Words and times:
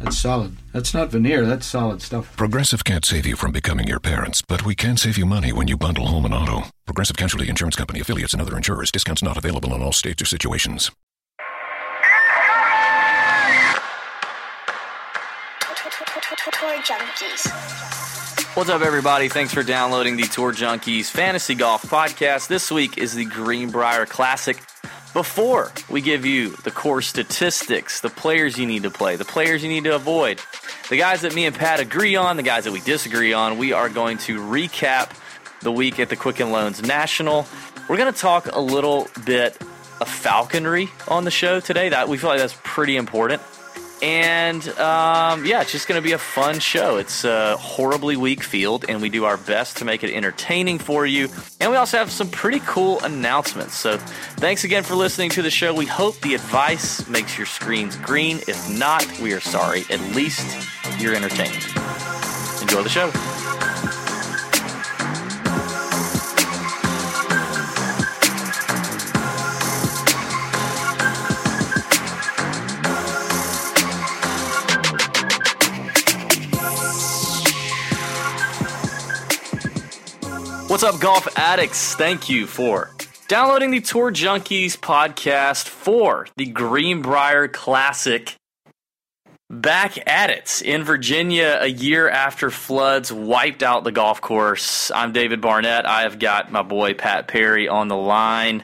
That's 0.00 0.16
solid. 0.16 0.56
That's 0.72 0.94
not 0.94 1.10
veneer, 1.10 1.44
that's 1.44 1.66
solid 1.66 2.00
stuff. 2.00 2.34
Progressive 2.36 2.84
can't 2.84 3.04
save 3.04 3.26
you 3.26 3.36
from 3.36 3.52
becoming 3.52 3.86
your 3.86 4.00
parents, 4.00 4.40
but 4.40 4.64
we 4.64 4.74
can 4.74 4.96
save 4.96 5.18
you 5.18 5.26
money 5.26 5.52
when 5.52 5.68
you 5.68 5.76
bundle 5.76 6.06
home 6.06 6.24
and 6.24 6.32
auto. 6.32 6.68
Progressive 6.86 7.16
Casualty 7.18 7.48
Insurance 7.50 7.76
Company 7.76 8.00
affiliates 8.00 8.32
and 8.32 8.40
other 8.40 8.56
insurers. 8.56 8.90
Discounts 8.90 9.22
not 9.22 9.36
available 9.36 9.74
in 9.74 9.82
all 9.82 9.92
states 9.92 10.22
or 10.22 10.26
situations. 10.26 10.90
What's 18.54 18.70
up, 18.70 18.82
everybody? 18.82 19.28
Thanks 19.28 19.52
for 19.52 19.62
downloading 19.62 20.16
the 20.16 20.24
Tour 20.24 20.52
Junkies 20.52 21.10
Fantasy 21.10 21.54
Golf 21.54 21.82
Podcast. 21.82 22.48
This 22.48 22.70
week 22.70 22.98
is 22.98 23.14
the 23.14 23.26
Greenbrier 23.26 24.06
Classic. 24.06 24.60
Before 25.12 25.72
we 25.88 26.02
give 26.02 26.24
you 26.24 26.50
the 26.50 26.70
core 26.70 27.02
statistics, 27.02 28.00
the 28.00 28.10
players 28.10 28.56
you 28.56 28.64
need 28.64 28.84
to 28.84 28.90
play, 28.90 29.16
the 29.16 29.24
players 29.24 29.60
you 29.60 29.68
need 29.68 29.82
to 29.84 29.96
avoid, 29.96 30.40
the 30.88 30.96
guys 30.96 31.22
that 31.22 31.34
me 31.34 31.46
and 31.46 31.56
Pat 31.56 31.80
agree 31.80 32.14
on, 32.14 32.36
the 32.36 32.44
guys 32.44 32.62
that 32.62 32.72
we 32.72 32.80
disagree 32.80 33.32
on, 33.32 33.58
we 33.58 33.72
are 33.72 33.88
going 33.88 34.18
to 34.18 34.38
recap 34.38 35.10
the 35.62 35.72
week 35.72 35.98
at 35.98 36.10
the 36.10 36.16
Quicken 36.16 36.52
Loans 36.52 36.80
National. 36.82 37.44
We're 37.88 37.96
going 37.96 38.12
to 38.12 38.18
talk 38.18 38.54
a 38.54 38.60
little 38.60 39.08
bit 39.26 39.60
of 40.00 40.08
falconry 40.08 40.88
on 41.08 41.24
the 41.24 41.30
show 41.32 41.58
today. 41.58 41.88
That 41.88 42.08
we 42.08 42.16
feel 42.16 42.30
like 42.30 42.38
that's 42.38 42.56
pretty 42.62 42.96
important. 42.96 43.42
And 44.02 44.66
um, 44.78 45.44
yeah, 45.44 45.60
it's 45.60 45.72
just 45.72 45.88
going 45.88 46.00
to 46.00 46.06
be 46.06 46.12
a 46.12 46.18
fun 46.18 46.58
show. 46.58 46.96
It's 46.96 47.24
a 47.24 47.56
horribly 47.56 48.16
weak 48.16 48.42
field, 48.42 48.84
and 48.88 49.02
we 49.02 49.08
do 49.08 49.24
our 49.24 49.36
best 49.36 49.78
to 49.78 49.84
make 49.84 50.02
it 50.02 50.14
entertaining 50.14 50.78
for 50.78 51.04
you. 51.04 51.28
And 51.60 51.70
we 51.70 51.76
also 51.76 51.98
have 51.98 52.10
some 52.10 52.30
pretty 52.30 52.60
cool 52.60 53.00
announcements. 53.00 53.74
So 53.74 53.98
thanks 54.36 54.64
again 54.64 54.82
for 54.82 54.94
listening 54.94 55.30
to 55.30 55.42
the 55.42 55.50
show. 55.50 55.74
We 55.74 55.86
hope 55.86 56.20
the 56.20 56.34
advice 56.34 57.06
makes 57.08 57.36
your 57.36 57.46
screens 57.46 57.96
green. 57.96 58.38
If 58.48 58.70
not, 58.70 59.06
we 59.20 59.32
are 59.32 59.40
sorry. 59.40 59.84
At 59.90 60.00
least 60.14 60.66
you're 60.98 61.14
entertained. 61.14 61.62
Enjoy 62.62 62.82
the 62.82 62.88
show. 62.88 63.69
What's 80.68 80.82
up, 80.84 81.00
golf 81.00 81.26
addicts? 81.36 81.94
Thank 81.96 82.28
you 82.28 82.46
for 82.46 82.90
downloading 83.28 83.70
the 83.70 83.80
Tour 83.80 84.12
Junkies 84.12 84.76
podcast 84.78 85.68
for 85.68 86.26
the 86.36 86.46
Greenbrier 86.46 87.48
Classic. 87.48 88.34
Back 89.50 89.98
at 90.08 90.30
it 90.30 90.62
in 90.64 90.84
Virginia 90.84 91.58
a 91.60 91.66
year 91.66 92.08
after 92.08 92.50
floods 92.50 93.12
wiped 93.12 93.62
out 93.64 93.82
the 93.84 93.90
golf 93.92 94.20
course. 94.20 94.90
I'm 94.92 95.12
David 95.12 95.40
Barnett. 95.40 95.86
I 95.86 96.02
have 96.02 96.18
got 96.20 96.52
my 96.52 96.62
boy 96.62 96.94
Pat 96.94 97.26
Perry 97.26 97.68
on 97.68 97.88
the 97.88 97.96
line. 97.96 98.62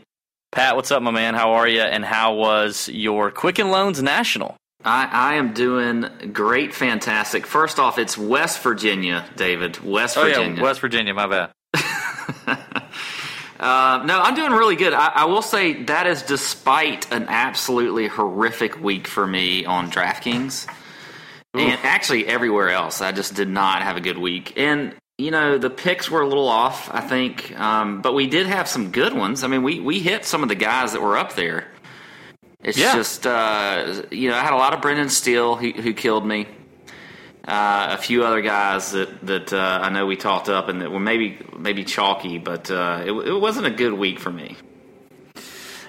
Pat, 0.53 0.77
what's 0.77 0.91
up, 0.93 1.03
my 1.03 1.11
man? 1.11 1.35
How 1.35 1.53
are 1.55 1.67
you? 1.69 1.81
And 1.81 2.05
how 2.05 2.35
was 2.35 2.89
your 2.89 3.31
Quicken 3.33 3.71
Loans 3.71 4.01
National? 4.03 4.57
I, 4.85 5.09
I 5.11 5.35
am 5.35 5.53
doing 5.53 6.07
great, 6.33 6.73
fantastic. 6.73 7.45
First 7.47 7.81
off, 7.81 7.99
it's 7.99 8.17
West 8.17 8.63
Virginia, 8.63 9.25
David. 9.35 9.81
West 9.85 10.17
Oh, 10.17 10.23
Virginia. 10.23 10.57
yeah, 10.59 10.63
West 10.63 10.81
Virginia, 10.81 11.13
my 11.13 11.27
bad. 11.27 11.51
Uh, 13.59 14.03
no, 14.05 14.21
I'm 14.21 14.35
doing 14.35 14.53
really 14.53 14.77
good. 14.77 14.93
I, 14.93 15.07
I 15.15 15.25
will 15.25 15.41
say 15.41 15.85
that 15.85 16.07
is 16.07 16.23
despite 16.23 17.11
an 17.11 17.25
absolutely 17.31 18.07
horrific 18.07 18.79
week 18.83 19.07
for 19.07 19.27
me 19.27 19.65
on 19.65 19.91
DraftKings, 19.91 20.69
and 21.55 21.81
actually 21.83 22.27
everywhere 22.27 22.69
else. 22.69 23.01
I 23.01 23.13
just 23.13 23.35
did 23.35 23.49
not 23.49 23.81
have 23.81 23.97
a 23.97 24.03
good 24.03 24.19
week, 24.19 24.53
and 24.59 24.95
you 25.17 25.31
know 25.31 25.57
the 25.57 25.71
picks 25.71 26.11
were 26.11 26.21
a 26.21 26.29
little 26.29 26.49
off. 26.49 26.91
I 26.93 27.01
think, 27.01 27.59
um, 27.59 28.03
but 28.03 28.13
we 28.13 28.27
did 28.27 28.47
have 28.47 28.69
some 28.69 28.91
good 28.91 29.15
ones. 29.15 29.43
I 29.43 29.47
mean, 29.49 29.63
we 29.63 29.81
we 29.81 30.01
hit 30.01 30.27
some 30.27 30.43
of 30.43 30.51
the 30.51 30.55
guys 30.55 30.93
that 30.93 31.01
were 31.01 31.17
up 31.17 31.35
there. 31.35 31.67
It's 32.63 32.77
Yeah. 32.77 32.95
just 32.95 33.27
uh, 33.27 34.03
you 34.11 34.29
know 34.29 34.37
I 34.37 34.41
had 34.41 34.53
a 34.53 34.57
lot 34.59 34.75
of 34.75 34.83
Brendan 34.83 35.09
Steele 35.09 35.57
who, 35.57 35.71
who 35.73 35.95
killed 35.95 36.27
me. 36.27 36.47
Uh, 37.47 37.95
a 37.97 37.97
few 37.97 38.25
other 38.25 38.43
guys 38.43 38.91
that 38.91 39.25
that 39.25 39.53
uh, 39.53 39.79
I 39.81 39.89
know 39.91 40.05
we 40.05 40.17
talked 40.17 40.49
up 40.49 40.69
and 40.69 40.83
that 40.83 40.91
were 40.91 40.99
maybe 40.99 41.39
maybe 41.57 41.85
chalky, 41.85 42.39
but 42.39 42.71
uh, 42.73 43.03
it, 43.07 43.13
it 43.13 43.41
wasn't 43.41 43.67
a 43.67 43.71
good 43.71 43.93
week 43.93 44.19
for 44.19 44.31
me. 44.31 44.57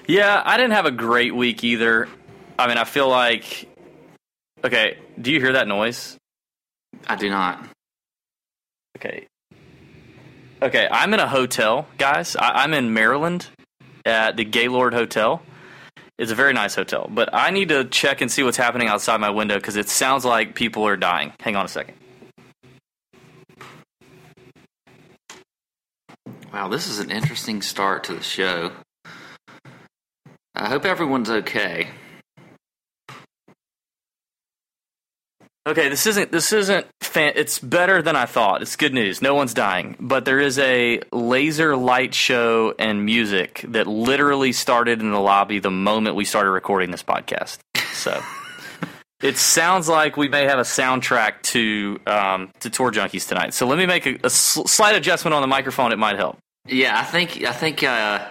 Yeah, 0.06 0.40
I 0.44 0.56
didn't 0.56 0.72
have 0.72 0.86
a 0.86 0.92
great 0.92 1.34
week 1.34 1.64
either. 1.64 2.08
I 2.58 2.68
mean, 2.68 2.78
I 2.78 2.84
feel 2.84 3.08
like. 3.08 3.68
Okay, 4.62 4.98
do 5.20 5.32
you 5.32 5.40
hear 5.40 5.54
that 5.54 5.66
noise? 5.66 6.16
I 7.08 7.16
do 7.16 7.28
not. 7.28 7.64
Okay. 8.96 9.26
Okay, 10.62 10.88
I'm 10.90 11.12
in 11.14 11.20
a 11.20 11.28
hotel, 11.28 11.86
guys. 11.98 12.36
I, 12.36 12.62
I'm 12.62 12.74
in 12.74 12.92
Maryland 12.92 13.46
at 14.04 14.36
the 14.36 14.44
Gaylord 14.44 14.94
Hotel. 14.94 15.42
It's 16.18 16.32
a 16.32 16.34
very 16.34 16.52
nice 16.52 16.74
hotel, 16.74 17.08
but 17.08 17.28
I 17.32 17.50
need 17.50 17.68
to 17.68 17.84
check 17.84 18.20
and 18.20 18.30
see 18.30 18.42
what's 18.42 18.56
happening 18.56 18.88
outside 18.88 19.20
my 19.20 19.30
window 19.30 19.54
because 19.54 19.76
it 19.76 19.88
sounds 19.88 20.24
like 20.24 20.56
people 20.56 20.84
are 20.84 20.96
dying. 20.96 21.32
Hang 21.38 21.54
on 21.54 21.64
a 21.64 21.68
second. 21.68 21.94
Wow, 26.52 26.66
this 26.66 26.88
is 26.88 26.98
an 26.98 27.12
interesting 27.12 27.62
start 27.62 28.02
to 28.04 28.14
the 28.14 28.22
show. 28.22 28.72
I 30.56 30.68
hope 30.68 30.84
everyone's 30.84 31.30
okay. 31.30 31.88
Okay, 35.68 35.88
this 35.88 36.06
isn't 36.06 36.32
this 36.32 36.52
isn't 36.52 36.86
fan- 37.08 37.32
it's 37.36 37.58
better 37.58 38.02
than 38.02 38.14
I 38.16 38.26
thought. 38.26 38.62
It's 38.62 38.76
good 38.76 38.94
news. 38.94 39.20
No 39.20 39.34
one's 39.34 39.54
dying, 39.54 39.96
but 39.98 40.24
there 40.24 40.38
is 40.40 40.58
a 40.58 41.00
laser 41.12 41.76
light 41.76 42.14
show 42.14 42.74
and 42.78 43.04
music 43.04 43.64
that 43.68 43.86
literally 43.86 44.52
started 44.52 45.00
in 45.00 45.10
the 45.10 45.20
lobby 45.20 45.58
the 45.58 45.70
moment 45.70 46.16
we 46.16 46.24
started 46.24 46.50
recording 46.50 46.90
this 46.90 47.02
podcast. 47.02 47.58
So 47.92 48.22
it 49.22 49.36
sounds 49.36 49.88
like 49.88 50.16
we 50.16 50.28
may 50.28 50.44
have 50.44 50.58
a 50.58 50.62
soundtrack 50.62 51.42
to 51.42 51.98
um, 52.06 52.50
to 52.60 52.70
Tour 52.70 52.92
Junkies 52.92 53.26
tonight. 53.26 53.54
So 53.54 53.66
let 53.66 53.78
me 53.78 53.86
make 53.86 54.06
a, 54.06 54.18
a 54.24 54.30
sl- 54.30 54.66
slight 54.66 54.94
adjustment 54.94 55.34
on 55.34 55.40
the 55.40 55.48
microphone. 55.48 55.92
It 55.92 55.98
might 55.98 56.16
help. 56.16 56.38
Yeah, 56.66 56.98
I 56.98 57.04
think 57.04 57.42
I 57.44 57.52
think 57.52 57.82
uh, 57.82 58.26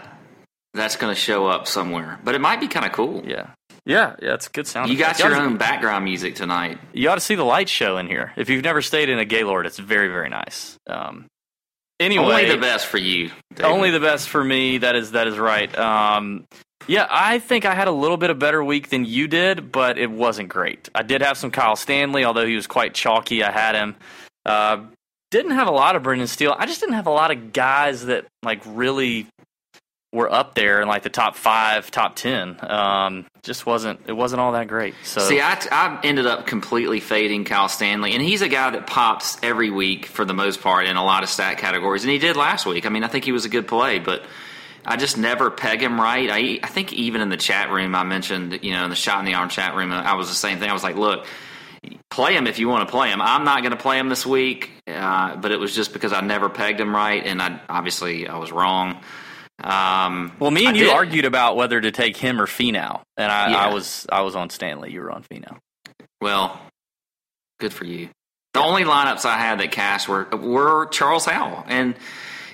that's 0.74 0.96
going 0.96 1.14
to 1.14 1.20
show 1.20 1.48
up 1.48 1.68
somewhere, 1.68 2.20
but 2.24 2.36
it 2.36 2.40
might 2.42 2.60
be 2.60 2.68
kind 2.68 2.86
of 2.86 2.92
cool. 2.92 3.24
Yeah, 3.26 3.52
yeah, 3.88 4.16
yeah. 4.22 4.34
It's 4.34 4.48
a 4.48 4.50
good 4.50 4.68
sound. 4.68 4.92
You 4.92 4.98
got 4.98 5.18
your 5.20 5.30
You 5.30 5.38
own 5.38 5.58
background 5.58 6.06
music 6.06 6.36
tonight. 6.36 6.78
You 6.94 7.10
ought 7.10 7.16
to 7.16 7.22
see 7.22 7.36
the 7.36 7.44
light 7.46 7.70
show 7.70 7.98
in 7.98 8.08
here. 8.08 8.34
If 8.36 8.50
you've 8.50 8.64
never 8.64 8.82
stayed 8.82 9.10
in 9.10 9.18
a 9.18 9.26
Gaylord, 9.26 9.66
it's 9.66 9.80
very 9.80 10.10
very 10.10 10.30
nice. 10.30 10.78
Um, 10.88 11.26
anyway, 12.00 12.26
Only 12.26 12.50
the 12.50 12.58
best 12.58 12.86
for 12.86 12.98
you. 12.98 13.32
David. 13.56 13.66
Only 13.72 13.92
the 13.92 14.00
best 14.00 14.30
for 14.30 14.44
me. 14.44 14.80
That 14.80 14.96
is 14.96 15.12
that 15.12 15.28
is 15.28 15.38
right. 15.38 15.76
Um, 15.78 16.46
yeah, 16.88 17.08
I 17.10 17.40
think 17.40 17.66
I 17.66 17.74
had 17.74 17.88
a 17.88 17.92
little 17.92 18.18
bit 18.18 18.30
of 18.30 18.40
better 18.40 18.64
week 18.64 18.90
than 18.90 19.04
you 19.04 19.28
did, 19.28 19.72
but 19.72 19.98
it 19.98 20.12
wasn't 20.12 20.50
great. 20.50 20.90
I 20.94 21.04
did 21.04 21.22
have 21.22 21.38
some 21.38 21.52
Kyle 21.52 21.76
Stanley, 21.76 22.24
although 22.24 22.46
he 22.46 22.56
was 22.56 22.68
quite 22.68 22.94
chalky. 22.94 23.44
I 23.44 23.52
had 23.52 23.76
him. 23.76 23.96
Uh, 24.46 24.82
didn't 25.32 25.52
have 25.52 25.68
a 25.68 25.72
lot 25.72 25.96
of 25.96 26.04
Brendan 26.04 26.28
Steele. 26.28 26.56
I 26.58 26.66
just 26.66 26.80
didn't 26.80 26.96
have 26.96 27.08
a 27.08 27.12
lot 27.12 27.32
of 27.32 27.52
guys 27.52 28.06
that 28.06 28.26
like 28.44 28.62
really 28.66 29.28
were 30.14 30.32
up 30.32 30.56
there 30.56 30.82
in 30.82 30.88
like 30.88 31.04
the 31.04 31.10
top 31.10 31.36
five, 31.36 31.92
top 31.92 32.16
ten. 32.16 32.58
Um, 32.62 33.26
just 33.44 33.66
wasn't 33.66 34.00
it 34.08 34.14
wasn't 34.14 34.40
all 34.42 34.54
that 34.54 34.68
great. 34.68 34.96
So 35.04 35.22
See, 35.22 35.42
I, 35.42 35.60
I 35.72 36.00
ended 36.04 36.26
up 36.26 36.48
completely 36.48 37.00
fading 37.00 37.44
Kyle 37.44 37.68
Stanley, 37.70 38.14
and 38.14 38.22
he's 38.22 38.42
a 38.42 38.50
guy 38.50 38.70
that 38.72 38.88
pops 38.88 39.38
every 39.44 39.70
week 39.70 40.06
for 40.06 40.26
the 40.26 40.34
most 40.34 40.62
part 40.62 40.86
in 40.86 40.96
a 40.96 41.04
lot 41.04 41.24
of 41.24 41.30
stat 41.30 41.58
categories, 41.58 42.04
and 42.04 42.12
he 42.12 42.20
did 42.20 42.36
last 42.36 42.66
week. 42.66 42.86
I 42.86 42.90
mean, 42.90 43.04
I 43.04 43.08
think 43.08 43.26
he 43.26 43.32
was 43.32 43.46
a 43.46 43.50
good 43.50 43.68
play, 43.68 44.00
but 44.00 44.24
I 44.86 44.96
just 44.96 45.18
never 45.18 45.52
peg 45.52 45.82
him 45.82 46.00
right. 46.00 46.30
I, 46.30 46.60
I 46.64 46.68
think 46.68 46.94
even 46.94 47.20
in 47.20 47.28
the 47.28 47.38
chat 47.38 47.70
room, 47.70 47.94
I 47.94 48.04
mentioned, 48.04 48.60
you 48.62 48.72
know, 48.72 48.86
in 48.86 48.90
the 48.90 48.96
shot 48.96 49.20
in 49.20 49.26
the 49.26 49.34
arm 49.34 49.50
chat 49.50 49.76
room, 49.76 49.92
I 49.92 50.14
was 50.14 50.30
the 50.30 50.36
same 50.36 50.60
thing. 50.60 50.70
I 50.70 50.74
was 50.74 50.84
like, 50.84 50.96
look, 50.96 51.26
play 52.10 52.36
him 52.36 52.48
if 52.48 52.58
you 52.58 52.70
want 52.70 52.88
to 52.88 52.92
play 52.92 53.10
him. 53.10 53.22
I'm 53.22 53.44
not 53.44 53.62
going 53.62 53.72
to 53.72 53.78
play 53.78 54.00
him 54.00 54.08
this 54.08 54.26
week, 54.26 54.72
uh, 54.88 55.36
but 55.36 55.52
it 55.52 55.60
was 55.60 55.76
just 55.76 55.92
because 55.92 56.14
I 56.14 56.22
never 56.22 56.48
pegged 56.48 56.80
him 56.80 56.96
right, 56.96 57.26
and 57.26 57.42
I 57.42 57.60
obviously 57.68 58.30
I 58.30 58.38
was 58.38 58.54
wrong. 58.54 59.02
Um, 59.64 60.34
well, 60.40 60.52
me 60.52 60.66
and 60.68 60.76
I 60.76 60.80
you 60.80 60.86
did- 60.86 60.94
argued 60.94 61.26
about 61.26 61.56
whether 61.56 61.82
to 61.82 61.92
take 61.92 62.16
him 62.18 62.40
or 62.40 62.46
Finau, 62.46 63.02
and 63.18 63.32
I, 63.32 63.52
Yeah. 63.52 63.58
I 63.58 63.74
was 63.74 64.06
I 64.12 64.22
was 64.22 64.36
on 64.36 64.50
Stanley. 64.50 64.92
You 64.92 65.02
were 65.02 65.12
on 65.12 65.24
Finau. 65.24 65.58
Well, 66.22 66.60
good 67.60 67.74
for 67.74 67.86
you. 67.86 68.10
The 68.54 68.62
only 68.62 68.84
lineups 68.84 69.26
I 69.26 69.38
had 69.38 69.60
that 69.60 69.72
cashed 69.72 70.08
were 70.08 70.26
were 70.26 70.86
Charles 70.88 71.26
Howell, 71.26 71.64
and 71.68 71.96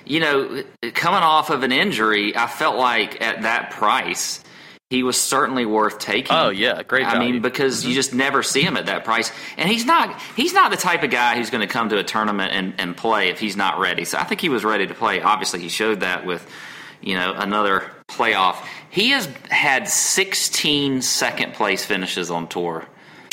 you 0.06 0.20
know, 0.20 0.62
coming 0.94 1.22
off 1.22 1.50
of 1.50 1.62
an 1.62 1.72
injury, 1.72 2.36
I 2.36 2.46
felt 2.46 2.76
like 2.76 3.22
at 3.22 3.42
that 3.42 3.70
price 3.70 4.42
he 4.90 5.02
was 5.02 5.18
certainly 5.18 5.64
worth 5.66 5.98
taking. 5.98 6.34
Oh 6.34 6.50
yeah, 6.50 6.82
great. 6.82 7.06
I 7.06 7.18
mean, 7.18 7.40
because 7.42 7.80
Mm-hmm. 7.80 7.88
you 7.90 7.94
just 7.94 8.14
never 8.14 8.42
see 8.42 8.62
him 8.62 8.76
at 8.76 8.86
that 8.86 9.04
price, 9.04 9.30
and 9.56 9.68
he's 9.68 9.84
not 9.84 10.18
he's 10.36 10.52
not 10.54 10.70
the 10.70 10.76
type 10.78 11.02
of 11.02 11.10
guy 11.10 11.36
who's 11.36 11.50
going 11.50 11.66
to 11.66 11.72
come 11.72 11.88
to 11.90 11.98
a 11.98 12.04
tournament 12.04 12.52
and, 12.52 12.74
and 12.78 12.96
play 12.96 13.28
if 13.28 13.38
he's 13.40 13.56
not 13.56 13.78
ready. 13.78 14.04
So 14.06 14.18
I 14.18 14.24
think 14.24 14.40
he 14.40 14.48
was 14.48 14.64
ready 14.64 14.86
to 14.86 14.94
play. 14.94 15.20
Obviously, 15.22 15.60
he 15.60 15.68
showed 15.68 16.00
that 16.00 16.24
with 16.26 16.46
you 17.04 17.14
know 17.14 17.34
another 17.36 17.90
playoff. 18.08 18.56
He 18.90 19.10
has 19.10 19.26
had 19.50 19.88
16 19.88 21.02
second 21.02 21.54
place 21.54 21.84
finishes 21.84 22.30
on 22.30 22.46
tour. 22.48 22.86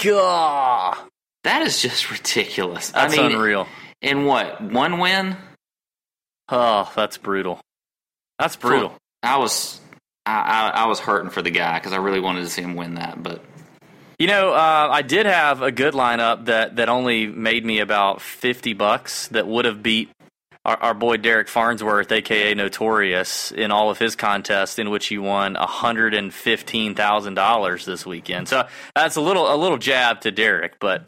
Gah, 0.03 0.95
That 1.43 1.61
is 1.61 1.81
just 1.81 2.09
ridiculous. 2.11 2.89
that's 2.89 3.17
I 3.17 3.21
mean, 3.21 3.35
unreal. 3.35 3.67
In 4.01 4.25
what 4.25 4.61
one 4.61 4.97
win? 4.99 5.37
Oh, 6.49 6.91
that's 6.95 7.17
brutal. 7.17 7.59
That's 8.39 8.55
brutal. 8.55 8.93
I 9.23 9.37
was 9.37 9.79
I, 10.25 10.71
I, 10.75 10.83
I 10.83 10.85
was 10.87 10.99
hurting 10.99 11.29
for 11.29 11.41
the 11.41 11.51
guy 11.51 11.77
because 11.79 11.93
I 11.93 11.97
really 11.97 12.19
wanted 12.19 12.41
to 12.41 12.49
see 12.49 12.61
him 12.61 12.75
win 12.75 12.95
that, 12.95 13.21
but 13.21 13.43
You 14.19 14.27
know, 14.27 14.51
uh, 14.53 14.89
I 14.91 15.01
did 15.03 15.25
have 15.25 15.61
a 15.61 15.71
good 15.71 15.93
lineup 15.93 16.45
that, 16.45 16.75
that 16.75 16.89
only 16.89 17.27
made 17.27 17.63
me 17.65 17.79
about 17.79 18.21
fifty 18.21 18.73
bucks. 18.73 19.27
That 19.29 19.47
would 19.47 19.65
have 19.65 19.81
beat 19.83 20.09
our, 20.65 20.77
our 20.77 20.93
boy 20.93 21.17
Derek 21.17 21.47
Farnsworth, 21.47 22.11
aka 22.11 22.53
Notorious, 22.53 23.51
in 23.51 23.71
all 23.71 23.89
of 23.89 23.97
his 23.97 24.15
contests, 24.15 24.77
in 24.79 24.89
which 24.89 25.07
he 25.07 25.17
won 25.17 25.55
hundred 25.55 26.13
and 26.13 26.33
fifteen 26.33 26.95
thousand 26.95 27.33
dollars 27.35 27.85
this 27.85 28.05
weekend. 28.05 28.47
So 28.47 28.67
that's 28.95 29.15
a 29.15 29.21
little 29.21 29.53
a 29.53 29.57
little 29.57 29.77
jab 29.77 30.21
to 30.21 30.31
Derek, 30.31 30.79
but 30.79 31.07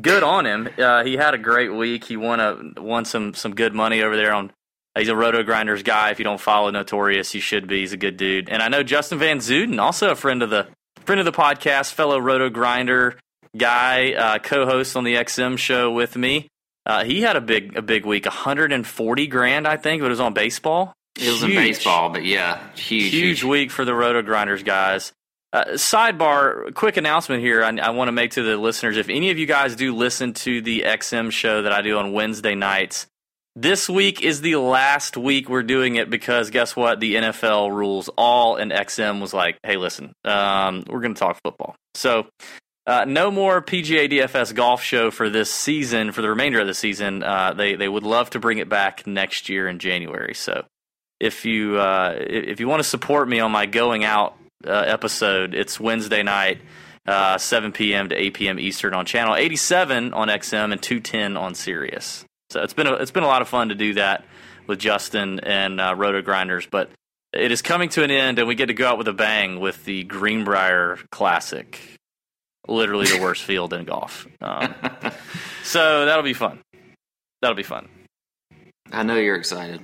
good 0.00 0.22
on 0.22 0.46
him. 0.46 0.68
Uh, 0.78 1.04
he 1.04 1.16
had 1.16 1.34
a 1.34 1.38
great 1.38 1.72
week. 1.72 2.04
He 2.04 2.16
won 2.16 2.40
a 2.40 2.80
won 2.80 3.04
some 3.04 3.34
some 3.34 3.54
good 3.54 3.74
money 3.74 4.02
over 4.02 4.16
there 4.16 4.32
on. 4.32 4.52
He's 4.96 5.08
a 5.08 5.16
Roto 5.16 5.42
Grinders 5.42 5.82
guy. 5.82 6.10
If 6.10 6.18
you 6.18 6.24
don't 6.24 6.40
follow 6.40 6.70
Notorious, 6.70 7.34
you 7.34 7.40
should 7.40 7.66
be. 7.66 7.80
He's 7.80 7.94
a 7.94 7.96
good 7.96 8.18
dude. 8.18 8.50
And 8.50 8.62
I 8.62 8.68
know 8.68 8.82
Justin 8.82 9.18
Van 9.18 9.38
Zuden, 9.38 9.80
also 9.80 10.10
a 10.10 10.14
friend 10.14 10.42
of 10.42 10.50
the 10.50 10.68
friend 11.04 11.18
of 11.18 11.24
the 11.24 11.32
podcast, 11.32 11.94
fellow 11.94 12.18
Roto 12.18 12.50
Grinder 12.50 13.18
guy, 13.56 14.12
uh, 14.12 14.38
co-host 14.38 14.96
on 14.96 15.04
the 15.04 15.14
XM 15.14 15.58
show 15.58 15.90
with 15.90 16.16
me. 16.16 16.48
Uh, 16.84 17.04
he 17.04 17.20
had 17.20 17.36
a 17.36 17.40
big 17.40 17.76
a 17.76 17.82
big 17.82 18.04
week, 18.04 18.24
140 18.24 19.26
grand, 19.28 19.66
I 19.68 19.76
think, 19.76 20.02
but 20.02 20.06
it 20.06 20.10
was 20.10 20.20
on 20.20 20.34
baseball. 20.34 20.94
it 21.16 21.30
was 21.30 21.42
in 21.42 21.50
baseball. 21.50 22.10
But 22.10 22.24
yeah, 22.24 22.60
huge, 22.74 23.12
Huge 23.12 23.44
week 23.44 23.70
for 23.70 23.84
the 23.84 23.94
Roto 23.94 24.22
Grinders 24.22 24.62
guys. 24.62 25.12
Uh, 25.52 25.64
sidebar, 25.74 26.72
quick 26.74 26.96
announcement 26.96 27.42
here. 27.42 27.62
I, 27.62 27.76
I 27.76 27.90
want 27.90 28.08
to 28.08 28.12
make 28.12 28.32
to 28.32 28.42
the 28.42 28.56
listeners: 28.56 28.96
if 28.96 29.08
any 29.08 29.30
of 29.30 29.38
you 29.38 29.46
guys 29.46 29.76
do 29.76 29.94
listen 29.94 30.32
to 30.34 30.62
the 30.62 30.84
XM 30.86 31.30
show 31.30 31.62
that 31.62 31.72
I 31.72 31.82
do 31.82 31.98
on 31.98 32.12
Wednesday 32.12 32.54
nights, 32.54 33.06
this 33.54 33.86
week 33.88 34.22
is 34.22 34.40
the 34.40 34.56
last 34.56 35.16
week 35.16 35.50
we're 35.50 35.62
doing 35.62 35.96
it 35.96 36.08
because 36.08 36.48
guess 36.48 36.74
what? 36.74 37.00
The 37.00 37.16
NFL 37.16 37.70
rules 37.70 38.08
all, 38.16 38.56
and 38.56 38.72
XM 38.72 39.20
was 39.20 39.34
like, 39.34 39.58
"Hey, 39.62 39.76
listen, 39.76 40.14
um, 40.24 40.84
we're 40.88 41.00
going 41.00 41.14
to 41.14 41.20
talk 41.20 41.38
football." 41.44 41.76
So, 41.94 42.26
uh, 42.86 43.04
no 43.06 43.30
more 43.30 43.62
PGA 43.62 44.10
DFS 44.10 44.54
golf 44.54 44.82
show 44.82 45.10
for 45.10 45.30
this 45.30 45.52
season. 45.52 46.12
For 46.12 46.22
the 46.22 46.28
remainder 46.28 46.60
of 46.60 46.66
the 46.66 46.74
season, 46.74 47.22
uh, 47.22 47.52
they 47.54 47.76
they 47.76 47.88
would 47.88 48.02
love 48.02 48.30
to 48.30 48.40
bring 48.40 48.58
it 48.58 48.68
back 48.68 49.06
next 49.06 49.48
year 49.48 49.68
in 49.68 49.78
January. 49.78 50.34
So, 50.34 50.64
if 51.20 51.44
you 51.44 51.78
uh, 51.78 52.14
if 52.18 52.58
you 52.58 52.68
want 52.68 52.82
to 52.82 52.88
support 52.88 53.28
me 53.28 53.38
on 53.40 53.52
my 53.52 53.66
going 53.66 54.04
out 54.04 54.36
uh, 54.66 54.72
episode, 54.72 55.54
it's 55.54 55.78
Wednesday 55.78 56.22
night, 56.22 56.60
uh, 57.06 57.38
7 57.38 57.70
p.m. 57.72 58.08
to 58.08 58.16
8 58.16 58.34
p.m. 58.34 58.58
Eastern 58.58 58.94
on 58.94 59.06
channel 59.06 59.36
87 59.36 60.12
on 60.12 60.28
XM 60.28 60.72
and 60.72 60.82
210 60.82 61.36
on 61.36 61.54
Sirius. 61.54 62.24
So 62.50 62.62
it's 62.62 62.74
been 62.74 62.86
a, 62.86 62.94
it's 62.94 63.12
been 63.12 63.22
a 63.22 63.28
lot 63.28 63.42
of 63.42 63.48
fun 63.48 63.68
to 63.68 63.74
do 63.74 63.94
that 63.94 64.24
with 64.66 64.78
Justin 64.78 65.40
and 65.40 65.80
uh, 65.80 65.94
Roto 65.96 66.20
Grinders, 66.20 66.66
but 66.66 66.90
it 67.32 67.50
is 67.50 67.62
coming 67.62 67.88
to 67.90 68.04
an 68.04 68.10
end, 68.10 68.38
and 68.38 68.46
we 68.46 68.54
get 68.54 68.66
to 68.66 68.74
go 68.74 68.88
out 68.88 68.98
with 68.98 69.08
a 69.08 69.12
bang 69.12 69.58
with 69.58 69.84
the 69.84 70.04
Greenbrier 70.04 70.98
Classic. 71.10 71.91
Literally 72.68 73.06
the 73.06 73.20
worst 73.20 73.42
field 73.42 73.72
in 73.72 73.84
golf. 73.84 74.26
Um, 74.40 74.74
so 75.64 76.06
that'll 76.06 76.22
be 76.22 76.34
fun. 76.34 76.60
That'll 77.40 77.56
be 77.56 77.64
fun. 77.64 77.88
I 78.90 79.02
know 79.02 79.16
you're 79.16 79.36
excited. 79.36 79.80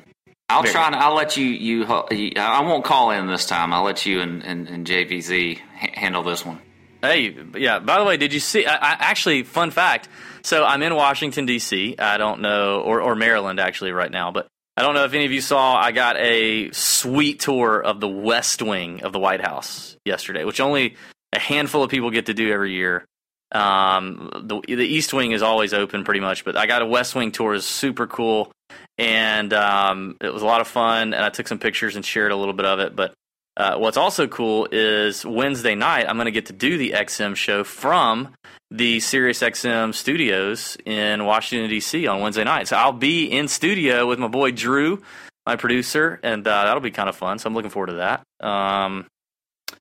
I'll 0.49 0.63
Very. 0.63 0.73
try 0.73 0.87
and 0.87 0.95
I'll 0.95 1.15
let 1.15 1.37
you, 1.37 1.45
you. 1.45 1.85
you 2.11 2.33
I 2.37 2.63
won't 2.63 2.85
call 2.85 3.11
in 3.11 3.27
this 3.27 3.47
time. 3.47 3.73
I'll 3.73 3.83
let 3.83 4.07
you 4.07 4.21
and, 4.21 4.43
and, 4.43 4.69
and 4.69 4.87
JVZ 4.87 5.59
ha- 5.59 5.89
handle 5.93 6.23
this 6.23 6.45
one. 6.45 6.61
Hey, 7.03 7.37
yeah. 7.57 7.81
By 7.81 7.99
the 7.99 8.05
way, 8.05 8.17
did 8.17 8.33
you 8.33 8.41
see? 8.41 8.65
I, 8.67 8.75
I, 8.75 8.97
actually, 9.01 9.43
fun 9.43 9.71
fact. 9.71 10.09
So 10.43 10.65
I'm 10.65 10.83
in 10.83 10.95
Washington 10.95 11.47
D.C. 11.47 11.97
I 11.99 12.17
don't 12.17 12.41
know, 12.41 12.81
or 12.81 13.01
or 13.03 13.15
Maryland 13.15 13.61
actually 13.61 13.93
right 13.93 14.11
now, 14.11 14.33
but 14.33 14.49
I 14.77 14.83
don't 14.83 14.95
know 14.95 15.05
if 15.05 15.13
any 15.13 15.25
of 15.25 15.33
you 15.33 15.41
saw. 15.41 15.77
I 15.77 15.93
got 15.93 16.17
a 16.17 16.71
sweet 16.73 17.41
tour 17.41 17.81
of 17.81 18.01
the 18.01 18.09
West 18.09 18.63
Wing 18.63 19.03
of 19.03 19.13
the 19.13 19.19
White 19.19 19.41
House 19.41 19.97
yesterday, 20.05 20.45
which 20.45 20.61
only 20.61 20.97
a 21.33 21.39
handful 21.39 21.83
of 21.83 21.91
people 21.91 22.11
get 22.11 22.27
to 22.27 22.35
do 22.35 22.53
every 22.53 22.73
year. 22.73 23.05
Um, 23.53 24.31
the 24.35 24.61
the 24.67 24.85
East 24.85 25.13
Wing 25.13 25.33
is 25.33 25.43
always 25.43 25.73
open 25.73 26.05
pretty 26.05 26.21
much, 26.21 26.45
but 26.45 26.57
I 26.57 26.67
got 26.67 26.83
a 26.83 26.87
West 26.87 27.15
Wing 27.15 27.33
tour. 27.33 27.55
is 27.55 27.65
super 27.65 28.07
cool, 28.07 28.53
and 28.99 29.53
um, 29.53 30.17
it 30.21 30.33
was 30.33 30.43
a 30.43 30.47
lot 30.47 30.61
of 30.61 30.69
fun. 30.69 31.15
And 31.15 31.25
I 31.25 31.31
took 31.31 31.49
some 31.49 31.59
pictures 31.59 31.97
and 31.97 32.05
shared 32.05 32.33
a 32.33 32.37
little 32.37 32.55
bit 32.55 32.67
of 32.67 32.81
it, 32.81 32.97
but. 32.97 33.15
Uh, 33.57 33.77
what's 33.77 33.97
also 33.97 34.29
cool 34.29 34.69
is 34.71 35.27
Wednesday 35.27 35.75
night, 35.75 36.07
I'm 36.09 36.15
going 36.15 36.27
to 36.27 36.31
get 36.31 36.47
to 36.47 36.53
do 36.53 36.79
the 36.79 36.93
XM 36.93 37.35
show 37.35 37.65
from 37.65 38.33
the 38.71 39.01
Sirius 39.01 39.41
XM 39.41 39.93
studios 39.93 40.77
in 40.85 41.25
Washington, 41.25 41.69
D.C. 41.69 42.07
on 42.07 42.21
Wednesday 42.21 42.45
night. 42.45 42.69
So 42.69 42.77
I'll 42.77 42.93
be 42.93 43.25
in 43.25 43.49
studio 43.49 44.07
with 44.07 44.21
my 44.21 44.29
boy 44.29 44.53
Drew, 44.53 45.03
my 45.45 45.57
producer, 45.57 46.21
and 46.23 46.47
uh, 46.47 46.65
that'll 46.65 46.81
be 46.81 46.93
kind 46.93 47.09
of 47.09 47.17
fun. 47.17 47.41
So 47.41 47.49
I'm 47.49 47.55
looking 47.55 47.71
forward 47.71 47.89
to 47.89 47.95
that. 47.95 48.47
Um, 48.47 49.07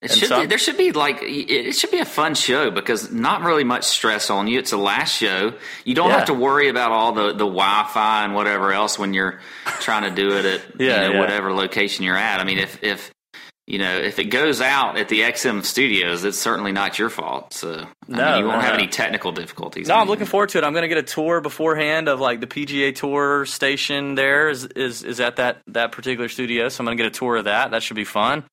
It 0.02 0.12
And 0.12 0.20
should 0.20 0.30
so- 0.30 0.42
be, 0.42 0.46
there 0.46 0.58
should 0.60 0.78
be 0.78 0.92
like 0.92 1.18
it 1.22 1.74
should 1.74 1.90
be 1.92 2.00
a 2.00 2.06
fun 2.06 2.36
show 2.36 2.70
because 2.70 3.12
not 3.12 3.42
really 3.42 3.64
much 3.64 3.84
stress 3.86 4.30
on 4.30 4.48
you. 4.48 4.60
It's 4.60 4.72
a 4.72 4.78
last 4.78 5.16
show. 5.18 5.54
You 5.86 5.96
don't 5.96 6.10
Yeah. 6.10 6.18
have 6.18 6.28
to 6.28 6.34
worry 6.36 6.70
about 6.70 6.92
all 6.92 7.14
the, 7.14 7.30
the 7.32 7.46
Wi-Fi 7.48 8.24
and 8.24 8.36
whatever 8.36 8.72
else 8.72 9.00
when 9.00 9.14
you're 9.16 9.40
trying 9.80 10.04
to 10.04 10.12
do 10.12 10.38
it 10.38 10.46
at 10.46 10.62
Yeah, 10.80 10.86
you 11.04 11.08
know, 11.08 11.14
yeah. 11.16 11.20
whatever 11.20 11.52
location 11.54 12.04
you're 12.06 12.16
at. 12.18 12.40
I 12.40 12.44
mean, 12.44 12.60
if 12.60 12.84
if 12.84 13.12
you 13.66 13.80
know 13.80 13.98
if 13.98 14.20
it 14.20 14.26
goes 14.26 14.62
out 14.62 14.98
at 15.00 15.10
the 15.10 15.22
XM 15.22 15.64
studios, 15.66 16.24
it's 16.24 16.38
certainly 16.38 16.72
not 16.72 17.00
your 17.00 17.10
fault. 17.10 17.54
So 17.54 17.74
I 17.74 17.86
No, 18.08 18.26
mean, 18.34 18.40
you 18.40 18.46
won't 18.46 18.58
no, 18.60 18.62
have 18.62 18.74
no. 18.76 18.80
any 18.84 18.88
technical 18.88 19.32
difficulties. 19.32 19.88
no, 19.88 19.96
I 19.96 20.02
I'm 20.02 20.08
looking 20.08 20.28
forward 20.28 20.50
to 20.50 20.60
it. 20.60 20.64
I'm 20.64 20.74
going 20.74 20.84
to 20.84 20.88
get 20.88 21.00
a 21.00 21.04
tour 21.04 21.42
beforehand 21.42 22.08
of 22.08 22.20
like 22.20 22.40
the 22.40 22.48
PGA 22.48 22.94
Tour 22.96 23.46
station. 23.48 24.14
There 24.14 24.48
is 24.50 24.66
is, 24.68 25.04
is 25.04 25.20
at 25.20 25.38
that 25.38 25.64
that 25.68 25.92
particular 25.92 26.30
studio, 26.30 26.70
so 26.70 26.82
I'm 26.82 26.86
going 26.86 26.98
to 26.98 27.04
get 27.04 27.12
a 27.12 27.18
tour 27.18 27.36
of 27.38 27.46
that. 27.46 27.72
That 27.72 27.82
should 27.82 27.96
be 27.98 28.06
fun. 28.06 28.44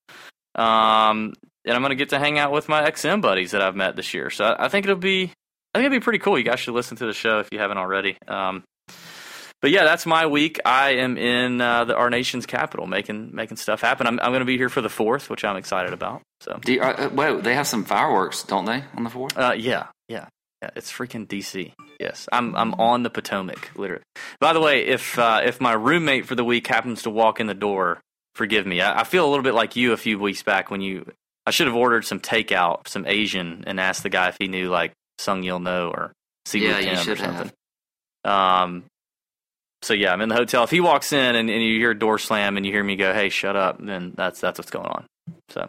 Um, 0.54 1.34
and 1.66 1.74
I'm 1.74 1.80
going 1.80 1.90
to 1.90 1.96
get 1.96 2.10
to 2.10 2.18
hang 2.18 2.38
out 2.38 2.52
with 2.52 2.68
my 2.68 2.88
XM 2.90 3.20
buddies 3.22 3.52
that 3.52 3.62
I've 3.62 3.76
met 3.76 3.96
this 3.96 4.12
year. 4.14 4.30
So 4.30 4.44
I, 4.44 4.66
I 4.66 4.68
think 4.68 4.86
it'll 4.86 4.96
be 4.96 5.32
I 5.74 5.78
think 5.78 5.86
it'll 5.86 5.96
be 5.96 6.00
pretty 6.04 6.18
cool. 6.20 6.38
You 6.38 6.44
guys 6.44 6.60
should 6.60 6.74
listen 6.74 6.96
to 6.98 7.06
the 7.06 7.12
show 7.12 7.40
if 7.40 7.48
you 7.50 7.58
haven't 7.58 7.78
already. 7.78 8.16
Um, 8.28 8.62
but 9.60 9.70
yeah, 9.70 9.84
that's 9.84 10.04
my 10.04 10.26
week. 10.26 10.60
I 10.64 10.96
am 10.96 11.16
in 11.16 11.60
uh, 11.60 11.86
the, 11.86 11.96
our 11.96 12.10
nation's 12.10 12.44
capital, 12.44 12.86
making 12.86 13.34
making 13.34 13.56
stuff 13.56 13.80
happen. 13.80 14.06
I'm, 14.06 14.20
I'm 14.20 14.30
going 14.30 14.40
to 14.40 14.44
be 14.44 14.58
here 14.58 14.68
for 14.68 14.82
the 14.82 14.90
fourth, 14.90 15.30
which 15.30 15.42
I'm 15.42 15.56
excited 15.56 15.92
about. 15.94 16.20
So 16.42 16.58
Do 16.62 16.74
you, 16.74 16.82
uh, 16.82 16.94
uh, 16.98 17.08
whoa, 17.08 17.40
they 17.40 17.54
have 17.54 17.66
some 17.66 17.84
fireworks, 17.84 18.42
don't 18.42 18.66
they, 18.66 18.84
on 18.94 19.04
the 19.04 19.10
fourth? 19.10 19.36
uh, 19.38 19.54
yeah, 19.56 19.86
yeah, 20.08 20.28
yeah. 20.62 20.70
It's 20.76 20.92
freaking 20.92 21.26
DC. 21.26 21.72
Yes, 21.98 22.28
I'm 22.30 22.54
I'm 22.54 22.74
on 22.74 23.04
the 23.04 23.10
Potomac, 23.10 23.70
literally. 23.74 24.02
By 24.38 24.52
the 24.52 24.60
way, 24.60 24.84
if 24.86 25.18
uh, 25.18 25.40
if 25.42 25.62
my 25.62 25.72
roommate 25.72 26.26
for 26.26 26.34
the 26.34 26.44
week 26.44 26.66
happens 26.66 27.02
to 27.04 27.10
walk 27.10 27.40
in 27.40 27.46
the 27.46 27.54
door, 27.54 28.00
forgive 28.34 28.66
me. 28.66 28.80
I, 28.80 29.00
I 29.00 29.04
feel 29.04 29.26
a 29.26 29.30
little 29.30 29.42
bit 29.42 29.54
like 29.54 29.76
you 29.76 29.92
a 29.92 29.96
few 29.96 30.18
weeks 30.18 30.42
back 30.42 30.70
when 30.70 30.80
you. 30.80 31.10
I 31.46 31.50
should 31.50 31.66
have 31.66 31.76
ordered 31.76 32.04
some 32.06 32.20
takeout, 32.20 32.88
some 32.88 33.06
Asian, 33.06 33.64
and 33.66 33.78
asked 33.78 34.02
the 34.02 34.08
guy 34.08 34.28
if 34.28 34.36
he 34.38 34.48
knew 34.48 34.70
like 34.70 34.92
Seung-yul 35.20 35.60
Noh 35.62 35.88
or 35.90 36.12
Si 36.46 36.58
Woo 36.60 36.66
Yeah, 36.66 36.78
you 36.78 36.84
Kim 36.86 36.94
or 36.94 36.98
should 36.98 37.18
something. 37.18 37.52
have. 38.24 38.32
Um. 38.32 38.84
So 39.82 39.92
yeah, 39.92 40.12
I'm 40.14 40.22
in 40.22 40.30
the 40.30 40.34
hotel. 40.34 40.64
If 40.64 40.70
he 40.70 40.80
walks 40.80 41.12
in 41.12 41.36
and, 41.36 41.50
and 41.50 41.62
you 41.62 41.78
hear 41.78 41.90
a 41.90 41.98
door 41.98 42.18
slam 42.18 42.56
and 42.56 42.64
you 42.64 42.72
hear 42.72 42.82
me 42.82 42.96
go, 42.96 43.12
"Hey, 43.12 43.28
shut 43.28 43.54
up," 43.56 43.76
then 43.84 44.14
that's 44.16 44.40
that's 44.40 44.58
what's 44.58 44.70
going 44.70 44.86
on. 44.86 45.04
So 45.50 45.68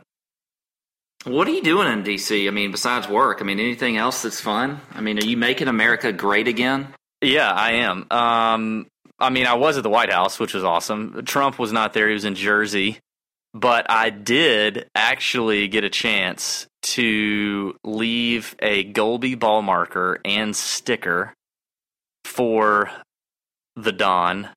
What 1.25 1.47
are 1.49 1.51
you 1.51 1.61
doing 1.61 1.91
in 1.91 2.03
DC? 2.03 2.47
I 2.47 2.51
mean, 2.51 2.71
besides 2.71 3.09
work, 3.09 3.39
I 3.41 3.43
mean, 3.43 3.59
anything 3.59 3.97
else 3.97 4.21
that's 4.21 4.39
fun? 4.39 4.79
I 4.93 5.01
mean, 5.01 5.17
are 5.19 5.25
you 5.25 5.35
making 5.35 5.67
America 5.67 6.13
great 6.13 6.47
again? 6.47 6.87
Yeah, 7.21 7.51
I 7.51 7.71
am. 7.73 8.05
Um, 8.09 8.87
I 9.19 9.29
mean, 9.29 9.47
I 9.47 9.53
was 9.53 9.77
at 9.77 9.83
the 9.83 9.89
White 9.89 10.11
House, 10.11 10.39
which 10.39 10.53
was 10.53 10.63
awesome. 10.63 11.23
Trump 11.25 11.57
was 11.57 11.71
not 11.71 11.93
there; 11.93 12.07
he 12.07 12.13
was 12.13 12.25
in 12.25 12.35
Jersey. 12.35 12.99
But 13.53 13.89
I 13.89 14.09
did 14.09 14.89
actually 14.95 15.69
get 15.69 15.85
a 15.85 15.89
chance 15.89 16.67
to 16.81 17.73
leave 17.85 18.53
a 18.59 18.83
Golby 18.91 19.39
ball 19.39 19.61
marker 19.61 20.19
and 20.25 20.53
sticker 20.53 21.33
for 22.25 22.91
the 23.77 23.93
Don 23.93 24.49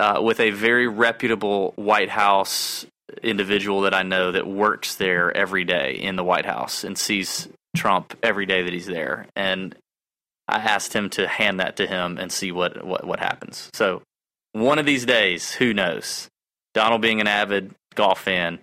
uh, 0.00 0.20
with 0.22 0.40
a 0.40 0.50
very 0.50 0.88
reputable 0.88 1.74
White 1.76 2.10
House 2.10 2.86
individual 3.22 3.82
that 3.82 3.94
I 3.94 4.02
know 4.02 4.32
that 4.32 4.46
works 4.46 4.96
there 4.96 5.34
every 5.36 5.64
day 5.64 5.92
in 5.94 6.16
the 6.16 6.24
White 6.24 6.44
House 6.44 6.82
and 6.82 6.98
sees 6.98 7.48
Trump 7.76 8.16
every 8.22 8.46
day 8.46 8.62
that 8.62 8.72
he's 8.72 8.86
there. 8.86 9.26
And 9.36 9.76
I 10.48 10.56
asked 10.58 10.94
him 10.94 11.10
to 11.10 11.28
hand 11.28 11.60
that 11.60 11.76
to 11.76 11.86
him 11.86 12.18
and 12.18 12.32
see 12.32 12.52
what, 12.52 12.84
what, 12.84 13.06
what 13.06 13.20
happens. 13.20 13.68
So 13.74 14.02
one 14.52 14.78
of 14.78 14.86
these 14.86 15.04
days, 15.04 15.52
who 15.52 15.74
knows? 15.74 16.28
Donald 16.74 17.02
being 17.02 17.20
an 17.20 17.26
avid 17.26 17.74
golf 17.94 18.20
fan, 18.20 18.60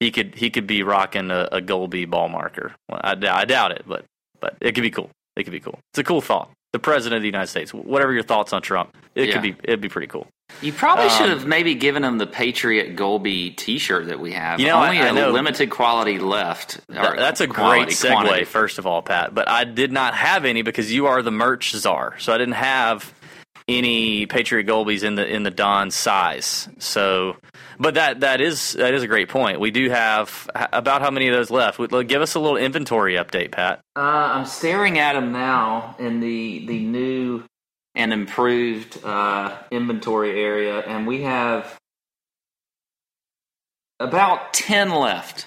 he 0.00 0.10
could 0.10 0.34
he 0.34 0.50
could 0.50 0.66
be 0.66 0.82
rocking 0.82 1.30
a, 1.30 1.48
a 1.52 1.60
Golby 1.60 2.08
ball 2.08 2.28
marker. 2.28 2.74
Well, 2.88 3.00
I, 3.02 3.12
I 3.12 3.44
doubt 3.44 3.72
it, 3.72 3.84
but 3.86 4.04
but 4.40 4.56
it 4.60 4.74
could 4.74 4.82
be 4.82 4.90
cool. 4.90 5.10
It 5.36 5.44
could 5.44 5.52
be 5.52 5.60
cool. 5.60 5.78
It's 5.92 5.98
a 5.98 6.04
cool 6.04 6.20
thought. 6.20 6.50
The 6.72 6.78
president 6.78 7.16
of 7.18 7.22
the 7.22 7.28
United 7.28 7.48
States. 7.48 7.72
Whatever 7.74 8.12
your 8.12 8.22
thoughts 8.22 8.52
on 8.52 8.62
Trump, 8.62 8.96
it 9.14 9.28
Yeah. 9.28 9.32
could 9.34 9.42
be 9.42 9.54
it'd 9.64 9.80
be 9.80 9.88
pretty 9.90 10.06
cool. 10.06 10.26
You 10.60 10.72
probably 10.72 11.04
Um, 11.06 11.10
should 11.10 11.28
have 11.30 11.46
maybe 11.46 11.74
given 11.74 12.04
him 12.04 12.18
the 12.18 12.26
Patriot 12.26 12.96
Golby 12.96 13.56
T-shirt 13.56 14.06
that 14.08 14.20
we 14.20 14.32
have. 14.32 14.60
You 14.60 14.66
know, 14.66 14.76
only 14.82 14.98
I- 14.98 15.06
I 15.06 15.08
a 15.08 15.12
know. 15.12 15.30
limited 15.30 15.70
quality 15.70 16.18
left. 16.18 16.80
That- 16.88 17.16
that's 17.16 17.40
a 17.40 17.46
quality, 17.46 17.84
great 17.84 17.94
segue, 17.96 18.10
quantity. 18.12 18.44
first 18.44 18.78
of 18.78 18.86
all, 18.86 19.00
Pat. 19.02 19.34
But 19.34 19.48
I 19.48 19.64
did 19.64 19.92
not 19.92 20.14
have 20.14 20.44
any 20.44 20.60
because 20.62 20.92
you 20.92 21.06
are 21.06 21.22
the 21.22 21.30
merch 21.30 21.72
czar, 21.72 22.14
so 22.18 22.32
I 22.34 22.38
didn't 22.38 22.54
have 22.54 23.12
any 23.68 24.26
Patriot 24.26 24.66
Golbies 24.66 25.02
in 25.02 25.14
the 25.14 25.26
in 25.26 25.42
the 25.42 25.50
Don 25.50 25.90
size. 25.90 26.68
So, 26.78 27.36
but 27.78 27.94
that 27.94 28.20
that 28.20 28.40
is 28.40 28.72
that 28.74 28.94
is 28.94 29.02
a 29.02 29.06
great 29.06 29.28
point. 29.28 29.60
We 29.60 29.70
do 29.70 29.88
have 29.90 30.48
about 30.54 31.02
how 31.02 31.10
many 31.10 31.28
of 31.28 31.34
those 31.34 31.50
left. 31.50 31.78
Give 31.78 32.22
us 32.22 32.34
a 32.34 32.40
little 32.40 32.56
inventory 32.56 33.14
update, 33.14 33.52
Pat. 33.52 33.80
Uh, 33.96 34.00
I'm 34.00 34.46
staring 34.46 34.98
at 34.98 35.14
them 35.14 35.32
now 35.32 35.96
in 35.98 36.20
the 36.20 36.66
the 36.66 36.78
new 36.80 37.44
and 37.94 38.12
improved 38.12 39.04
uh, 39.04 39.56
inventory 39.70 40.40
area, 40.42 40.80
and 40.80 41.06
we 41.06 41.22
have 41.22 41.78
about 44.00 44.52
ten 44.52 44.90
left. 44.90 45.46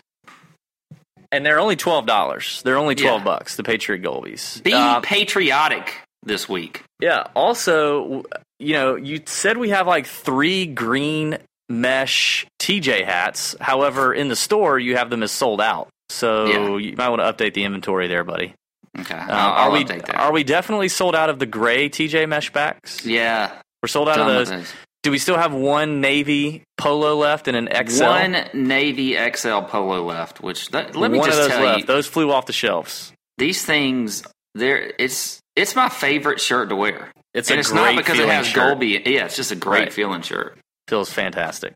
And 1.31 1.45
they're 1.45 1.59
only 1.59 1.75
twelve 1.75 2.05
dollars. 2.05 2.61
They're 2.63 2.77
only 2.77 2.95
twelve 2.95 3.21
Yeah. 3.21 3.25
bucks. 3.25 3.55
The 3.57 3.63
Patriot 3.63 4.01
Golbies. 4.03 4.63
Be 4.63 4.73
Uh, 4.73 5.01
patriotic 5.01 6.01
this 6.25 6.49
week. 6.49 6.83
Yeah. 6.99 7.27
Also, 7.35 8.23
you 8.59 8.73
know, 8.73 8.95
you 8.95 9.21
said 9.25 9.57
we 9.57 9.69
have 9.69 9.87
like 9.87 10.05
three 10.07 10.65
green 10.65 11.37
mesh 11.69 12.45
TJ 12.59 13.05
hats. 13.05 13.55
However, 13.59 14.13
in 14.13 14.27
the 14.27 14.35
store, 14.35 14.77
you 14.79 14.97
have 14.97 15.09
them 15.09 15.23
as 15.23 15.31
sold 15.31 15.61
out. 15.61 15.87
So 16.09 16.45
Yeah. 16.45 16.77
you 16.77 16.95
might 16.97 17.09
want 17.09 17.21
to 17.21 17.31
update 17.43 17.53
the 17.53 17.63
inventory 17.63 18.07
there, 18.07 18.23
buddy. 18.23 18.53
Okay, 18.97 19.13
uh, 19.15 19.25
I'll, 19.27 19.69
are 19.69 19.71
we 19.71 19.83
update 19.83 20.05
that. 20.05 20.15
are 20.15 20.31
we 20.31 20.43
definitely 20.45 20.87
sold 20.87 21.15
out 21.15 21.29
of 21.29 21.37
the 21.39 21.45
gray 21.45 21.89
TJ 21.89 22.27
mesh 22.29 22.51
backs? 22.53 23.05
yeah, 23.05 23.51
We're 23.83 23.87
sold 23.87 24.07
out 24.07 24.15
done 24.17 24.29
of 24.29 24.35
those. 24.35 24.49
those. 24.49 24.73
Do 25.03 25.11
we 25.11 25.17
still 25.19 25.37
have 25.37 25.53
one 25.53 25.99
navy 26.01 26.63
polo 26.77 27.15
left 27.15 27.47
and 27.47 27.55
an 27.57 27.67
XL? 27.89 28.05
One 28.05 28.37
Navy 28.53 29.15
XL 29.35 29.59
polo 29.67 30.01
left. 30.03 30.41
Which 30.41 30.69
that, 30.69 30.95
let 30.95 31.11
me 31.11 31.19
One 31.19 31.27
just 31.29 31.39
of 31.39 31.43
those 31.45 31.51
tell 31.57 31.63
left. 31.65 31.79
you, 31.81 31.85
Those 31.85 32.07
flew 32.07 32.31
off 32.31 32.45
the 32.47 32.53
shelves. 32.53 33.11
these 33.37 33.63
things. 33.63 34.23
There, 34.55 34.93
it's 34.97 35.39
it's 35.55 35.75
my 35.75 35.89
favorite 35.89 36.39
shirt 36.41 36.69
to 36.69 36.75
wear. 36.75 37.11
It's 37.33 37.49
and 37.51 37.57
a 37.57 37.59
it's 37.59 37.71
not 37.73 37.95
because 37.95 38.17
it 38.17 38.27
has 38.29 38.47
shirt. 38.47 38.79
Golby. 38.79 39.05
Yeah, 39.05 39.25
it's 39.25 39.35
just 39.35 39.51
a 39.51 39.55
great 39.55 39.79
Right. 39.79 39.93
feeling 39.93 40.21
shirt. 40.21 40.57
Feels 40.87 41.11
fantastic. 41.11 41.73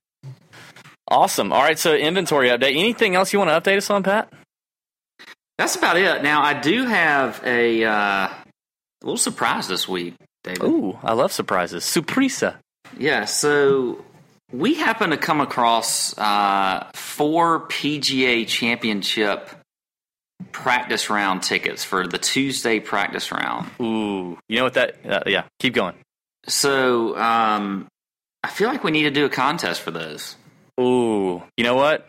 Awesome. 1.07 1.51
All 1.51 1.61
right, 1.61 1.77
so 1.77 1.93
inventory 1.95 2.49
update. 2.49 2.77
Anything 2.77 3.15
else 3.15 3.33
you 3.33 3.39
want 3.39 3.49
to 3.51 3.59
update 3.59 3.77
us 3.77 3.89
on, 3.89 4.03
Pat? 4.03 4.31
That's 5.57 5.75
about 5.75 5.97
it. 5.97 6.23
Now 6.23 6.41
I 6.41 6.53
do 6.53 6.85
have 6.85 7.41
a 7.43 7.83
uh, 7.83 8.29
little 9.03 9.17
surprise 9.17 9.67
this 9.67 9.87
week, 9.87 10.15
David. 10.43 10.63
Ooh, 10.63 10.97
I 11.03 11.13
love 11.13 11.33
surprises. 11.33 11.83
Surpresa. 11.83 12.55
Yeah, 12.97 13.25
so 13.25 14.05
we 14.53 14.75
happen 14.75 15.09
to 15.09 15.17
come 15.17 15.41
across 15.41 16.17
uh, 16.17 16.87
four 16.93 17.67
PGA 17.67 18.47
Championship 18.47 19.49
practice 20.51 21.09
round 21.09 21.43
tickets 21.43 21.83
for 21.83 22.07
the 22.07 22.17
Tuesday 22.17 22.79
practice 22.79 23.31
round. 23.31 23.69
Ooh, 23.81 24.37
you 24.47 24.57
know 24.57 24.63
what 24.63 24.73
that? 24.75 24.95
Uh, 25.07 25.23
yeah, 25.25 25.43
keep 25.59 25.73
going. 25.73 25.95
So 26.47 27.17
um, 27.17 27.87
I 28.43 28.49
feel 28.49 28.69
like 28.69 28.83
we 28.83 28.91
need 28.91 29.03
to 29.03 29.11
do 29.11 29.25
a 29.25 29.29
contest 29.29 29.81
for 29.81 29.91
those. 29.91 30.35
Ooh, 30.79 31.43
you 31.57 31.63
know 31.63 31.75
what? 31.75 32.07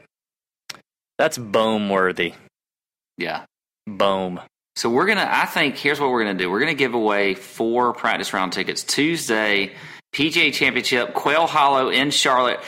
That's 1.18 1.36
boom 1.36 1.90
worthy. 1.90 2.34
Yeah. 3.18 3.44
Boom. 3.86 4.40
So 4.76 4.88
we're 4.88 5.06
gonna. 5.06 5.28
I 5.28 5.46
think 5.46 5.76
here's 5.76 6.00
what 6.00 6.10
we're 6.10 6.24
gonna 6.24 6.38
do. 6.38 6.50
We're 6.50 6.60
gonna 6.60 6.74
give 6.74 6.94
away 6.94 7.34
four 7.34 7.92
practice 7.92 8.32
round 8.32 8.52
tickets 8.52 8.82
Tuesday, 8.82 9.72
PGA 10.14 10.52
Championship, 10.52 11.12
Quail 11.12 11.46
Hollow 11.46 11.90
in 11.90 12.10
Charlotte. 12.10 12.60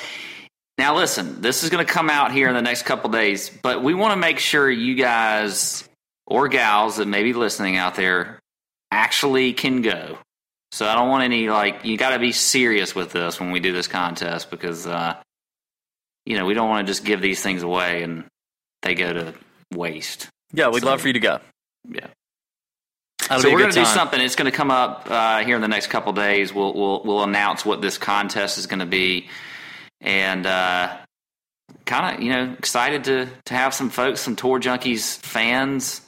Now 0.82 0.96
listen, 0.96 1.40
this 1.40 1.62
is 1.62 1.70
gonna 1.70 1.84
come 1.84 2.10
out 2.10 2.32
here 2.32 2.48
in 2.48 2.54
the 2.54 2.60
next 2.60 2.82
couple 2.82 3.08
days, 3.10 3.48
but 3.50 3.84
we 3.84 3.94
want 3.94 4.14
to 4.14 4.16
make 4.16 4.40
sure 4.40 4.68
you 4.68 4.96
guys 4.96 5.88
or 6.26 6.48
gals 6.48 6.96
that 6.96 7.06
may 7.06 7.22
be 7.22 7.34
listening 7.34 7.76
out 7.76 7.94
there 7.94 8.40
actually 8.90 9.52
can 9.52 9.82
go. 9.82 10.18
So 10.72 10.88
I 10.88 10.96
don't 10.96 11.08
want 11.08 11.22
any 11.22 11.48
like 11.48 11.84
you 11.84 11.96
got 11.96 12.10
to 12.10 12.18
be 12.18 12.32
serious 12.32 12.96
with 12.96 13.12
this 13.12 13.38
when 13.38 13.52
we 13.52 13.60
do 13.60 13.72
this 13.72 13.86
contest 13.86 14.50
because 14.50 14.84
uh, 14.84 15.14
you 16.26 16.36
know 16.36 16.46
we 16.46 16.54
don't 16.54 16.68
want 16.68 16.84
to 16.84 16.90
just 16.90 17.04
give 17.04 17.20
these 17.20 17.40
things 17.40 17.62
away 17.62 18.02
and 18.02 18.24
they 18.82 18.96
go 18.96 19.12
to 19.12 19.34
waste. 19.72 20.30
Yeah, 20.52 20.70
we'd 20.70 20.80
So- 20.82 20.86
love 20.88 21.00
for 21.00 21.06
you 21.06 21.12
to 21.14 21.20
go. 21.20 21.38
Yeah. 21.88 22.08
That'll 23.28 23.40
so 23.40 23.52
we're 23.52 23.60
going 23.60 23.70
to 23.70 23.78
do 23.78 23.86
something. 23.86 24.20
It's 24.20 24.34
going 24.34 24.50
to 24.50 24.56
come 24.56 24.72
up 24.72 25.06
uh, 25.08 25.44
here 25.44 25.54
in 25.54 25.62
the 25.62 25.68
next 25.68 25.86
couple 25.90 26.12
days. 26.12 26.52
We'll 26.52 26.74
we'll 26.74 27.04
we'll 27.04 27.22
announce 27.22 27.64
what 27.64 27.80
this 27.80 27.98
contest 27.98 28.58
is 28.58 28.66
going 28.66 28.80
to 28.80 28.86
be, 28.86 29.28
and 30.02 30.44
uh, 30.46 30.96
kind 31.86 32.16
of 32.16 32.22
you 32.22 32.32
know 32.32 32.54
excited 32.58 33.04
to 33.04 33.28
to 33.46 33.54
have 33.54 33.72
some 33.72 33.88
folks, 33.88 34.20
some 34.20 34.36
tour 34.36 34.60
junkies 34.60 35.16
fans, 35.18 36.02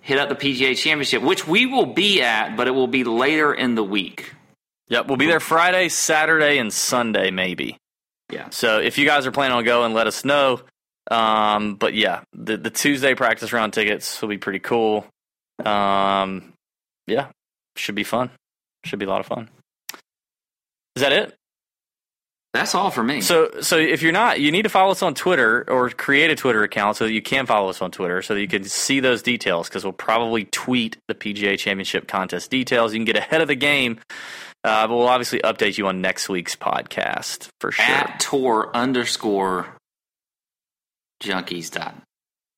hit 0.00 0.18
up 0.18 0.28
the 0.28 0.34
PGA 0.34 0.76
Championship, 0.76 1.22
which 1.22 1.46
we 1.46 1.66
will 1.66 1.86
be 1.86 2.22
at, 2.22 2.56
but 2.56 2.68
it 2.68 2.72
will 2.72 2.86
be 2.86 3.04
later 3.04 3.52
in 3.52 3.74
the 3.74 3.84
week. 3.84 4.34
Yep, 4.88 5.08
we'll 5.08 5.16
be 5.16 5.26
there 5.26 5.40
Friday, 5.40 5.88
Saturday, 5.88 6.58
and 6.58 6.72
Sunday, 6.72 7.30
maybe. 7.30 7.78
Yeah. 8.30 8.48
So 8.50 8.78
if 8.78 8.98
you 8.98 9.06
guys 9.06 9.26
are 9.26 9.32
planning 9.32 9.56
on 9.56 9.64
going, 9.64 9.94
let 9.94 10.06
us 10.06 10.24
know. 10.24 10.60
Um, 11.10 11.74
but 11.74 11.94
yeah, 11.94 12.22
the 12.32 12.56
the 12.56 12.70
Tuesday 12.70 13.14
practice 13.14 13.52
round 13.52 13.72
tickets 13.72 14.20
will 14.22 14.28
be 14.28 14.38
pretty 14.38 14.60
cool. 14.60 15.06
Um, 15.64 16.52
yeah, 17.06 17.28
should 17.76 17.94
be 17.94 18.04
fun. 18.04 18.30
Should 18.84 18.98
be 18.98 19.06
a 19.06 19.08
lot 19.08 19.20
of 19.20 19.26
fun. 19.26 19.48
Is 20.96 21.02
that 21.02 21.12
it? 21.12 21.34
That's 22.52 22.74
all 22.74 22.90
for 22.90 23.02
me. 23.02 23.22
So, 23.22 23.50
so 23.62 23.78
if 23.78 24.02
you're 24.02 24.12
not, 24.12 24.40
you 24.40 24.52
need 24.52 24.62
to 24.62 24.68
follow 24.68 24.90
us 24.90 25.02
on 25.02 25.14
Twitter 25.14 25.64
or 25.68 25.88
create 25.88 26.30
a 26.30 26.36
Twitter 26.36 26.62
account 26.62 26.98
so 26.98 27.04
that 27.06 27.12
you 27.12 27.22
can 27.22 27.46
follow 27.46 27.70
us 27.70 27.80
on 27.80 27.90
Twitter 27.90 28.20
so 28.20 28.34
that 28.34 28.40
you 28.42 28.48
can 28.48 28.64
see 28.64 29.00
those 29.00 29.22
details 29.22 29.68
because 29.68 29.84
we'll 29.84 29.94
probably 29.94 30.44
tweet 30.44 30.98
the 31.08 31.14
PGA 31.14 31.58
Championship 31.58 32.06
contest 32.06 32.50
details. 32.50 32.92
You 32.92 32.98
can 32.98 33.06
get 33.06 33.16
ahead 33.16 33.40
of 33.40 33.48
the 33.48 33.54
game, 33.54 34.00
uh, 34.64 34.86
but 34.86 34.94
we'll 34.94 35.08
obviously 35.08 35.38
update 35.40 35.78
you 35.78 35.86
on 35.86 36.02
next 36.02 36.28
week's 36.28 36.54
podcast 36.54 37.48
for 37.58 37.72
sure. 37.72 37.84
at 37.86 38.20
tour 38.20 38.70
underscore 38.74 39.66
junkies 41.22 41.70
dot 41.70 41.94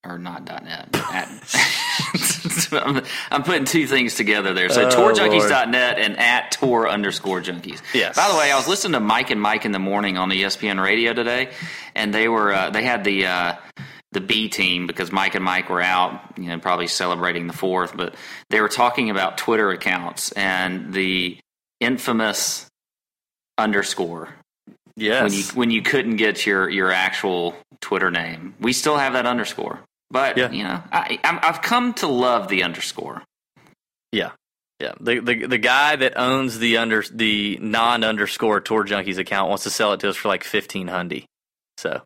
or 0.05 0.19
not 0.19 0.45
net. 0.45 0.89
At, 0.95 1.29
I'm, 2.73 3.03
I'm 3.31 3.43
putting 3.43 3.65
two 3.65 3.87
things 3.87 4.15
together 4.15 4.55
there. 4.55 4.69
So 4.69 4.87
Oh, 4.87 4.91
tourjunkies.net 4.91 5.99
and 5.99 6.19
at 6.19 6.53
tour 6.53 6.89
underscore 6.89 7.41
junkies. 7.41 7.81
Yes. 7.95 8.17
By 8.17 8.29
the 8.31 8.37
way, 8.37 8.51
I 8.51 8.57
was 8.57 8.69
listening 8.69 8.93
to 8.93 9.01
Mike 9.01 9.31
and 9.31 9.41
Mike 9.41 9.65
in 9.65 9.73
the 9.73 9.79
morning 9.79 10.19
on 10.19 10.29
the 10.29 10.43
ESPN 10.43 10.83
radio 10.83 11.13
today, 11.13 11.51
and 11.95 12.13
they 12.13 12.29
were 12.29 12.53
uh, 12.53 12.71
they 12.71 12.83
had 12.83 13.05
the 13.05 13.27
uh, 13.27 13.55
the 14.13 14.21
B 14.21 14.49
team 14.49 14.87
because 14.87 15.13
Mike 15.13 15.35
and 15.35 15.45
Mike 15.45 15.69
were 15.69 15.83
out, 15.83 16.21
you 16.39 16.45
know, 16.45 16.59
probably 16.59 16.87
celebrating 16.87 17.47
the 17.47 17.53
fourth, 17.53 17.97
but 17.97 18.15
they 18.51 18.61
were 18.61 18.69
talking 18.69 19.11
about 19.11 19.37
Twitter 19.37 19.71
accounts 19.71 20.33
and 20.33 20.93
the 20.95 21.39
infamous 21.81 22.71
underscore 23.59 24.35
yes. 24.97 25.23
when 25.23 25.33
you 25.33 25.45
when 25.55 25.71
you 25.71 25.83
couldn't 25.83 26.17
get 26.17 26.47
your 26.47 26.69
your 26.69 26.91
actual 26.91 27.55
Twitter 27.81 28.11
name. 28.11 28.55
We 28.61 28.73
still 28.73 28.97
have 28.97 29.13
that 29.15 29.27
underscore, 29.27 29.81
but 30.15 30.39
Yeah. 30.39 30.51
you 30.53 30.63
know, 30.63 30.81
I, 30.93 31.19
I'm, 31.25 31.41
I've 31.43 31.61
come 31.61 31.93
to 31.95 32.07
love 32.07 32.47
the 32.49 32.63
underscore. 32.63 33.23
Yeah. 34.13 34.31
Yeah. 34.81 34.93
The, 35.01 35.19
the 35.19 35.47
the 35.47 35.59
guy 35.59 35.97
that 35.97 36.17
owns 36.17 36.59
the 36.61 36.77
under 36.79 37.03
the 37.13 37.59
non 37.61 38.05
underscore 38.05 38.61
tour 38.61 38.85
junkies 38.85 39.19
account 39.19 39.49
wants 39.49 39.65
to 39.65 39.71
sell 39.71 39.93
it 39.93 40.01
to 40.01 40.09
us 40.09 40.17
for 40.17 40.29
like 40.29 40.45
fifteen 40.45 40.87
hundy. 40.89 41.25
So 41.79 42.03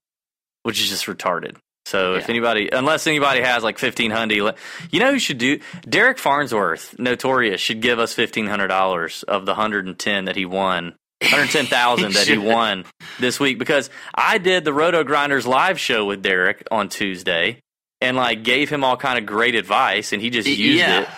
which 0.63 0.81
is 0.81 0.89
just 0.89 1.05
retarded. 1.07 1.57
So 1.87 2.15
if 2.15 2.29
anybody 2.29 2.69
unless 2.73 3.07
anybody 3.07 3.41
has 3.43 3.63
like 3.63 3.79
fifteen 3.79 4.11
hundy 4.11 4.55
you 4.91 5.01
know 5.01 5.13
who 5.13 5.19
should 5.19 5.39
do 5.39 5.61
Derek 5.89 6.19
Farnsworth, 6.19 6.99
notorious, 6.99 7.61
should 7.61 7.81
give 7.83 7.99
us 7.99 8.15
fifteen 8.15 8.47
hundred 8.47 8.69
dollars 8.69 9.23
of 9.23 9.45
the 9.47 9.55
hundred 9.55 9.87
and 9.87 9.99
ten 9.99 10.25
that 10.27 10.37
he 10.37 10.45
won. 10.47 10.95
Hundred 11.23 11.51
ten 11.51 11.67
thousand 11.67 12.13
that 12.15 12.27
he 12.29 12.39
won 12.39 12.85
this 13.19 13.41
week 13.41 13.59
because 13.59 13.91
I 14.15 14.39
did 14.39 14.65
the 14.65 14.73
Roto 14.73 15.03
Grinders 15.05 15.47
live 15.47 15.81
show 15.81 16.05
with 16.05 16.23
Derek 16.23 16.63
on 16.71 16.89
Tuesday 16.89 17.61
and 18.01 18.17
like 18.17 18.43
gave 18.43 18.71
him 18.71 18.85
all 18.85 18.97
kind 18.97 19.19
of 19.19 19.27
great 19.27 19.55
advice 19.55 20.13
and 20.13 20.23
he 20.23 20.31
just 20.31 20.49
used 20.49 20.79
yeah. 20.79 21.03
it 21.03 21.09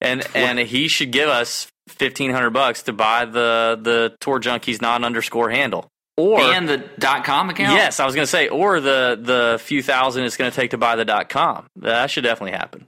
and 0.00 0.26
and 0.34 0.58
he 0.58 0.88
should 0.88 1.10
give 1.10 1.28
us 1.28 1.68
fifteen 1.88 2.30
hundred 2.30 2.50
bucks 2.50 2.82
to 2.84 2.92
buy 2.92 3.24
the 3.24 3.78
the 3.80 4.16
tour 4.20 4.40
junkies 4.40 4.80
non 4.80 5.04
underscore 5.04 5.50
handle. 5.50 5.88
Or 6.16 6.40
and 6.40 6.68
the 6.68 6.78
dot 6.98 7.24
com 7.24 7.48
account. 7.48 7.76
yes 7.76 7.98
i 7.98 8.04
was 8.04 8.14
going 8.14 8.24
to 8.24 8.30
say 8.30 8.48
or 8.48 8.80
the 8.80 9.18
the 9.20 9.58
few 9.62 9.82
thousand 9.82 10.24
it's 10.24 10.36
going 10.36 10.50
to 10.50 10.54
take 10.54 10.72
to 10.72 10.78
buy 10.78 10.96
the 10.96 11.04
dot 11.04 11.28
com. 11.28 11.66
That 11.76 12.10
should 12.10 12.24
definitely 12.24 12.58
happen. 12.58 12.86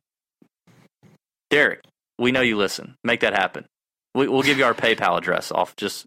Derek 1.51 1.83
we 2.19 2.31
know 2.31 2.41
you 2.41 2.57
listen. 2.57 2.95
Make 3.03 3.21
that 3.21 3.33
happen. 3.33 3.65
We, 4.15 4.29
we'll 4.29 4.43
give 4.43 4.59
you 4.59 4.65
our 4.65 4.75
paypal 4.75 5.17
address 5.17 5.51
off. 5.51 5.75
Just 5.77 6.07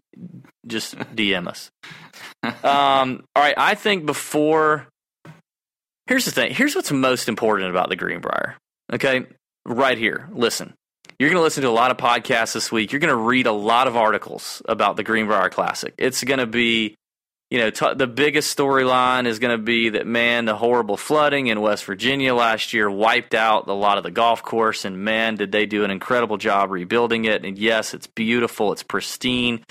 just 0.66 0.96
dm 0.96 1.48
us. 1.48 1.70
Um 2.62 3.24
all 3.34 3.42
right 3.42 3.54
i 3.56 3.74
think 3.74 4.06
before 4.06 4.86
Here's 6.06 6.24
the 6.24 6.30
thing. 6.30 6.54
Here's 6.54 6.74
what's 6.74 6.92
most 6.92 7.28
important 7.28 7.70
about 7.70 7.88
the 7.88 7.96
Greenbrier. 7.96 8.56
Okay, 8.92 9.26
right 9.64 9.98
here. 9.98 10.28
Listen. 10.32 10.74
You're 11.18 11.30
going 11.30 11.38
to 11.38 11.44
listen 11.44 11.62
to 11.62 11.68
a 11.68 11.70
lot 11.70 11.90
of 11.90 11.96
podcasts 11.96 12.52
this 12.52 12.70
week. 12.70 12.92
You're 12.92 13.00
going 13.00 13.08
to 13.08 13.16
read 13.16 13.46
a 13.46 13.52
lot 13.52 13.86
of 13.86 13.96
articles 13.96 14.60
about 14.66 14.96
the 14.96 15.02
Greenbrier 15.02 15.48
Classic. 15.48 15.94
It's 15.96 16.22
going 16.22 16.40
to 16.40 16.46
be, 16.46 16.94
you 17.50 17.58
know, 17.58 17.70
t- 17.70 17.94
the 17.94 18.06
biggest 18.06 18.54
storyline 18.54 19.26
is 19.26 19.38
going 19.38 19.56
to 19.56 19.62
be 19.62 19.88
that 19.90 20.06
man, 20.06 20.44
the 20.44 20.56
horrible 20.56 20.98
flooding 20.98 21.46
in 21.46 21.62
West 21.62 21.86
Virginia 21.86 22.34
last 22.34 22.74
year 22.74 22.90
wiped 22.90 23.34
out 23.34 23.66
a 23.66 23.72
lot 23.72 23.96
of 23.96 24.04
the 24.04 24.10
golf 24.10 24.42
course, 24.42 24.84
and 24.84 24.98
man, 24.98 25.36
did 25.36 25.52
they 25.52 25.64
do 25.64 25.84
an 25.84 25.90
incredible 25.90 26.36
job 26.36 26.70
rebuilding 26.70 27.24
it. 27.24 27.46
And 27.46 27.56
yes, 27.56 27.94
it's 27.94 28.08
beautiful, 28.08 28.72
it's 28.72 28.82
pristine, 28.82 29.64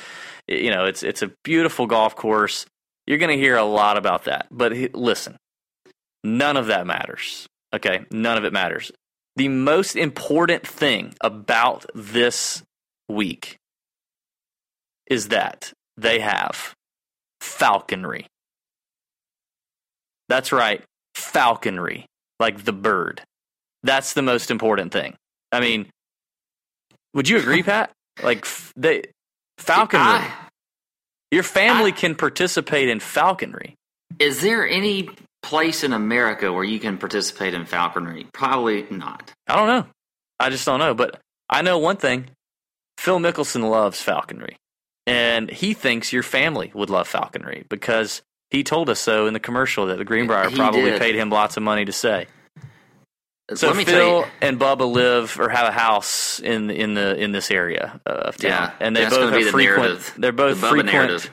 you 0.48 0.72
know, 0.72 0.86
it's 0.86 1.04
it's 1.04 1.22
a 1.22 1.32
beautiful 1.44 1.86
golf 1.86 2.16
course. 2.16 2.66
You're 3.06 3.20
going 3.20 3.38
to 3.38 3.44
hear 3.44 3.56
a 3.56 3.64
lot 3.64 3.98
about 3.98 4.24
that. 4.24 4.48
But 4.50 4.74
listen, 4.96 5.38
none 6.26 6.58
of 6.58 6.68
that 6.68 6.86
matters. 6.86 7.48
Okay, 7.74 8.06
none 8.12 8.38
of 8.38 8.46
it 8.46 8.54
matters 8.54 8.92
the 9.36 9.48
most 9.50 9.96
important 9.96 10.66
thing 10.66 11.14
about 11.22 11.86
this 11.94 12.64
week 13.10 13.58
is 15.08 15.28
that 15.30 15.74
they 15.98 16.20
have 16.20 16.74
falconry. 17.42 18.28
That's 20.30 20.52
right, 20.52 20.84
falconry, 21.14 22.06
like 22.40 22.64
the 22.64 22.74
bird. 22.74 23.22
That's 23.84 24.14
the 24.14 24.22
most 24.22 24.50
important 24.50 24.92
thing. 24.92 25.16
I 25.52 25.60
mean, 25.60 25.88
would 27.14 27.30
you 27.30 27.38
agree, 27.38 27.62
Pat? 27.64 27.92
Like 28.24 28.48
they 28.76 29.04
falconry. 29.58 30.06
I, 30.06 30.32
your 31.30 31.44
family 31.44 31.92
I, 31.92 31.96
can 31.96 32.16
participate 32.16 32.88
in 32.88 33.00
falconry. 33.00 33.76
Is 34.18 34.42
there 34.42 34.68
any 34.68 35.10
place 35.46 35.84
in 35.84 35.94
America 35.94 36.52
where 36.52 36.64
you 36.64 36.80
can 36.80 36.98
participate 36.98 37.54
in 37.54 37.66
falconry? 37.66 38.28
Probably 38.34 38.86
not. 38.90 39.32
I 39.48 39.56
don't 39.56 39.68
know. 39.68 39.88
I 40.40 40.50
just 40.50 40.66
don't 40.66 40.80
know. 40.80 40.94
But 40.94 41.20
I 41.50 41.62
know 41.62 41.78
one 41.78 41.98
thing 41.98 42.28
Phil 42.98 43.20
Mickelson 43.20 43.70
loves 43.70 44.02
falconry. 44.02 44.58
And 45.08 45.52
he 45.52 45.76
thinks 45.76 46.12
your 46.12 46.24
family 46.24 46.72
would 46.74 46.90
love 46.90 47.08
falconry 47.08 47.64
because 47.70 48.24
he 48.50 48.64
told 48.64 48.90
us 48.90 49.00
so 49.00 49.28
in 49.28 49.34
the 49.34 49.40
commercial 49.40 49.86
that 49.88 49.98
the 49.98 50.06
Greenbrier 50.06 50.50
he 50.50 50.56
probably 50.56 50.90
did. 50.90 51.00
paid 51.00 51.14
him 51.14 51.30
lots 51.30 51.58
of 51.58 51.64
money 51.64 51.86
to 51.86 51.92
say. 51.92 52.26
So 53.54 53.72
Phil 53.76 54.26
and 54.42 54.60
Bubba 54.60 54.92
live 54.92 55.40
or 55.40 55.50
have 55.50 55.68
a 55.68 55.72
house 55.72 56.40
in 56.40 56.72
in 56.72 56.96
the 56.96 57.16
in 57.16 57.32
this 57.32 57.52
area 57.52 58.02
of 58.04 58.38
town, 58.38 58.50
yeah, 58.50 58.72
and 58.80 58.96
they 58.96 59.08
both 59.08 59.32
are 59.32 59.52
frequent. 59.52 60.00
The 60.00 60.22
they're 60.22 60.32
both 60.32 60.60
the 60.60 60.68
frequent. 60.68 60.92
Narrative. 60.92 61.30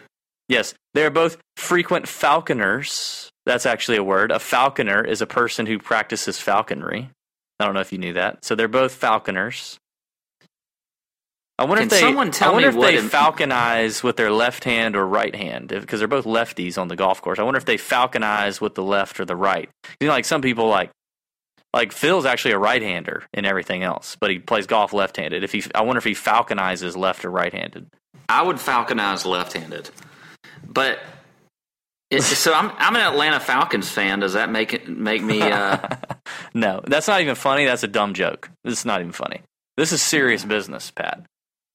Yes, 0.46 0.74
they're 0.92 1.10
both 1.10 1.38
frequent 1.56 2.04
falconers 2.04 3.31
that's 3.46 3.66
actually 3.66 3.96
a 3.98 4.04
word. 4.04 4.30
A 4.30 4.38
falconer 4.38 5.04
is 5.04 5.20
a 5.20 5.26
person 5.26 5.66
who 5.66 5.78
practices 5.78 6.38
falconry. 6.38 7.10
I 7.58 7.64
don't 7.64 7.74
know 7.74 7.80
if 7.80 7.92
you 7.92 7.98
knew 7.98 8.14
that. 8.14 8.44
So 8.44 8.54
they're 8.54 8.68
both 8.68 8.94
falconers. 8.94 9.78
I 11.58 11.64
wonder 11.64 11.82
Can 11.82 11.86
if 11.86 11.90
they. 11.90 12.00
Someone 12.00 12.30
tell 12.30 12.50
I 12.50 12.52
wonder 12.54 12.72
me 12.72 12.84
if 12.84 13.10
they 13.10 13.16
falconize 13.16 14.02
with 14.02 14.16
their 14.16 14.32
left 14.32 14.64
hand 14.64 14.96
or 14.96 15.06
right 15.06 15.34
hand 15.34 15.68
because 15.68 16.00
they're 16.00 16.08
both 16.08 16.24
lefties 16.24 16.78
on 16.78 16.88
the 16.88 16.96
golf 16.96 17.22
course. 17.22 17.38
I 17.38 17.42
wonder 17.42 17.58
if 17.58 17.64
they 17.64 17.76
falconize 17.76 18.60
with 18.60 18.74
the 18.74 18.82
left 18.82 19.20
or 19.20 19.24
the 19.24 19.36
right. 19.36 19.68
You 20.00 20.08
know, 20.08 20.12
like 20.12 20.24
some 20.24 20.42
people 20.42 20.68
like 20.68 20.90
like 21.74 21.92
Phil's 21.92 22.26
actually 22.26 22.52
a 22.52 22.58
right-hander 22.58 23.24
in 23.32 23.44
everything 23.46 23.82
else, 23.82 24.16
but 24.20 24.30
he 24.30 24.38
plays 24.38 24.66
golf 24.66 24.92
left-handed. 24.92 25.42
If 25.42 25.52
he, 25.52 25.64
I 25.74 25.82
wonder 25.82 25.98
if 25.98 26.04
he 26.04 26.12
falconizes 26.12 26.96
left 26.96 27.24
or 27.24 27.30
right-handed. 27.30 27.86
I 28.28 28.42
would 28.42 28.56
falconize 28.56 29.24
left-handed, 29.24 29.90
but 30.66 30.98
so 32.20 32.52
I'm 32.52 32.70
I'm 32.76 32.94
an 32.96 33.02
Atlanta 33.02 33.40
Falcons 33.40 33.90
fan. 33.90 34.20
Does 34.20 34.34
that 34.34 34.50
make 34.50 34.72
it 34.74 34.88
make 34.88 35.22
me? 35.22 35.40
Uh... 35.40 35.78
no, 36.54 36.80
that's 36.86 37.08
not 37.08 37.20
even 37.20 37.34
funny. 37.34 37.64
That's 37.64 37.82
a 37.82 37.88
dumb 37.88 38.14
joke. 38.14 38.50
This 38.64 38.80
is 38.80 38.84
not 38.84 39.00
even 39.00 39.12
funny. 39.12 39.40
This 39.76 39.92
is 39.92 40.02
serious 40.02 40.44
business, 40.44 40.90
Pat. 40.90 41.24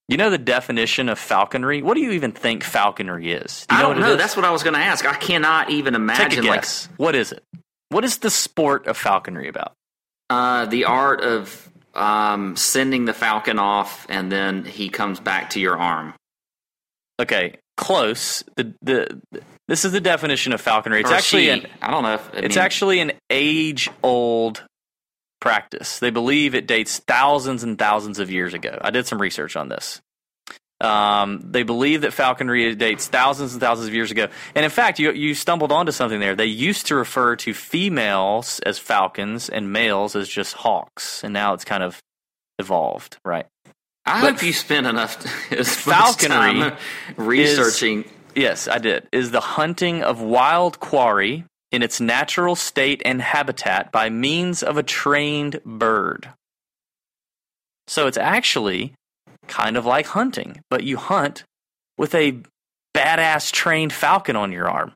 You 0.08 0.16
know 0.18 0.30
the 0.30 0.38
definition 0.38 1.10
of 1.10 1.20
falconry? 1.20 1.82
What 1.82 1.96
do 1.96 2.02
you 2.02 2.12
even 2.12 2.32
think 2.32 2.64
falconry 2.64 3.32
is? 3.32 3.66
Do 3.68 3.76
you 3.76 3.82
know 3.82 3.90
I 3.90 3.94
don't 3.94 4.02
know. 4.02 4.16
That's 4.16 4.36
what 4.38 4.46
I 4.46 4.52
was 4.52 4.64
going 4.64 4.76
to 4.76 4.80
ask. 4.80 5.06
I 5.06 5.16
cannot 5.16 5.70
even 5.70 5.96
imagine. 5.96 6.30
Take 6.30 6.40
a 6.40 6.42
guess. 6.44 6.88
Like, 6.90 7.00
what 7.00 7.16
is 7.16 7.32
it? 7.34 7.44
What 7.90 8.06
is 8.06 8.20
the 8.20 8.30
sport 8.30 8.88
of 8.88 8.98
falconry 8.98 9.50
about? 9.50 9.74
Uh, 10.30 10.66
the 10.66 10.86
art 10.86 11.22
of 11.22 11.70
um, 11.94 12.56
sending 12.56 13.06
the 13.06 13.14
falcon 13.14 13.60
off, 13.60 14.06
and 14.10 14.32
then 14.32 14.64
he 14.64 14.90
comes 14.90 15.20
back 15.20 15.50
to 15.52 15.60
your 15.60 15.78
arm. 15.78 16.14
Okay, 17.20 17.58
close. 17.76 18.44
The 18.56 18.74
the 18.82 19.22
this 19.68 19.86
is 19.86 19.92
the 19.92 20.02
definition 20.02 20.54
of 20.54 20.62
falconry. 20.62 21.02
It's 21.02 21.12
or 21.12 21.16
actually 21.16 21.50
an, 21.50 21.68
I 21.82 21.92
don't 21.92 22.04
know. 22.04 22.16
If, 22.16 22.30
it's 22.34 22.56
mean, 22.56 22.64
actually 22.64 23.00
an 23.00 23.12
age 23.30 23.90
old 24.02 24.64
practice. 25.40 26.00
They 26.00 26.10
believe 26.10 26.56
it 26.56 26.68
dates 26.68 27.00
thousands 27.00 27.64
and 27.64 27.78
thousands 27.78 28.20
of 28.20 28.32
years 28.32 28.54
ago. 28.54 28.78
I 28.82 28.92
did 28.92 29.08
some 29.08 29.22
research 29.22 29.56
on 29.56 29.70
this. 29.70 30.02
Um, 30.80 31.42
they 31.44 31.64
believe 31.64 32.02
that 32.02 32.14
falconry 32.14 32.76
dates 32.76 33.08
thousands 33.08 33.54
and 33.54 33.62
thousands 33.62 33.88
of 33.88 33.96
years 33.96 34.12
ago. 34.12 34.28
And 34.54 34.64
in 34.64 34.70
fact, 34.70 35.00
you, 35.00 35.12
you 35.12 35.34
stumbled 35.34 35.72
onto 35.72 35.92
something 35.92 36.20
there. 36.20 36.36
They 36.36 36.46
used 36.46 36.88
to 36.88 36.96
refer 36.96 37.36
to 37.38 37.54
females 37.54 38.60
as 38.60 38.78
falcons 38.78 39.50
and 39.50 39.74
males 39.74 40.16
as 40.16 40.30
just 40.30 40.54
hawks. 40.54 41.24
And 41.24 41.34
now 41.34 41.54
it's 41.54 41.66
kind 41.66 41.82
of 41.82 42.00
evolved, 42.60 43.18
right? 43.26 43.48
I 44.06 44.22
but 44.22 44.34
hope 44.36 44.44
you 44.44 44.54
spent 44.54 44.88
enough 44.88 45.16
falconry 45.66 46.72
researching 47.18 48.04
is, 48.04 48.12
Yes, 48.38 48.68
I 48.68 48.78
did. 48.78 49.08
Is 49.12 49.32
the 49.32 49.42
hunting 49.42 50.04
of 50.04 50.22
wild 50.22 50.80
quarry 50.80 51.44
in 51.72 51.84
its 51.84 52.00
natural 52.00 52.56
state 52.56 53.02
and 53.04 53.22
habitat 53.22 53.92
by 53.92 54.10
means 54.10 54.64
of 54.64 54.78
a 54.78 54.84
trained 54.84 55.60
bird. 55.66 56.30
So 57.88 58.08
it's 58.08 58.18
actually 58.18 58.94
kind 59.48 59.76
of 59.76 59.86
like 59.86 60.08
hunting, 60.08 60.62
but 60.70 60.84
you 60.84 60.98
hunt 60.98 61.44
with 61.98 62.14
a 62.14 62.40
badass 62.96 63.52
trained 63.52 63.92
falcon 63.92 64.36
on 64.36 64.52
your 64.52 64.70
arm. 64.70 64.94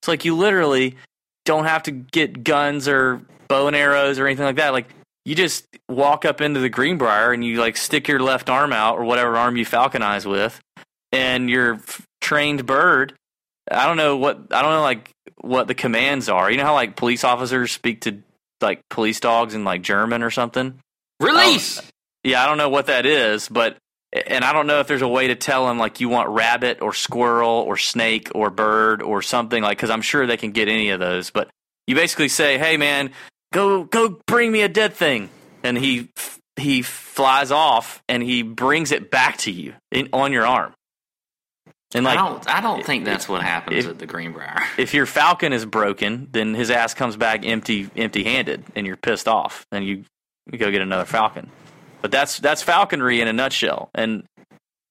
It's 0.00 0.08
like 0.08 0.24
you 0.24 0.36
literally 0.36 0.96
don't 1.44 1.64
have 1.64 1.84
to 1.84 1.90
get 1.90 2.44
guns 2.44 2.88
or 2.88 3.22
bow 3.48 3.68
and 3.68 3.76
arrows 3.76 4.18
or 4.18 4.26
anything 4.26 4.44
like 4.44 4.56
that. 4.56 4.72
Like 4.72 4.88
you 5.24 5.34
just 5.34 5.64
walk 5.88 6.24
up 6.24 6.40
into 6.40 6.60
the 6.60 6.68
Greenbrier 6.68 7.32
and 7.32 7.44
you 7.44 7.58
like 7.58 7.76
stick 7.76 8.06
your 8.06 8.20
left 8.20 8.50
arm 8.50 8.72
out 8.72 8.98
or 8.98 9.04
whatever 9.04 9.36
arm 9.36 9.56
you 9.56 9.64
falconize 9.64 10.28
with, 10.28 10.60
and 11.10 11.48
your 11.48 11.80
trained 12.32 12.66
bird. 12.66 13.14
I 13.70 13.86
don't 13.86 13.96
know 13.96 14.16
what 14.16 14.48
I 14.50 14.62
don't 14.62 14.72
know 14.72 14.82
like 14.82 15.10
what 15.40 15.68
the 15.68 15.74
commands 15.74 16.28
are. 16.28 16.50
You 16.50 16.56
know 16.56 16.64
how 16.64 16.74
like 16.74 16.96
police 16.96 17.24
officers 17.24 17.72
speak 17.72 18.02
to 18.02 18.22
like 18.60 18.80
police 18.88 19.20
dogs 19.20 19.54
in 19.54 19.64
like 19.64 19.82
German 19.82 20.22
or 20.22 20.30
something. 20.30 20.78
Release. 21.20 21.80
Yeah, 22.24 22.42
I 22.42 22.46
don't 22.46 22.58
know 22.58 22.68
what 22.68 22.86
that 22.86 23.06
is, 23.06 23.48
but 23.48 23.76
and 24.12 24.44
I 24.44 24.52
don't 24.52 24.66
know 24.66 24.80
if 24.80 24.86
there's 24.86 25.02
a 25.02 25.08
way 25.08 25.28
to 25.28 25.34
tell 25.34 25.66
them 25.66 25.78
like 25.78 26.00
you 26.00 26.08
want 26.08 26.28
rabbit 26.30 26.80
or 26.82 26.92
squirrel 26.92 27.50
or 27.50 27.76
snake 27.76 28.30
or 28.34 28.50
bird 28.50 29.02
or 29.02 29.22
something 29.22 29.62
like 29.62 29.78
because 29.78 29.90
I'm 29.90 30.02
sure 30.02 30.26
they 30.26 30.36
can 30.36 30.52
get 30.52 30.68
any 30.68 30.90
of 30.90 31.00
those. 31.00 31.30
But 31.30 31.50
you 31.86 31.94
basically 31.94 32.28
say, 32.28 32.58
"Hey, 32.58 32.76
man, 32.76 33.10
go 33.52 33.84
go 33.84 34.20
bring 34.26 34.50
me 34.50 34.62
a 34.62 34.68
dead 34.68 34.94
thing," 34.94 35.30
and 35.62 35.76
he 35.76 36.08
he 36.56 36.82
flies 36.82 37.50
off 37.50 38.02
and 38.08 38.22
he 38.22 38.42
brings 38.42 38.92
it 38.92 39.10
back 39.10 39.38
to 39.38 39.50
you 39.50 39.74
in, 39.90 40.08
on 40.12 40.32
your 40.32 40.46
arm. 40.46 40.74
And 41.94 42.04
like, 42.04 42.18
I 42.18 42.28
don't, 42.28 42.48
I 42.48 42.60
don't 42.60 42.84
think 42.84 43.04
that's 43.04 43.28
what 43.28 43.42
happens 43.42 43.84
if, 43.84 43.90
at 43.90 43.98
the 43.98 44.06
Greenbrier. 44.06 44.56
If 44.78 44.94
your 44.94 45.04
Falcon 45.06 45.52
is 45.52 45.66
broken, 45.66 46.28
then 46.32 46.54
his 46.54 46.70
ass 46.70 46.94
comes 46.94 47.16
back 47.16 47.44
empty, 47.44 47.90
empty-handed, 47.94 48.64
and 48.74 48.86
you're 48.86 48.96
pissed 48.96 49.28
off, 49.28 49.66
and 49.70 49.84
you, 49.84 50.04
you 50.50 50.58
go 50.58 50.70
get 50.70 50.80
another 50.80 51.04
Falcon. 51.04 51.50
But 52.00 52.10
that's 52.10 52.38
that's 52.38 52.62
falconry 52.62 53.20
in 53.20 53.28
a 53.28 53.32
nutshell. 53.32 53.90
And 53.94 54.24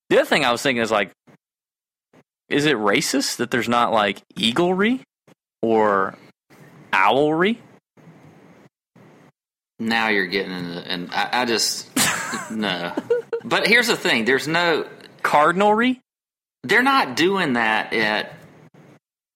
the 0.09 0.19
other 0.19 0.25
thing 0.25 0.45
I 0.45 0.51
was 0.51 0.61
thinking 0.61 0.81
is 0.81 0.91
like, 0.91 1.11
is 2.47 2.65
it 2.65 2.77
racist 2.77 3.37
that 3.37 3.51
there's 3.51 3.67
not 3.67 3.91
like 3.91 4.21
eaglery 4.35 5.01
or 5.61 6.15
owlry? 6.93 7.57
Now 9.79 10.07
you're 10.09 10.27
getting 10.27 10.53
into, 10.53 10.79
and 10.89 11.09
I, 11.11 11.41
I 11.41 11.45
just 11.45 11.89
no. 12.51 12.93
But 13.43 13.67
here's 13.67 13.87
the 13.87 13.97
thing: 13.97 14.25
there's 14.25 14.47
no 14.47 14.87
cardinalry. 15.21 15.99
They're 16.63 16.83
not 16.83 17.15
doing 17.15 17.53
that 17.53 17.93
at. 17.93 18.33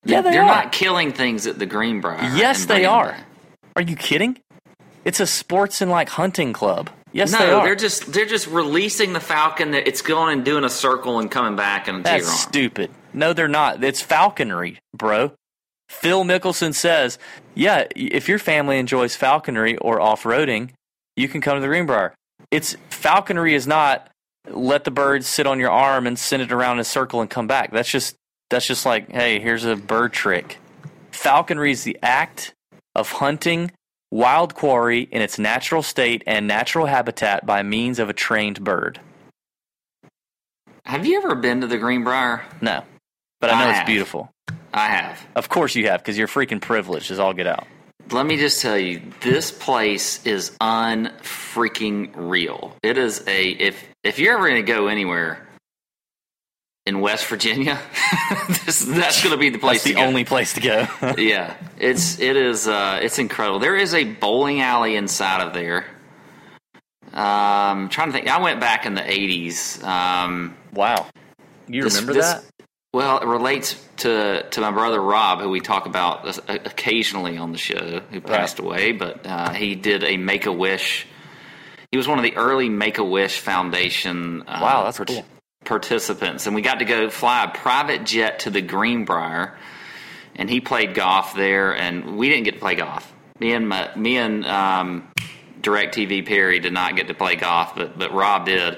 Yeah, 0.05 0.21
they 0.21 0.37
are 0.37 0.43
are. 0.43 0.47
not 0.47 0.71
killing 0.71 1.11
things 1.11 1.47
at 1.47 1.57
the 1.57 1.65
Greenbrier. 1.65 2.21
Yes, 2.35 2.65
they 2.65 2.85
are. 2.85 3.17
Are 3.75 3.81
you 3.81 3.95
kidding? 3.95 4.37
It's 5.03 5.19
a 5.19 5.25
sports 5.25 5.81
and 5.81 5.89
like 5.89 6.09
hunting 6.09 6.53
club. 6.53 6.89
Yes, 7.11 7.31
no, 7.31 7.39
they 7.39 7.51
are. 7.51 7.65
They're 7.65 7.75
just 7.75 8.11
they're 8.11 8.25
just 8.25 8.47
releasing 8.47 9.13
the 9.13 9.19
falcon. 9.19 9.71
That 9.71 9.87
it's 9.87 10.01
going 10.01 10.33
and 10.33 10.45
doing 10.45 10.63
a 10.63 10.69
circle 10.69 11.19
and 11.19 11.31
coming 11.31 11.55
back 11.55 11.87
and 11.87 12.03
that's 12.03 12.27
stupid. 12.27 12.91
No, 13.13 13.33
they're 13.33 13.47
not. 13.47 13.83
It's 13.83 14.01
falconry, 14.01 14.79
bro. 14.93 15.31
Phil 15.89 16.23
Mickelson 16.23 16.73
says, 16.73 17.17
"Yeah, 17.53 17.85
if 17.95 18.27
your 18.27 18.39
family 18.39 18.79
enjoys 18.79 19.15
falconry 19.15 19.77
or 19.77 20.01
off 20.01 20.23
roading, 20.23 20.71
you 21.15 21.27
can 21.27 21.41
come 21.41 21.55
to 21.55 21.61
the 21.61 21.67
Greenbrier. 21.67 22.13
It's 22.51 22.75
falconry 22.89 23.55
is 23.55 23.65
not 23.65 24.09
let 24.49 24.83
the 24.83 24.91
bird 24.91 25.23
sit 25.25 25.47
on 25.47 25.59
your 25.59 25.71
arm 25.71 26.07
and 26.07 26.17
send 26.17 26.41
it 26.41 26.51
around 26.51 26.77
in 26.77 26.81
a 26.81 26.85
circle 26.85 27.21
and 27.21 27.29
come 27.29 27.47
back. 27.47 27.71
That's 27.71 27.89
just 27.89 28.15
that's 28.49 28.67
just 28.67 28.85
like, 28.85 29.11
hey, 29.11 29.39
here's 29.39 29.65
a 29.65 29.75
bird 29.75 30.13
trick. 30.13 30.57
Falconry 31.11 31.71
is 31.71 31.83
the 31.83 31.97
act 32.03 32.53
of 32.93 33.11
hunting 33.13 33.71
wild 34.11 34.53
quarry 34.53 35.01
in 35.11 35.21
its 35.21 35.39
natural 35.39 35.81
state 35.81 36.23
and 36.27 36.47
natural 36.47 36.85
habitat 36.85 37.45
by 37.45 37.63
means 37.63 37.99
of 37.99 38.09
a 38.09 38.13
trained 38.13 38.63
bird. 38.63 38.99
Have 40.85 41.05
you 41.05 41.17
ever 41.17 41.35
been 41.35 41.61
to 41.61 41.67
the 41.67 41.77
Greenbrier? 41.77 42.43
No, 42.61 42.83
but 43.41 43.49
I 43.49 43.59
know 43.59 43.69
I 43.69 43.79
it's 43.79 43.87
beautiful. 43.87 44.31
I 44.73 44.87
have. 44.87 45.25
Of 45.35 45.49
course 45.49 45.75
you 45.75 45.87
have, 45.87 46.01
because 46.01 46.17
you're 46.17 46.27
freaking 46.27 46.61
privileged 46.61 47.09
as 47.09 47.17
all 47.17 47.33
get 47.33 47.47
out. 47.47 47.65
Let 48.11 48.25
me 48.25 48.37
just 48.37 48.61
tell 48.61 48.77
you, 48.77 49.01
this 49.21 49.51
place 49.51 50.23
is 50.25 50.51
unfreaking 50.61 52.11
real. 52.15 52.75
It 52.83 52.97
is 52.97 53.23
a 53.27 53.49
if 53.49 53.83
if 54.03 54.19
you're 54.19 54.35
ever 54.37 54.47
going 54.47 54.63
to 54.63 54.71
go 54.71 54.87
anywhere 54.87 55.47
in 56.85 56.99
West 57.01 57.25
Virginia, 57.25 57.79
this, 58.65 58.81
that's 58.81 59.23
going 59.23 59.33
to 59.33 59.39
be 59.39 59.49
the 59.49 59.57
place. 59.57 59.83
That's 59.83 59.95
the 59.95 60.03
only 60.03 60.23
place 60.23 60.53
to 60.53 60.61
go. 60.61 60.87
yeah, 61.17 61.55
it's 61.79 62.19
it 62.19 62.37
is 62.37 62.67
uh, 62.67 62.99
it's 63.01 63.17
incredible. 63.17 63.57
There 63.59 63.75
is 63.75 63.93
a 63.95 64.03
bowling 64.03 64.61
alley 64.61 64.95
inside 64.95 65.41
of 65.41 65.53
there. 65.53 65.85
Um, 67.11 67.89
trying 67.89 68.07
to 68.07 68.11
think, 68.11 68.27
I 68.27 68.39
went 68.41 68.59
back 68.59 68.85
in 68.85 68.93
the 68.93 69.01
'80s. 69.01 69.83
Um, 69.83 70.55
wow, 70.73 71.07
you 71.67 71.81
this- 71.83 71.95
remember 71.95 72.13
this- 72.13 72.33
that? 72.33 72.43
Well, 72.95 73.17
it 73.17 73.25
relates 73.25 73.75
to 73.97 74.47
to 74.51 74.61
my 74.61 74.71
brother 74.71 75.01
Rob, 75.01 75.41
who 75.41 75.49
we 75.49 75.59
talk 75.59 75.85
about 75.85 76.39
occasionally 76.47 77.35
on 77.35 77.51
the 77.51 77.57
show, 77.57 77.99
who 78.09 78.21
passed 78.21 78.59
away. 78.59 78.93
But 78.93 79.27
uh, 79.27 79.49
he 79.49 79.75
did 79.75 80.05
a 80.05 80.15
Make 80.15 80.45
a 80.45 80.51
Wish. 80.53 81.05
He 81.91 81.97
was 81.97 82.07
one 82.07 82.19
of 82.19 82.23
the 82.23 82.37
early 82.37 82.69
Make 82.69 82.97
a 82.97 83.03
Wish 83.03 83.39
Foundation. 83.39 84.43
Uh, 84.43 84.59
Wow, 84.61 84.83
that's 84.85 84.97
cool. 84.99 85.25
Participants, 85.65 86.45
and 86.45 86.55
we 86.55 86.61
got 86.61 86.79
to 86.79 86.85
go 86.85 87.09
fly 87.09 87.43
a 87.43 87.49
private 87.49 88.05
jet 88.05 88.39
to 88.39 88.49
the 88.49 88.61
Greenbrier, 88.61 89.57
and 90.37 90.49
he 90.49 90.61
played 90.61 90.93
golf 90.93 91.35
there, 91.35 91.75
and 91.75 92.15
we 92.15 92.29
didn't 92.29 92.45
get 92.45 92.53
to 92.53 92.59
play 92.61 92.75
golf. 92.75 93.13
Me 93.41 93.51
and 93.51 93.67
my, 93.67 93.93
me 93.97 94.15
and 94.15 94.45
um, 94.45 95.11
Directv 95.59 96.25
Perry 96.25 96.61
did 96.61 96.71
not 96.71 96.95
get 96.95 97.09
to 97.09 97.13
play 97.13 97.35
golf, 97.35 97.75
but 97.75 97.99
but 97.99 98.13
Rob 98.13 98.45
did. 98.45 98.77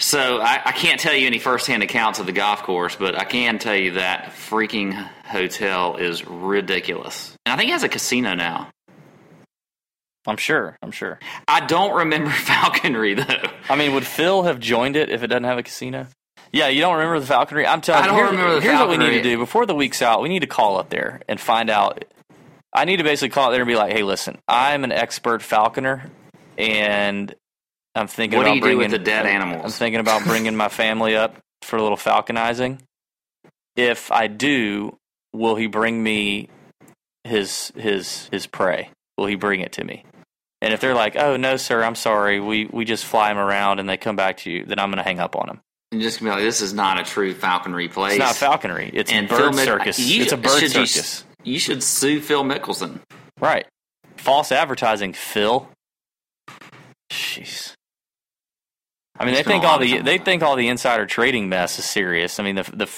So 0.00 0.40
I, 0.40 0.60
I 0.64 0.72
can't 0.72 0.98
tell 0.98 1.14
you 1.14 1.26
any 1.26 1.38
firsthand 1.38 1.82
accounts 1.82 2.18
of 2.20 2.26
the 2.26 2.32
golf 2.32 2.62
course, 2.62 2.96
but 2.96 3.14
I 3.14 3.24
can 3.24 3.58
tell 3.58 3.76
you 3.76 3.92
that 3.92 4.30
freaking 4.32 4.94
hotel 5.26 5.96
is 5.96 6.26
ridiculous. 6.26 7.34
And 7.44 7.52
I 7.52 7.56
think 7.58 7.68
it 7.68 7.72
has 7.72 7.82
a 7.82 7.88
casino 7.88 8.34
now. 8.34 8.70
I'm 10.26 10.38
sure. 10.38 10.76
I'm 10.82 10.90
sure. 10.90 11.18
I 11.46 11.60
don't 11.66 11.94
remember 11.94 12.30
falconry 12.46 13.12
though. 13.14 13.42
I 13.68 13.76
mean, 13.76 13.92
would 13.92 14.06
Phil 14.06 14.42
have 14.44 14.58
joined 14.58 14.96
it 14.96 15.10
if 15.10 15.22
it 15.22 15.26
doesn't 15.26 15.44
have 15.44 15.58
a 15.58 15.62
casino? 15.62 16.06
Yeah, 16.50 16.68
you 16.68 16.80
don't 16.80 16.94
remember 16.94 17.20
the 17.20 17.26
falconry? 17.26 17.66
I'm 17.66 17.82
telling 17.82 18.04
I 18.04 18.06
don't 18.06 18.16
here- 18.16 18.26
remember 18.30 18.54
the 18.54 18.60
here's 18.62 18.78
what 18.78 18.88
we 18.88 18.96
need 18.96 19.10
to 19.10 19.22
do 19.22 19.36
before 19.36 19.66
the 19.66 19.74
week's 19.74 20.00
out. 20.00 20.22
We 20.22 20.30
need 20.30 20.40
to 20.40 20.46
call 20.46 20.78
up 20.78 20.88
there 20.88 21.20
and 21.28 21.38
find 21.38 21.68
out. 21.68 22.06
I 22.72 22.86
need 22.86 22.96
to 22.96 23.04
basically 23.04 23.28
call 23.30 23.46
up 23.46 23.52
there 23.52 23.60
and 23.60 23.68
be 23.68 23.76
like, 23.76 23.92
"Hey, 23.92 24.02
listen, 24.02 24.38
I'm 24.48 24.82
an 24.84 24.92
expert 24.92 25.42
falconer, 25.42 26.10
and 26.56 27.34
I'm 28.00 28.08
thinking 28.08 28.36
What 28.38 28.44
do 28.44 28.48
about 28.48 28.54
you 28.56 28.60
do 28.62 28.66
bringing 28.66 28.78
with 28.82 28.90
the 28.92 28.98
dead 28.98 29.26
animals? 29.26 29.64
I'm 29.64 29.70
thinking 29.70 30.00
about 30.00 30.24
bringing 30.24 30.56
my 30.56 30.68
family 30.68 31.14
up 31.16 31.36
for 31.62 31.76
a 31.76 31.82
little 31.82 31.98
falconizing. 31.98 32.78
If 33.76 34.10
I 34.10 34.26
do, 34.26 34.96
will 35.32 35.54
he 35.56 35.66
bring 35.66 36.02
me 36.02 36.48
his 37.24 37.72
his 37.76 38.28
his 38.32 38.46
prey? 38.46 38.90
Will 39.18 39.26
he 39.26 39.34
bring 39.34 39.60
it 39.60 39.72
to 39.72 39.84
me? 39.84 40.04
And 40.62 40.72
if 40.72 40.80
they're 40.80 40.94
like, 40.94 41.14
"Oh 41.16 41.36
no, 41.36 41.56
sir, 41.56 41.82
I'm 41.82 41.94
sorry, 41.94 42.40
we 42.40 42.66
we 42.72 42.84
just 42.84 43.04
fly 43.04 43.28
them 43.28 43.38
around 43.38 43.80
and 43.80 43.88
they 43.88 43.96
come 43.96 44.16
back 44.16 44.38
to 44.38 44.50
you," 44.50 44.64
then 44.64 44.78
I'm 44.78 44.88
going 44.90 44.98
to 44.98 45.02
hang 45.04 45.20
up 45.20 45.36
on 45.36 45.46
them. 45.46 45.60
And 45.92 46.00
just 46.00 46.20
gonna 46.20 46.30
be 46.30 46.34
like, 46.36 46.44
this 46.44 46.60
is 46.62 46.72
not 46.72 47.00
a 47.00 47.02
true 47.02 47.34
falconry 47.34 47.88
place. 47.88 48.12
It's 48.14 48.20
not 48.20 48.36
falconry; 48.36 48.90
it's 48.94 49.10
and 49.12 49.28
bird 49.28 49.54
Phil 49.54 49.64
circus. 49.64 49.98
You- 49.98 50.22
it's 50.22 50.32
a 50.32 50.36
bird 50.36 50.60
should 50.60 50.74
you- 50.74 50.86
circus, 50.86 51.24
You, 51.42 51.58
should 51.58 51.82
sue 51.82 52.20
Phil 52.20 52.44
Mickelson. 52.44 53.00
right? 53.40 53.66
False 54.16 54.52
advertising, 54.52 55.12
Phil. 55.14 55.68
Jeez. 57.12 57.74
I 59.20 59.26
mean, 59.26 59.34
they 59.34 59.42
think 59.42 59.64
all 59.64 59.78
the 59.78 59.98
they 60.00 60.18
think 60.18 60.42
all 60.42 60.56
the 60.56 60.68
insider 60.68 61.04
trading 61.06 61.48
mess 61.48 61.78
is 61.78 61.84
serious. 61.84 62.40
I 62.40 62.42
mean, 62.42 62.56
the 62.56 62.62
the 62.62 62.90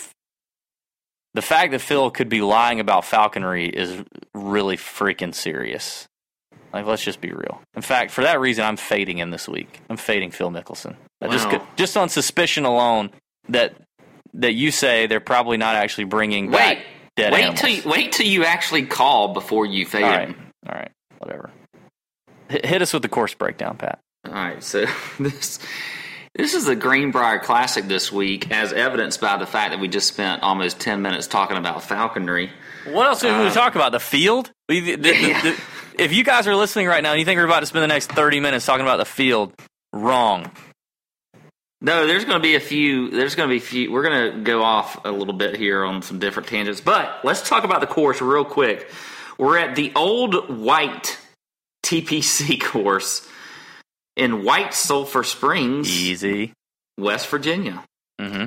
the 1.35 1.43
fact 1.43 1.73
that 1.73 1.81
Phil 1.81 2.11
could 2.11 2.29
be 2.29 2.41
lying 2.43 2.79
about 2.79 3.05
falconry 3.05 3.67
is 3.69 4.03
really 4.35 4.77
freaking 4.77 5.35
serious. 5.35 6.07
Like, 6.73 6.87
let's 6.87 7.03
just 7.03 7.21
be 7.21 7.33
real. 7.33 7.61
In 7.75 7.83
fact, 7.83 8.13
for 8.13 8.23
that 8.23 8.41
reason, 8.41 8.65
I'm 8.65 8.77
fading 8.77 9.19
him 9.19 9.31
this 9.31 9.49
week. 9.49 9.81
I'm 9.91 9.97
fading 9.97 10.31
Phil 10.31 10.51
Mickelson. 10.51 10.97
I 11.21 11.29
Just 11.29 11.49
just 11.77 11.97
on 11.97 12.09
suspicion 12.09 12.65
alone 12.65 13.11
that 13.49 13.75
that 14.35 14.53
you 14.53 14.71
say 14.71 15.07
they're 15.07 15.21
probably 15.21 15.57
not 15.57 15.75
actually 15.75 16.05
bringing 16.05 16.51
back 16.51 16.79
Wait, 16.79 16.87
dead 17.17 17.33
wait 17.33 17.41
animals. 17.43 17.61
till 17.61 17.71
you, 17.71 17.83
wait 17.85 18.13
till 18.13 18.27
you 18.27 18.45
actually 18.45 18.87
call 18.87 19.35
before 19.35 19.67
you 19.67 19.85
fade 19.85 20.05
all 20.05 20.11
right, 20.11 20.29
him. 20.29 20.37
all 20.69 20.75
right, 20.75 20.91
whatever. 21.19 21.51
Hit, 22.49 22.65
hit 22.65 22.83
us 22.83 22.93
with 22.93 23.03
the 23.03 23.09
course 23.09 23.35
breakdown, 23.35 23.77
Pat. 23.77 23.99
All 24.27 24.33
right, 24.33 24.63
so 24.63 24.87
this 25.19 25.59
this 26.35 26.55
is 26.55 26.65
the 26.65 26.75
Greenbrier 26.77 27.39
Classic 27.39 27.85
this 27.87 28.11
week, 28.11 28.51
as 28.51 28.73
evidenced 28.73 29.21
by 29.21 29.37
the 29.37 29.47
fact 29.47 29.73
that 29.73 29.81
we 29.81 29.89
just 29.89 30.09
spent 30.09 30.43
almost 30.43 30.81
ten 30.81 31.03
minutes 31.03 31.27
talking 31.27 31.57
about 31.57 31.83
falconry. 31.85 32.51
What 32.87 33.07
else 33.07 33.21
did 33.21 33.39
we 33.39 33.47
uh, 33.47 33.53
talk 33.53 33.75
about? 33.75 33.93
The 33.93 34.01
field? 34.01 34.51
We, 34.69 34.81
the, 34.81 34.97
the, 34.97 35.17
Yeah. 35.17 35.43
the- 35.43 35.61
if 36.03 36.13
you 36.13 36.25
guys 36.25 36.47
are 36.47 36.57
listening 36.57 36.87
right 36.87 37.03
now 37.03 37.11
and 37.13 37.19
you 37.21 37.25
think 37.25 37.39
we're 37.39 37.45
about 37.45 37.61
to 37.61 37.67
spend 37.67 37.83
the 37.83 37.87
next 37.89 38.11
30 38.13 38.41
minutes 38.41 38.65
talking 38.67 38.85
about 38.85 38.97
the 38.97 39.05
field, 39.05 39.53
wrong. 39.93 40.51
No, 41.81 42.07
there's 42.07 42.25
going 42.25 42.39
to 42.39 42.43
be 42.43 42.55
a 42.55 42.61
few. 42.61 43.11
There's 43.11 43.35
going 43.35 43.49
to 43.49 43.53
be 43.53 43.59
a 43.59 43.61
few. 43.61 43.91
We're 43.93 44.05
going 44.05 44.33
to 44.33 44.41
go 44.43 44.63
off 44.63 45.05
a 45.05 45.11
little 45.11 45.35
bit 45.35 45.57
here 45.57 45.85
on 45.85 46.01
some 46.01 46.19
different 46.21 46.49
tangents, 46.49 46.81
but 46.81 47.21
let's 47.25 47.47
talk 47.49 47.65
about 47.65 47.81
the 47.81 47.89
course 47.89 48.21
real 48.21 48.45
quick. 48.45 48.89
We're 49.37 49.59
at 49.59 49.75
the 49.75 49.93
old 49.97 50.61
White 50.61 51.19
TPC 51.85 52.61
course 52.63 53.27
in 54.17 54.45
White 54.45 54.75
Sulphur 54.75 55.25
Springs, 55.25 55.89
Easy. 55.89 56.53
West 56.99 57.29
Virginia. 57.29 57.83
hmm 58.21 58.45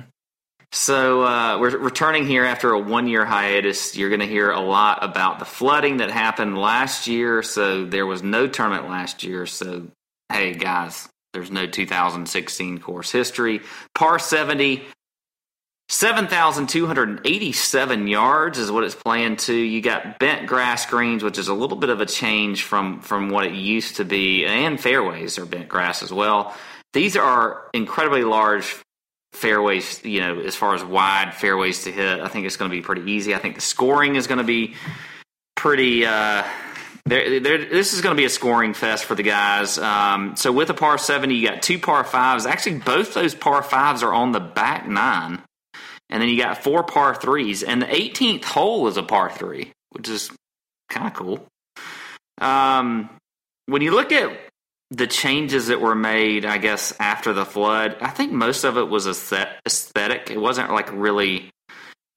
So 0.72 1.24
uh, 1.24 1.58
we're 1.60 1.78
returning 1.78 2.28
here 2.28 2.44
after 2.46 2.72
a 2.72 2.80
one-year 2.80 3.26
hiatus. 3.26 3.96
You're 3.96 4.10
going 4.10 4.22
to 4.22 4.28
hear 4.28 4.52
a 4.52 4.60
lot 4.60 5.04
about 5.04 5.40
the 5.40 5.46
flooding 5.46 5.98
that 5.98 6.12
happened 6.12 6.58
last 6.58 7.08
year. 7.08 7.42
So 7.44 7.86
there 7.86 8.06
was 8.06 8.22
no 8.24 8.48
tournament 8.48 8.90
last 8.90 9.24
year. 9.24 9.46
So 9.46 9.88
hey, 10.32 10.54
guys, 10.54 11.08
there's 11.34 11.52
no 11.52 11.68
2016 11.68 12.80
course 12.80 13.12
history. 13.12 13.62
Par 13.94 14.20
70, 14.20 14.84
7,287 15.90 18.08
yards 18.08 18.58
is 18.58 18.72
what 18.72 18.84
it's 18.84 18.96
playing 18.96 19.38
to. 19.38 19.54
You 19.54 19.82
got 19.82 20.20
bent 20.20 20.48
grass 20.48 20.86
greens, 20.86 21.24
which 21.24 21.38
is 21.38 21.48
a 21.48 21.54
little 21.54 21.78
bit 21.78 21.90
of 21.90 22.02
a 22.02 22.06
change 22.06 22.64
from 22.64 23.02
from 23.02 23.30
what 23.30 23.46
it 23.46 23.54
used 23.54 23.98
to 23.98 24.06
be, 24.06 24.46
and 24.46 24.80
fairways 24.80 25.38
are 25.38 25.46
bent 25.46 25.70
grass 25.70 26.02
as 26.02 26.12
well. 26.12 26.56
These 26.94 27.18
are 27.18 27.70
incredibly 27.74 28.24
large 28.24 28.76
fairways, 29.36 30.04
you 30.04 30.22
know, 30.22 30.40
as 30.40 30.56
far 30.56 30.74
as 30.74 30.84
wide 30.84 31.34
fairways 31.34 31.84
to 31.84 31.92
hit, 31.92 32.20
I 32.20 32.28
think 32.28 32.46
it's 32.46 32.58
going 32.58 32.72
to 32.72 32.76
be 32.76 32.82
pretty 32.82 33.12
easy. 33.12 33.36
I 33.36 33.38
think 33.38 33.56
the 33.56 33.62
scoring 33.62 34.16
is 34.16 34.28
going 34.28 34.40
to 34.40 34.44
be 34.44 34.76
pretty. 35.56 36.06
Uh, 36.06 36.44
there, 37.06 37.40
there, 37.40 37.66
this 37.66 37.94
is 37.94 38.02
going 38.02 38.16
to 38.16 38.20
be 38.20 38.26
a 38.26 38.30
scoring 38.30 38.74
fest 38.74 39.06
for 39.06 39.14
the 39.14 39.24
guys. 39.24 39.78
Um, 39.78 40.36
so 40.36 40.52
with 40.52 40.70
a 40.70 40.74
par 40.74 40.98
seventy, 40.98 41.36
you 41.36 41.48
got 41.48 41.62
two 41.62 41.78
par 41.78 42.04
fives. 42.04 42.46
Actually, 42.46 42.80
both 42.80 43.14
those 43.14 43.36
par 43.36 43.62
fives 43.62 44.02
are 44.02 44.14
on 44.14 44.32
the 44.32 44.40
back 44.40 44.88
nine, 44.88 45.42
and 46.10 46.22
then 46.22 46.30
you 46.30 46.38
got 46.38 46.64
four 46.64 46.84
par 46.84 47.16
threes, 47.16 47.64
and 47.64 47.82
the 47.82 47.88
18th 47.88 48.44
hole 48.44 48.88
is 48.88 48.98
a 48.98 49.04
par 49.04 49.32
three, 49.32 49.72
which 49.92 50.10
is 50.10 50.32
kind 50.90 51.08
of 51.08 51.14
cool. 51.14 51.48
Um, 52.40 53.10
when 53.66 53.82
you 53.82 53.92
look 53.92 54.12
at 54.12 54.38
the 54.92 55.08
changes 55.08 55.68
that 55.68 55.82
were 55.82 55.96
made, 55.96 56.46
I 56.46 56.58
guess 56.58 56.94
after 57.00 57.34
the 57.34 57.46
flood, 57.46 57.98
I 58.02 58.10
think 58.10 58.32
most 58.32 58.64
of 58.64 58.78
it 58.78 58.88
was 58.88 59.08
aesthetic. 59.08 60.30
It 60.30 60.40
wasn't 60.40 60.72
like 60.72 60.92
really 60.92 61.50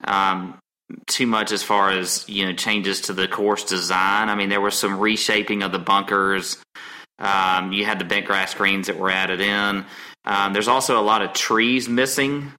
um, 0.05 0.59
too 1.07 1.27
much 1.27 1.53
as 1.53 1.63
far 1.63 1.91
as 1.91 2.29
you 2.29 2.47
know 2.47 2.53
changes 2.53 3.03
to 3.03 3.13
the 3.13 3.29
course 3.29 3.65
design. 3.65 4.29
I 4.29 4.35
mean, 4.35 4.49
there 4.49 4.61
was 4.61 4.75
some 4.77 4.99
reshaping 4.99 5.63
of 5.63 5.73
the 5.73 5.79
bunkers. 5.79 6.59
Um, 7.19 7.73
you 7.73 7.85
had 7.85 7.99
the 7.99 8.05
bent 8.05 8.27
grass 8.27 8.55
greens 8.55 8.87
that 8.87 8.99
were 8.99 9.11
added 9.11 9.41
in. 9.41 9.85
Um, 10.25 10.53
there's 10.53 10.69
also 10.69 11.01
a 11.01 11.03
lot 11.03 11.23
of 11.23 11.33
trees 11.33 11.89
missing, 11.89 12.53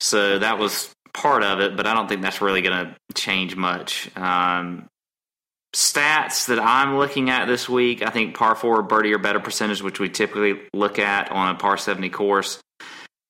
so 0.00 0.38
that 0.38 0.58
was 0.58 0.94
part 1.12 1.42
of 1.42 1.60
it. 1.60 1.76
But 1.76 1.86
I 1.86 1.94
don't 1.94 2.08
think 2.08 2.22
that's 2.22 2.40
really 2.40 2.62
going 2.62 2.86
to 2.86 2.96
change 3.14 3.56
much. 3.56 4.10
Um, 4.16 4.88
stats 5.74 6.46
that 6.46 6.58
I'm 6.58 6.96
looking 6.96 7.30
at 7.30 7.46
this 7.46 7.68
week, 7.68 8.02
I 8.02 8.10
think 8.10 8.34
par 8.34 8.54
four 8.54 8.82
birdie 8.82 9.12
or 9.12 9.18
better 9.18 9.40
percentage, 9.40 9.82
which 9.82 10.00
we 10.00 10.08
typically 10.08 10.60
look 10.72 10.98
at 10.98 11.30
on 11.30 11.54
a 11.54 11.58
par 11.58 11.76
70 11.76 12.10
course. 12.10 12.60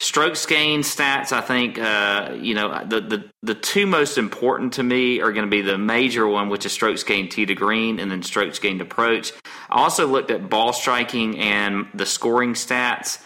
Strokes 0.03 0.47
gained 0.47 0.85
stats, 0.85 1.31
I 1.31 1.43
think, 1.43 1.79
uh, 1.79 2.35
you 2.41 2.55
know, 2.55 2.87
the, 2.87 3.03
the, 3.03 3.31
the 3.43 3.55
two 3.55 3.87
most 3.87 4.17
important 4.17 4.73
to 4.75 4.83
me 4.83 5.21
are 5.21 5.31
going 5.31 5.45
to 5.45 5.51
be 5.51 5.61
the 5.61 5.77
major 5.77 6.27
one, 6.27 6.49
which 6.49 6.65
is 6.65 6.73
strokes 6.73 7.03
gained 7.03 7.31
tee 7.31 7.45
to 7.45 7.55
green, 7.55 8.01
and 8.01 8.11
then 8.11 8.23
strokes 8.23 8.59
gained 8.59 8.81
approach. 8.81 9.35
I 9.69 9.83
also 9.83 10.07
looked 10.07 10.31
at 10.31 10.49
ball 10.49 10.73
striking 10.73 11.39
and 11.39 11.87
the 11.93 12.07
scoring 12.07 12.55
stats. 12.55 13.23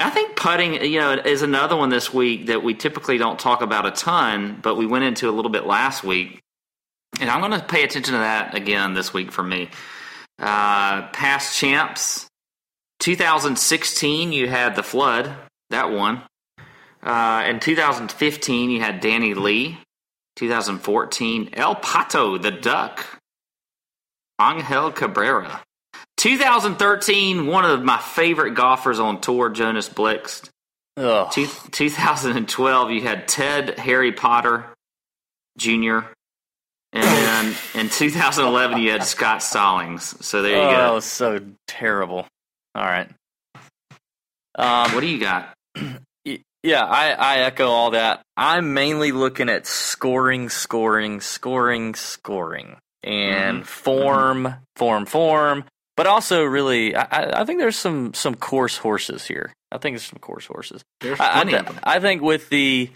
I 0.00 0.10
think 0.10 0.36
putting, 0.36 0.84
you 0.84 1.00
know, 1.00 1.12
is 1.12 1.42
another 1.42 1.76
one 1.76 1.88
this 1.88 2.12
week 2.12 2.46
that 2.46 2.62
we 2.62 2.74
typically 2.74 3.18
don't 3.18 3.38
talk 3.38 3.62
about 3.62 3.86
a 3.86 3.90
ton, 3.90 4.58
but 4.62 4.76
we 4.76 4.86
went 4.86 5.04
into 5.04 5.28
a 5.28 5.32
little 5.32 5.50
bit 5.50 5.66
last 5.66 6.04
week 6.04 6.42
and 7.20 7.30
I'm 7.30 7.40
going 7.40 7.58
to 7.58 7.66
pay 7.66 7.82
attention 7.82 8.14
to 8.14 8.20
that 8.20 8.54
again 8.54 8.94
this 8.94 9.12
week 9.12 9.32
for 9.32 9.42
me. 9.42 9.70
Uh, 10.38 11.08
past 11.08 11.56
champs, 11.56 12.28
2016, 13.00 14.32
you 14.32 14.48
had 14.48 14.76
the 14.76 14.82
flood, 14.82 15.34
that 15.70 15.90
one. 15.90 16.22
Uh, 17.02 17.44
in 17.48 17.60
2015, 17.60 18.70
you 18.70 18.80
had 18.80 19.00
Danny 19.00 19.34
Lee. 19.34 19.78
2014, 20.36 21.50
El 21.54 21.74
Pato, 21.76 22.40
the 22.40 22.52
duck. 22.52 23.20
Angel 24.40 24.92
Cabrera. 24.92 25.62
2013, 26.18 27.46
one 27.46 27.64
of 27.64 27.82
my 27.82 27.96
favorite 27.98 28.52
golfers 28.54 28.98
on 29.00 29.20
tour, 29.20 29.48
Jonas 29.50 29.88
Blixt. 29.88 30.50
Ugh. 30.96 31.30
Two, 31.32 31.46
2012, 31.70 32.90
you 32.90 33.02
had 33.02 33.28
Ted 33.28 33.78
Harry 33.78 34.12
Potter 34.12 34.64
Jr. 35.56 36.00
And 36.92 37.04
then 37.04 37.54
in 37.74 37.88
2011, 37.88 38.78
you 38.78 38.90
had 38.90 39.04
Scott 39.04 39.42
Stallings. 39.42 40.24
So 40.26 40.42
there 40.42 40.52
you 40.56 40.58
oh, 40.58 40.70
that 40.70 40.88
go. 40.88 40.94
was 40.94 41.04
so 41.04 41.40
terrible. 41.68 42.26
All 42.74 42.84
right. 42.84 43.08
Um, 44.56 44.92
What 44.94 45.00
do 45.00 45.06
you 45.06 45.20
got? 45.20 45.54
yeah, 46.64 46.84
I, 46.84 47.10
I 47.12 47.38
echo 47.40 47.68
all 47.68 47.92
that. 47.92 48.22
I'm 48.36 48.74
mainly 48.74 49.12
looking 49.12 49.48
at 49.48 49.66
scoring, 49.66 50.48
scoring, 50.48 51.20
scoring, 51.20 51.94
scoring, 51.94 52.76
and 53.04 53.62
Mhm. 53.62 53.66
form, 53.66 54.54
form, 54.74 55.06
form. 55.06 55.64
But 55.98 56.06
also, 56.06 56.44
really, 56.44 56.94
I, 56.94 57.40
I- 57.40 57.44
think 57.44 57.58
there's 57.58 57.76
some 57.76 58.14
some 58.14 58.36
course 58.36 58.76
horses 58.78 59.26
here. 59.26 59.52
I 59.72 59.78
think 59.78 59.94
there's 59.94 60.06
some 60.06 60.20
course 60.20 60.46
horses. 60.46 60.82
There's 61.00 61.18
I, 61.18 61.40
I, 61.40 61.44
th- 61.44 61.64
I 61.82 61.98
think 61.98 62.22
with 62.22 62.48
the 62.50 62.90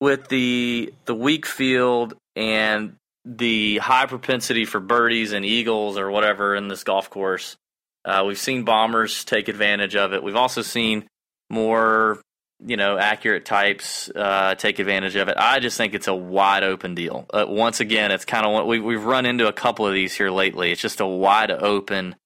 with 0.00 0.26
the 0.28 0.92
the 1.04 1.14
weak 1.14 1.46
field 1.46 2.14
and 2.34 2.96
the 3.24 3.78
high 3.78 4.06
propensity 4.06 4.64
for 4.64 4.80
birdies 4.80 5.30
and 5.32 5.44
eagles 5.44 5.96
or 5.96 6.10
whatever 6.10 6.56
in 6.56 6.66
this 6.66 6.82
golf 6.82 7.08
course, 7.08 7.56
uh, 8.04 8.24
we've 8.26 8.38
seen 8.40 8.64
bombers 8.64 9.24
take 9.24 9.46
advantage 9.46 9.94
of 9.94 10.12
it. 10.12 10.24
We've 10.24 10.34
also 10.34 10.62
seen 10.62 11.06
more 11.48 12.20
you 12.66 12.76
know 12.76 12.98
accurate 12.98 13.44
types 13.44 14.10
uh, 14.16 14.56
take 14.56 14.80
advantage 14.80 15.14
of 15.14 15.28
it. 15.28 15.36
I 15.38 15.60
just 15.60 15.76
think 15.76 15.94
it's 15.94 16.08
a 16.08 16.14
wide 16.14 16.64
open 16.64 16.96
deal. 16.96 17.24
Uh, 17.32 17.44
once 17.48 17.78
again, 17.78 18.10
it's 18.10 18.24
kind 18.24 18.44
of 18.44 18.66
we 18.66 18.80
we've 18.80 19.04
run 19.04 19.26
into 19.26 19.46
a 19.46 19.52
couple 19.52 19.86
of 19.86 19.92
these 19.92 20.12
here 20.12 20.30
lately. 20.30 20.72
It's 20.72 20.82
just 20.82 21.00
a 21.00 21.06
wide 21.06 21.52
open 21.52 22.16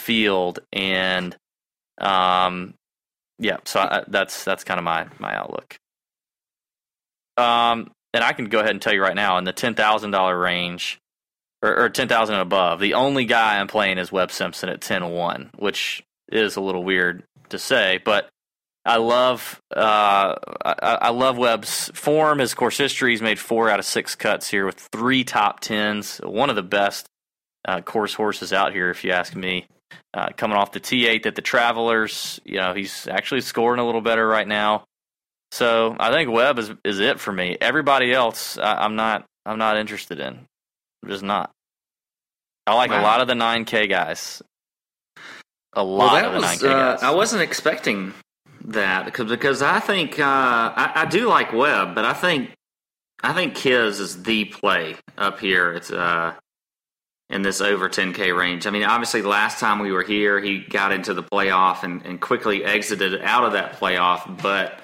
field 0.00 0.60
and 0.72 1.36
um 2.00 2.74
yeah 3.38 3.58
so 3.64 3.80
I, 3.80 4.04
that's 4.08 4.44
that's 4.44 4.64
kind 4.64 4.78
of 4.78 4.84
my 4.84 5.06
my 5.18 5.34
outlook. 5.34 5.76
Um 7.36 7.90
and 8.16 8.24
i 8.24 8.32
can 8.32 8.46
go 8.46 8.58
ahead 8.58 8.70
and 8.70 8.80
tell 8.80 8.94
you 8.94 9.02
right 9.02 9.14
now 9.14 9.38
in 9.38 9.44
the 9.44 9.52
$10000 9.52 10.42
range 10.42 10.98
or, 11.62 11.84
or 11.84 11.88
10000 11.88 12.34
and 12.34 12.42
above 12.42 12.80
the 12.80 12.94
only 12.94 13.24
guy 13.26 13.58
i'm 13.58 13.68
playing 13.68 13.98
is 13.98 14.10
webb 14.10 14.32
simpson 14.32 14.68
at 14.68 14.80
10-1 14.80 15.50
which 15.58 16.02
is 16.32 16.56
a 16.56 16.60
little 16.60 16.82
weird 16.82 17.22
to 17.50 17.58
say 17.58 18.00
but 18.04 18.28
i 18.86 18.96
love 18.96 19.60
uh 19.76 20.34
i, 20.64 20.74
I 21.02 21.10
love 21.10 21.36
webb's 21.36 21.90
form. 21.94 22.38
His 22.38 22.54
course 22.54 22.78
history 22.78 23.12
he's 23.12 23.22
made 23.22 23.38
four 23.38 23.68
out 23.68 23.78
of 23.78 23.84
six 23.84 24.14
cuts 24.14 24.48
here 24.48 24.64
with 24.64 24.88
three 24.92 25.22
top 25.22 25.60
tens 25.60 26.18
one 26.18 26.50
of 26.50 26.56
the 26.56 26.62
best 26.62 27.06
uh, 27.68 27.80
course 27.82 28.14
horses 28.14 28.52
out 28.52 28.72
here 28.72 28.90
if 28.90 29.04
you 29.04 29.10
ask 29.10 29.34
me 29.36 29.66
uh, 30.14 30.28
coming 30.36 30.56
off 30.56 30.72
the 30.72 30.80
T8 30.80 31.26
at 31.26 31.34
the 31.34 31.42
Travelers. 31.42 32.40
You 32.44 32.56
know, 32.56 32.74
he's 32.74 33.06
actually 33.08 33.40
scoring 33.42 33.80
a 33.80 33.84
little 33.86 34.00
better 34.00 34.26
right 34.26 34.46
now. 34.46 34.84
So 35.52 35.96
I 35.98 36.10
think 36.10 36.30
Webb 36.30 36.58
is 36.58 36.72
is 36.84 36.98
it 37.00 37.20
for 37.20 37.32
me. 37.32 37.56
Everybody 37.60 38.12
else, 38.12 38.58
I, 38.58 38.84
I'm 38.84 38.96
not 38.96 39.24
I'm 39.44 39.58
not 39.58 39.76
interested 39.76 40.20
in. 40.20 40.46
I'm 41.02 41.08
just 41.08 41.22
not. 41.22 41.50
I 42.66 42.74
like 42.74 42.90
a 42.90 42.94
lot 43.00 43.20
of 43.20 43.28
the 43.28 43.34
9K 43.34 43.88
guys. 43.88 44.42
A 45.74 45.84
Well, 45.84 45.86
lot 45.86 46.14
that 46.14 46.24
of 46.26 46.32
the 46.32 46.38
was. 46.40 46.58
9K 46.62 46.64
Uh. 46.68 46.98
I 47.02 47.14
wasn't 47.14 47.42
expecting 47.42 48.12
that 48.64 49.04
because 49.04 49.30
because 49.30 49.62
I 49.62 49.78
think 49.78 50.18
uh, 50.18 50.24
I, 50.24 50.92
I 50.96 51.04
do 51.06 51.28
like 51.28 51.52
Webb, 51.52 51.94
but 51.94 52.04
I 52.04 52.12
think 52.12 52.50
I 53.22 53.32
think 53.32 53.54
Kiz 53.54 54.00
is 54.00 54.22
the 54.24 54.46
play 54.46 54.96
up 55.16 55.38
here. 55.38 55.72
It's 55.72 55.90
uh, 55.92 56.34
in 57.28 57.42
this 57.42 57.60
over 57.60 57.88
10k 57.88 58.36
range. 58.36 58.66
I 58.66 58.70
mean, 58.70 58.84
obviously, 58.84 59.22
last 59.22 59.58
time 59.58 59.80
we 59.80 59.90
were 59.90 60.04
here, 60.04 60.40
he 60.40 60.60
got 60.60 60.92
into 60.92 61.12
the 61.12 61.22
playoff 61.22 61.82
and, 61.82 62.04
and 62.06 62.20
quickly 62.20 62.64
exited 62.64 63.20
out 63.22 63.44
of 63.44 63.52
that 63.52 63.80
playoff. 63.80 64.40
But 64.40 64.80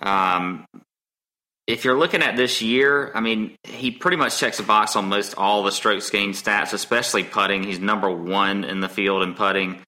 um, 0.00 0.66
if 1.66 1.84
you're 1.84 1.98
looking 1.98 2.22
at 2.22 2.36
this 2.36 2.60
year, 2.60 3.12
I 3.14 3.20
mean, 3.20 3.56
he 3.62 3.92
pretty 3.92 4.16
much 4.16 4.38
checks 4.38 4.58
a 4.58 4.64
box 4.64 4.96
on 4.96 5.08
most 5.08 5.34
all 5.36 5.62
the 5.62 5.70
strokes 5.70 6.10
gained 6.10 6.34
stats, 6.34 6.72
especially 6.72 7.22
putting. 7.22 7.62
He's 7.62 7.78
number 7.78 8.10
one 8.10 8.64
in 8.64 8.80
the 8.80 8.88
field 8.88 9.22
in 9.22 9.34
putting. 9.34 9.82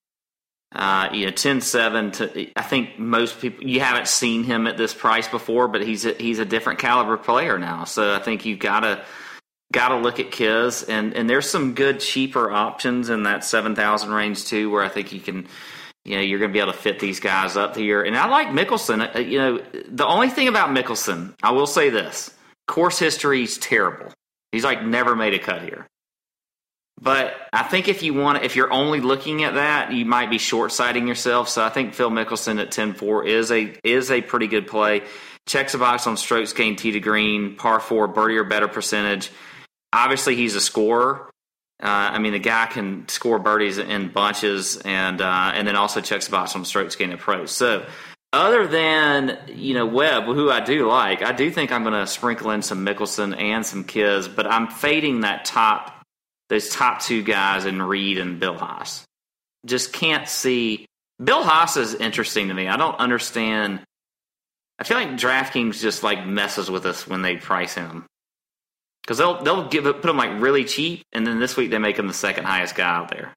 Uh, 0.75 1.11
you 1.13 1.27
know, 1.27 1.33
10-7 1.33 2.13
to, 2.15 2.51
I 2.57 2.63
think 2.63 2.99
most 2.99 3.41
people, 3.41 3.67
you 3.67 3.81
haven't 3.81 4.09
seen 4.09 4.43
him 4.43 4.67
at 4.67 4.79
this 4.79 4.95
price 4.95 5.29
before, 5.29 5.69
but 5.69 5.83
he's 5.83 6.07
a, 6.07 6.15
he's 6.15 6.39
a 6.39 6.47
different 6.47 6.79
caliber 6.79 7.19
player 7.19 7.59
now. 7.59 7.85
So 7.85 8.15
I 8.15 8.21
think 8.21 8.47
you've 8.47 8.59
got 8.59 8.81
to, 8.81 9.05
got 9.73 9.89
to 9.89 9.97
look 9.97 10.21
at 10.21 10.31
Kiz 10.31 10.85
and, 10.85 11.15
and 11.15 11.29
there's 11.29 11.51
some 11.51 11.75
good 11.75 11.99
cheaper 11.99 12.51
options 12.51 13.11
in 13.11 13.25
that 13.25 13.45
7,000 13.45 14.11
range 14.13 14.45
too, 14.45 14.71
where 14.71 14.85
I 14.85 14.89
think 14.89 15.13
you 15.13 15.21
can, 15.21 15.49
you 16.05 16.17
know, 16.17 16.23
you're 16.23 16.39
going 16.39 16.51
to 16.51 16.53
be 16.53 16.61
able 16.61 16.73
to 16.73 16.79
fit 16.79 17.01
these 17.01 17.19
guys 17.19 17.57
up 17.57 17.75
here. 17.77 18.03
And 18.03 18.17
I 18.17 18.29
like 18.29 18.49
Mickelson. 18.49 19.15
Uh, 19.15 19.19
You 19.19 19.39
know, 19.39 19.63
the 19.89 20.07
only 20.07 20.29
thing 20.29 20.47
about 20.49 20.71
Mickelson, 20.71 21.35
I 21.43 21.51
will 21.53 21.67
say 21.67 21.91
this 21.91 22.31
course 22.67 22.99
history 22.99 23.43
is 23.43 23.59
terrible. 23.59 24.13
He's 24.53 24.65
like 24.65 24.85
never 24.85 25.17
made 25.17 25.35
a 25.35 25.39
cut 25.39 25.63
here. 25.63 25.87
But 27.01 27.35
I 27.53 27.65
think 27.65 27.89
if 27.89 28.03
you 28.03 28.15
want, 28.15 28.45
if 28.45 28.55
you're 28.55 28.73
only 28.73 29.01
looking 29.01 29.43
at 29.43 29.55
that, 29.55 29.93
you 29.93 30.05
might 30.05 30.31
be 30.31 30.39
short 30.39 30.71
sighting 30.71 31.09
yourself. 31.09 31.49
So 31.49 31.65
I 31.65 31.69
think 31.69 31.95
Phil 31.95 32.11
Mickelson 32.11 32.61
at 32.61 32.71
10-4 32.71 33.27
is 33.27 33.51
a 33.51 33.75
is 33.83 34.11
a 34.11 34.21
pretty 34.21 34.47
good 34.47 34.69
play. 34.69 35.03
Checks 35.47 35.75
a 35.75 35.79
box 35.79 36.07
on 36.07 36.17
strokes 36.17 36.53
gained 36.53 36.79
tee 36.79 36.93
to 36.93 37.01
green, 37.01 37.57
par 37.57 37.81
four, 37.81 38.07
birdie 38.07 38.37
or 38.37 38.45
better 38.45 38.69
percentage. 38.69 39.33
Obviously, 39.93 40.37
he's 40.37 40.55
a 40.55 40.61
scorer. 40.61 41.29
Uh, 41.83 42.11
I 42.15 42.19
mean, 42.21 42.33
the 42.33 42.39
guy 42.39 42.67
can 42.67 43.09
score 43.09 43.39
birdies 43.41 43.79
in 43.79 44.09
bunches, 44.09 44.77
and 44.79 45.21
uh, 45.21 45.53
and 45.55 45.67
then 45.67 45.75
also 45.75 46.01
checks 46.01 46.27
the 46.27 46.31
box 46.31 46.55
on 46.55 46.65
strokes 46.65 46.95
gained 46.95 47.13
approach. 47.13 47.49
So, 47.49 47.85
other 48.33 48.69
than 48.69 49.39
you 49.49 49.75
know 49.75 49.87
Webb, 49.87 50.25
who 50.25 50.51
I 50.51 50.61
do 50.61 50.87
like, 50.87 51.23
I 51.23 51.33
do 51.33 51.51
think 51.51 51.73
I'm 51.73 51.83
going 51.83 51.95
to 51.95 52.07
sprinkle 52.07 52.53
in 52.53 52.63
some 52.63 52.87
Mickelson 52.87 53.37
and 53.39 53.67
some 53.67 53.83
Kiz, 53.83 54.29
but 54.29 54.47
I'm 54.47 54.69
fading 54.69 55.23
that 55.23 55.45
top 55.45 56.03
those 56.49 56.69
top 56.69 57.01
two 57.01 57.23
guys 57.23 57.65
in 57.65 57.83
Reed 57.83 58.19
and 58.19 58.39
Bill 58.39 58.57
Haas. 58.57 59.05
Just 59.67 59.93
can't 59.93 60.29
see. 60.29 60.87
Bill 61.23 61.43
Haas 61.43 61.77
is 61.77 61.95
interesting 61.95 62.49
to 62.49 62.55
me. 62.55 62.69
I 62.69 62.77
don't 62.77 62.99
understand. 62.99 63.81
I 64.79 64.85
feel 64.85 64.99
like 64.99 65.11
DraftKings 65.13 65.81
just 65.81 66.03
like 66.03 66.27
messes 66.27 66.71
with 66.71 66.87
us 66.87 67.07
when 67.07 67.23
they 67.23 67.37
price 67.37 67.75
him 67.75 68.07
because 69.03 69.19
they'll 69.19 69.43
they'll 69.43 69.69
give 69.69 69.87
it, 69.87 70.01
put 70.01 70.11
him 70.11 70.17
like 70.17 70.41
really 70.41 70.65
cheap, 70.65 71.03
and 71.13 71.27
then 71.27 71.41
this 71.41 71.57
week 71.57 71.71
they 71.71 71.79
make 71.79 71.99
him 71.99 72.07
the 72.07 72.15
second 72.15 72.45
highest 72.45 72.75
guy 72.75 72.89
out 72.89 73.11
there. 73.11 73.33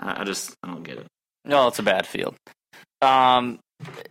I, 0.00 0.20
I 0.20 0.24
just 0.24 0.54
I 0.62 0.68
don't 0.68 0.82
get 0.82 0.98
it. 0.98 1.06
No, 1.44 1.68
it's 1.68 1.78
a 1.78 1.82
bad 1.82 2.06
field. 2.06 2.36
Um, 3.00 3.58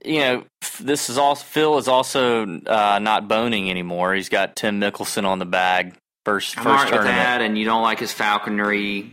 you 0.04 0.20
know, 0.20 0.44
this 0.80 1.10
is 1.10 1.18
also 1.18 1.44
Phil 1.44 1.78
is 1.78 1.88
also 1.88 2.44
uh, 2.44 3.00
not 3.02 3.28
boning 3.28 3.70
anymore. 3.70 4.14
He's 4.14 4.30
got 4.30 4.56
Tim 4.56 4.82
Mickelson 4.82 5.26
on 5.26 5.40
the 5.40 5.46
bag. 5.46 5.96
First, 6.26 6.58
I'm 6.58 6.64
first 6.64 6.68
alright 6.74 6.92
with 6.92 7.02
tournament. 7.02 7.18
that, 7.18 7.42
and 7.42 7.58
you 7.58 7.66
don't 7.66 7.82
like 7.82 8.00
his 8.00 8.12
falconry 8.12 9.12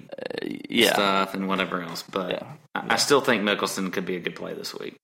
yeah, 0.68 0.92
stuff 0.92 1.34
and 1.34 1.48
whatever 1.48 1.80
else, 1.80 2.02
but 2.02 2.30
Yeah. 2.32 2.42
I, 2.74 2.94
I 2.94 2.96
still 2.96 3.20
think 3.22 3.42
Mickelson 3.44 3.90
could 3.92 4.04
be 4.04 4.16
a 4.16 4.20
good 4.20 4.34
play 4.36 4.52
this 4.52 4.74
week. 4.74 4.96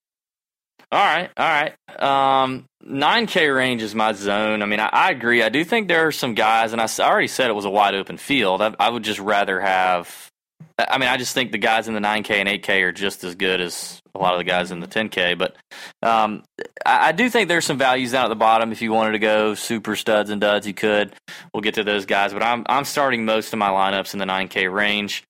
All 0.95 1.01
right, 1.01 1.29
all 1.37 1.45
right. 1.45 2.43
Um, 2.45 2.67
9K 2.87 3.53
range 3.53 3.83
is 3.83 3.97
my 3.97 4.13
zone. 4.13 4.63
I 4.63 4.67
mean, 4.67 4.79
I, 4.79 4.89
I 4.93 5.11
agree. 5.11 5.43
I 5.43 5.49
do 5.49 5.65
think 5.65 5.89
there 5.89 6.07
are 6.07 6.13
some 6.13 6.35
guys, 6.35 6.73
and 6.73 6.81
I 6.81 6.87
already 7.01 7.27
said 7.27 7.51
it 7.51 7.55
was 7.55 7.65
a 7.65 7.71
wide 7.71 7.97
open 7.97 8.17
field. 8.17 8.63
I, 8.63 8.77
I 8.79 8.91
would 8.91 9.03
just 9.03 9.19
rather 9.19 9.59
have. 9.59 10.31
I 10.79 10.99
mean, 10.99 11.09
I 11.09 11.17
just 11.17 11.35
think 11.35 11.51
the 11.51 11.59
guys 11.59 11.89
in 11.89 11.95
the 11.95 12.01
9K 12.01 12.31
and 12.37 12.49
8K 12.49 12.83
are 12.83 12.93
just 12.93 13.25
as 13.25 13.35
good 13.35 13.61
as 13.61 14.01
a 14.15 14.21
lot 14.21 14.35
of 14.35 14.39
the 14.39 14.45
guys 14.45 14.71
in 14.71 14.79
the 14.79 14.87
10K. 14.87 15.37
But 15.37 15.57
um, 16.01 16.45
I, 16.87 17.09
I 17.09 17.13
do 17.13 17.29
think 17.29 17.49
there's 17.49 17.67
some 17.67 17.79
values 17.79 18.13
down 18.13 18.27
at 18.27 18.29
the 18.29 18.37
bottom. 18.37 18.71
If 18.71 18.81
you 18.81 18.93
wanted 18.93 19.13
to 19.13 19.19
go 19.19 19.57
super 19.57 19.97
studs 19.97 20.31
and 20.31 20.41
duds, 20.41 20.65
you 20.65 20.75
could. 20.75 21.13
We'll 21.53 21.63
get 21.63 21.75
to 21.75 21.83
those 21.83 22.07
guys. 22.07 22.33
But 22.33 22.45
I'm 22.45 22.65
I'm 22.67 22.85
starting 22.85 23.25
most 23.25 23.53
of 23.53 23.59
my 23.59 23.71
lineups 23.71 24.13
in 24.13 24.21
the 24.21 24.27
9K 24.27 24.73
range. 24.73 25.25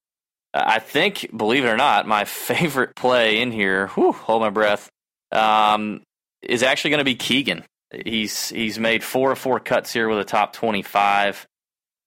I 0.52 0.78
think, 0.78 1.30
believe 1.34 1.64
it 1.64 1.68
or 1.68 1.78
not, 1.78 2.06
my 2.06 2.24
favorite 2.26 2.94
play 2.94 3.40
in 3.40 3.50
here. 3.50 3.86
Whew, 3.88 4.12
hold 4.12 4.42
my 4.42 4.50
breath 4.50 4.90
um, 5.34 6.02
is 6.42 6.62
actually 6.62 6.90
going 6.90 6.98
to 6.98 7.04
be 7.04 7.16
Keegan. 7.16 7.64
He's 8.04 8.48
he's 8.48 8.78
made 8.78 9.04
four 9.04 9.30
or 9.30 9.36
four 9.36 9.60
cuts 9.60 9.92
here 9.92 10.08
with 10.08 10.18
a 10.18 10.24
top 10.24 10.52
twenty 10.52 10.82
five, 10.82 11.46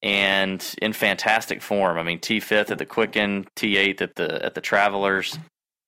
and 0.02 0.64
in 0.82 0.94
fantastic 0.94 1.62
form. 1.62 1.98
I 1.98 2.04
mean, 2.04 2.20
T 2.20 2.40
fifth 2.40 2.72
at 2.72 2.78
the 2.78 2.86
Quicken, 2.86 3.48
T 3.56 3.78
eighth 3.78 4.02
at 4.02 4.16
the 4.16 4.44
at 4.46 4.54
the 4.56 4.62
Travelers. 4.62 5.38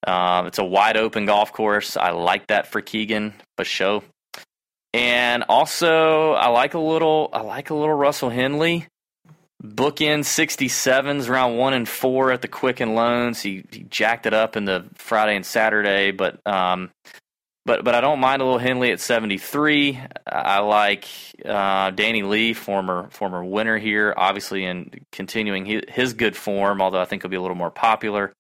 Um, 0.08 0.47
it's 0.47 0.60
a 0.60 0.63
wide 0.63 0.95
open 0.95 1.25
golf 1.25 1.52
course. 1.52 1.97
I 1.97 2.12
like 2.12 2.47
that 2.47 2.67
for 2.67 2.82
Keegan 2.82 3.34
show. 3.63 4.04
And 4.93 5.43
also, 5.49 6.34
I 6.34 6.47
like 6.47 6.73
a 6.73 6.80
little 6.80 7.30
I 7.34 7.41
like 7.41 7.69
a 7.69 7.75
little 7.75 7.93
Russell 7.93 8.30
Henley. 8.30 8.88
bookend 9.62 10.21
67s 10.21 11.30
round 11.30 11.58
one 11.58 11.73
and 11.73 11.88
four 11.88 12.32
at 12.32 12.41
the 12.41 12.47
Quicken 12.47 12.95
Loans. 12.95 13.41
He, 13.41 13.65
he 13.71 13.84
jacked 13.84 14.25
it 14.25 14.34
up 14.34 14.56
in 14.56 14.65
the 14.65 14.86
Friday 14.95 15.36
and 15.36 15.45
Saturday, 15.45 16.12
but 16.12 16.39
um, 16.47 16.89
but 17.69 17.84
but 17.84 17.93
I 17.93 18.01
don't 18.01 18.19
mind 18.19 18.41
a 18.41 18.45
little 18.45 18.58
Henley 18.58 18.91
at 18.91 18.99
73. 18.99 20.01
I 20.25 20.58
like 20.58 21.05
uh, 21.45 21.91
Danny 21.91 22.23
Lee, 22.23 22.53
former 22.55 23.08
former 23.12 23.45
winner 23.45 23.77
here, 23.77 24.12
obviously 24.17 24.65
in 24.65 24.89
continuing 25.12 25.65
his, 25.65 25.84
his 25.88 26.13
good 26.13 26.36
form. 26.36 26.82
Although 26.82 26.99
I 26.99 27.05
think 27.05 27.21
he'll 27.21 27.29
be 27.29 27.38
a 27.38 27.41
little 27.41 27.55
more 27.55 27.69
popular. 27.69 28.34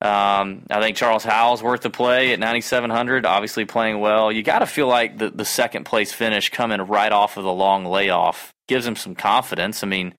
Um, 0.00 0.62
I 0.70 0.80
think 0.80 0.96
Charles 0.96 1.24
Howell's 1.24 1.62
worth 1.62 1.82
the 1.82 1.90
play 1.90 2.32
at 2.32 2.40
9,700. 2.40 3.26
Obviously 3.26 3.66
playing 3.66 4.00
well. 4.00 4.32
You 4.32 4.42
got 4.42 4.60
to 4.60 4.66
feel 4.66 4.86
like 4.88 5.18
the 5.18 5.28
the 5.28 5.44
second 5.44 5.84
place 5.84 6.14
finish 6.14 6.48
coming 6.48 6.80
right 6.80 7.12
off 7.12 7.36
of 7.36 7.44
the 7.44 7.52
long 7.52 7.84
layoff 7.84 8.50
gives 8.66 8.86
him 8.86 8.96
some 8.96 9.14
confidence. 9.14 9.84
I 9.84 9.88
mean, 9.88 10.14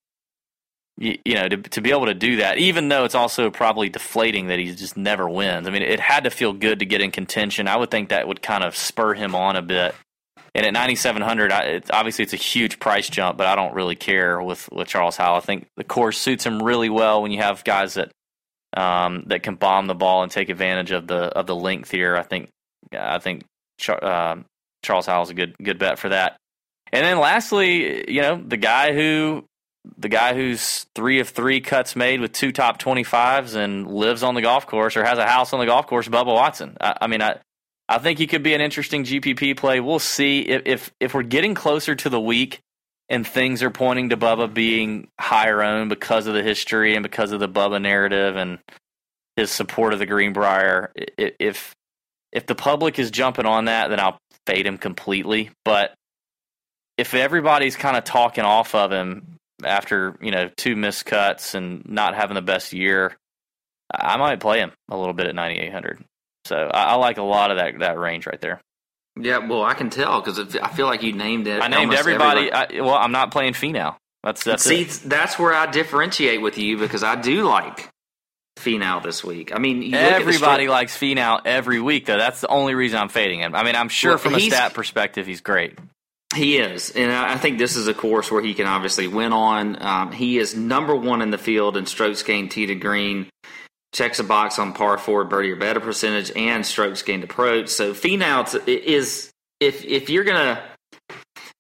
you, 0.98 1.18
you, 1.26 1.36
know, 1.36 1.48
to, 1.48 1.58
to 1.58 1.82
be 1.82 1.92
able 1.92 2.06
to 2.06 2.14
do 2.14 2.38
that, 2.38 2.58
even 2.58 2.90
though 2.90 3.04
it's 3.04 3.16
also 3.16 3.50
probably 3.50 3.90
deflating 3.90 4.48
that 4.48 4.60
he 4.60 4.74
just 4.74 4.96
never 4.96 5.28
wins. 5.28 5.68
I 5.68 5.72
mean, 5.72 5.82
it 5.82 6.00
had 6.00 6.26
to 6.26 6.30
feel 6.30 6.54
good 6.54 6.80
to 6.80 6.86
get 6.86 7.02
in 7.02 7.12
contention. 7.12 7.68
I 7.68 7.76
would 7.76 7.92
think 7.92 8.10
that 8.10 8.28
would 8.28 8.42
kind 8.42 8.64
of 8.64 8.76
spur 8.76 9.14
him 9.14 9.36
on 9.36 9.56
a 9.56 9.62
bit. 9.62 9.96
And 10.56 10.68
at 10.68 10.74
9,700, 10.74 11.52
it's, 11.52 11.90
obviously 11.90 12.24
it's 12.24 12.34
a 12.34 12.38
huge 12.38 12.80
price 12.80 13.10
jump, 13.10 13.40
but 13.40 13.48
I 13.48 13.56
don't 13.56 13.74
really 13.74 13.96
care 13.96 14.40
with, 14.42 14.70
with 14.72 14.88
Charles 14.88 15.18
Howell. 15.18 15.38
I 15.38 15.40
think 15.40 15.68
the 15.78 15.84
course 15.84 16.20
suits 16.20 16.46
him 16.46 16.62
really 16.62 16.90
well 16.90 17.24
when 17.24 17.32
you 17.32 17.42
have 17.42 17.64
guys 17.64 17.96
that 17.96 18.12
um, 18.76 19.26
that 19.28 19.44
can 19.44 19.56
bomb 19.56 19.88
the 19.88 19.94
ball 19.94 20.24
and 20.24 20.32
take 20.32 20.50
advantage 20.50 20.92
of 20.92 21.08
the 21.08 21.16
of 21.16 21.46
the 21.46 21.56
length 21.56 21.92
here. 21.92 22.16
I 22.16 22.24
think 22.24 22.50
I 22.92 23.20
think 23.20 23.44
uh, 23.88 24.38
Charles 24.82 25.06
Howell's 25.06 25.30
a 25.30 25.36
good 25.36 25.56
good 25.62 25.80
bet 25.80 26.00
for 26.00 26.10
that. 26.10 26.38
And 26.92 27.06
then 27.06 27.20
lastly, 27.20 28.12
you 28.12 28.22
know, 28.22 28.42
the 28.44 28.58
guy 28.58 28.94
who 28.94 29.46
the 29.98 30.10
guy 30.10 30.34
who's 30.34 30.86
three 30.96 31.20
of 31.20 31.30
three 31.30 31.62
cuts 31.62 31.96
made 31.96 32.22
with 32.22 32.32
two 32.32 32.52
top 32.52 32.82
25s 32.82 33.56
and 33.56 33.88
lives 33.92 34.24
on 34.24 34.34
the 34.34 34.42
golf 34.42 34.66
course 34.66 34.96
or 34.96 35.04
has 35.04 35.18
a 35.18 35.28
house 35.28 35.54
on 35.54 35.60
the 35.60 35.66
golf 35.66 35.88
course, 35.88 36.08
Bubba 36.08 36.28
Watson. 36.28 36.78
I, 36.80 36.98
I 37.02 37.08
mean, 37.08 37.22
I, 37.22 37.38
I 37.90 37.98
think 37.98 38.18
he 38.18 38.28
could 38.28 38.44
be 38.44 38.54
an 38.54 38.62
interesting 38.62 39.04
GPP 39.04 39.58
play. 39.58 39.80
We'll 39.80 40.00
see 40.00 40.42
if, 40.42 40.62
if, 40.66 40.92
if 41.00 41.14
we're 41.14 41.24
getting 41.24 41.54
closer 41.54 41.96
to 41.96 42.10
the 42.10 42.20
week 42.20 42.62
and 43.10 43.28
things 43.28 43.62
are 43.62 43.70
pointing 43.70 44.10
to 44.10 44.18
Bubba 44.18 44.54
being 44.54 45.10
higher 45.20 45.62
owned 45.62 45.90
because 45.90 46.28
of 46.28 46.34
the 46.34 46.44
history 46.44 46.96
and 46.96 47.04
because 47.04 47.32
of 47.32 47.40
the 47.40 47.50
Bubba 47.50 47.82
narrative 47.82 48.38
and 48.38 48.60
his 49.36 49.52
support 49.52 49.94
of 49.94 50.00
the 50.00 50.06
Greenbrier. 50.06 50.92
If 50.96 51.76
if 52.32 52.48
the 52.48 52.56
public 52.56 52.98
is 52.98 53.12
jumping 53.12 53.46
on 53.46 53.66
that, 53.66 53.90
then 53.90 54.00
I'll 54.00 54.18
fade 54.48 54.66
him 54.66 54.78
completely. 54.78 55.52
But 55.64 55.94
if 56.98 57.14
everybody's 57.14 57.76
kind 57.76 57.98
of 57.98 58.04
talking 58.04 58.44
off 58.44 58.74
of 58.74 58.92
him 58.92 59.38
after 59.66 60.18
you 60.22 60.32
know 60.32 60.50
two 60.56 60.76
missed 60.76 61.06
cuts 61.06 61.56
and 61.56 61.88
not 61.88 62.16
having 62.16 62.36
the 62.36 62.42
best 62.42 62.74
year, 62.74 63.16
I 63.94 64.18
might 64.18 64.40
play 64.40 64.60
him 64.60 64.72
a 64.90 64.98
little 64.98 65.14
bit 65.14 65.28
at 65.28 65.36
9800. 65.36 66.04
So 66.46 66.56
I, 66.56 66.84
I 66.84 66.96
like 66.96 67.18
a 67.18 67.24
lot 67.24 67.52
of 67.52 67.58
that 67.58 67.80
that 67.80 67.98
range 67.98 68.26
right 68.26 68.40
there. 68.42 68.62
Yeah, 69.20 69.48
well, 69.48 69.64
I 69.64 69.76
can 69.76 69.90
tell 69.90 70.22
because 70.22 70.56
I 70.58 70.70
feel 70.70 70.88
like 70.88 71.04
you 71.04 71.14
named 71.14 71.48
it. 71.48 71.62
I 71.62 71.68
named 71.68 71.94
everybody. 71.94 72.52
everybody. 72.52 72.80
I, 72.80 72.82
well, 72.82 72.96
I'm 72.96 73.12
not 73.12 73.32
playing 73.32 73.54
Finau. 73.54 73.96
That's 74.24 74.44
that's 74.44 74.64
see. 74.64 74.84
It. 74.84 75.02
That's 75.06 75.38
where 75.38 75.54
I 75.54 75.70
differentiate 75.70 76.42
with 76.42 76.58
you 76.58 76.78
because 76.78 77.04
I 77.04 77.16
do 77.16 77.44
like 77.44 77.90
Finau 78.58 79.04
this 79.04 79.24
week. 79.24 79.54
I 79.54 79.60
mean, 79.60 79.94
everybody 79.94 80.68
likes 80.68 80.98
Finau 80.98 81.42
every 81.46 81.80
week, 81.80 82.06
though. 82.06 82.18
That's 82.18 82.42
the 82.42 82.48
only 82.48 82.74
reason 82.74 83.00
I'm 83.00 83.10
fading 83.10 83.42
him. 83.42 83.54
I 83.54 83.64
mean, 83.64 83.76
I'm 83.76 83.90
sure 83.90 84.12
well, 84.12 84.18
from 84.18 84.36
a 84.36 84.40
stat 84.40 84.74
perspective, 84.74 85.28
he's 85.28 85.42
great. 85.42 85.78
He 86.34 86.58
is, 86.58 86.92
and 86.92 87.12
I 87.12 87.38
think 87.38 87.60
this 87.60 87.76
is 87.76 87.88
a 87.88 87.94
course 87.94 88.32
where 88.32 88.42
he 88.42 88.54
can 88.54 88.66
obviously 88.66 89.08
win 89.08 89.34
on. 89.34 89.82
Um, 89.82 90.12
he 90.12 90.40
is 90.40 90.56
number 90.56 90.96
one 90.96 91.22
in 91.22 91.30
the 91.30 91.38
field 91.38 91.78
in 91.78 91.86
strokes 91.86 92.24
gained 92.24 92.50
tee 92.52 92.66
to 92.66 92.76
green, 92.76 93.30
checks 93.94 94.20
a 94.20 94.24
box 94.24 94.58
on 94.58 94.74
par 94.74 94.98
four 94.98 95.26
birdie 95.26 95.52
or 95.52 95.56
better 95.58 95.80
percentage, 95.80 96.32
and 96.36 96.66
strokes 96.66 97.04
gained 97.04 97.24
approach. 97.24 97.70
So 97.70 97.94
Finau 97.94 98.68
is 98.68 99.32
if 99.60 99.86
if 99.86 100.10
you're 100.10 100.24
gonna, 100.24 100.64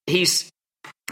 he's 0.07 0.49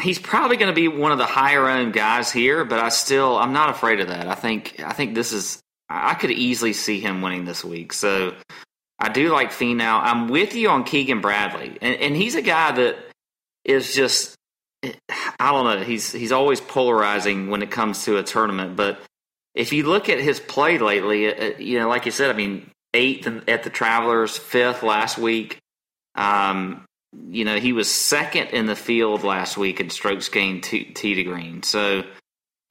he's 0.02 0.20
probably 0.20 0.58
going 0.58 0.74
to 0.74 0.76
be 0.76 0.88
one 0.88 1.12
of 1.12 1.18
the 1.18 1.26
higher 1.26 1.68
owned 1.68 1.94
guys 1.94 2.32
here, 2.32 2.66
but 2.66 2.80
I 2.80 2.90
still 2.90 3.38
I'm 3.38 3.54
not 3.54 3.70
afraid 3.70 4.00
of 4.00 4.08
that. 4.08 4.28
I 4.28 4.36
think 4.36 4.82
I 4.84 4.94
think 4.94 5.16
this 5.16 5.34
is 5.34 5.62
I 5.90 6.14
could 6.16 6.32
easily 6.32 6.74
see 6.74 7.00
him 7.00 7.22
winning 7.22 7.46
this 7.46 7.64
week. 7.64 7.94
So 7.94 8.34
I 8.98 9.10
do 9.10 9.30
like 9.30 9.52
Finau. 9.52 10.02
I'm 10.02 10.28
with 10.30 10.56
you 10.56 10.70
on 10.70 10.84
Keegan 10.84 11.22
Bradley, 11.22 11.78
and, 11.82 11.96
and 11.98 12.16
he's 12.16 12.36
a 12.36 12.42
guy 12.42 12.72
that 12.72 13.11
is 13.64 13.94
just 13.94 14.36
I 15.40 15.52
don't 15.52 15.66
know. 15.66 15.84
He's 15.84 16.12
he's 16.12 16.32
always 16.32 16.60
polarizing 16.60 17.50
when 17.50 17.62
it 17.62 17.72
comes 17.72 18.06
to 18.06 18.18
a 18.18 18.24
tournament, 18.24 18.76
but 18.76 19.00
if 19.54 19.74
you 19.74 19.86
look 19.86 20.10
at 20.10 20.20
his 20.20 20.40
play 20.40 20.78
lately, 20.78 21.28
uh, 21.28 21.46
uh, 21.46 21.58
you 21.58 21.80
know, 21.80 21.90
like 21.90 22.06
you 22.06 22.12
said, 22.12 22.30
I 22.30 22.34
mean, 22.34 22.70
eighth 22.94 23.28
at 23.48 23.64
the 23.64 23.70
Travelers, 23.70 24.38
fifth 24.38 24.84
last 24.84 25.18
week. 25.18 25.60
Um, 26.16 26.86
you 27.30 27.44
know, 27.46 27.60
he 27.60 27.74
was 27.74 27.92
second 27.92 28.48
in 28.48 28.66
the 28.66 28.76
field 28.76 29.24
last 29.24 29.58
week 29.58 29.80
in 29.80 29.90
strokes 29.90 30.30
gained 30.30 30.64
tee 30.64 30.94
to 30.94 31.24
green. 31.24 31.64
So 31.64 32.04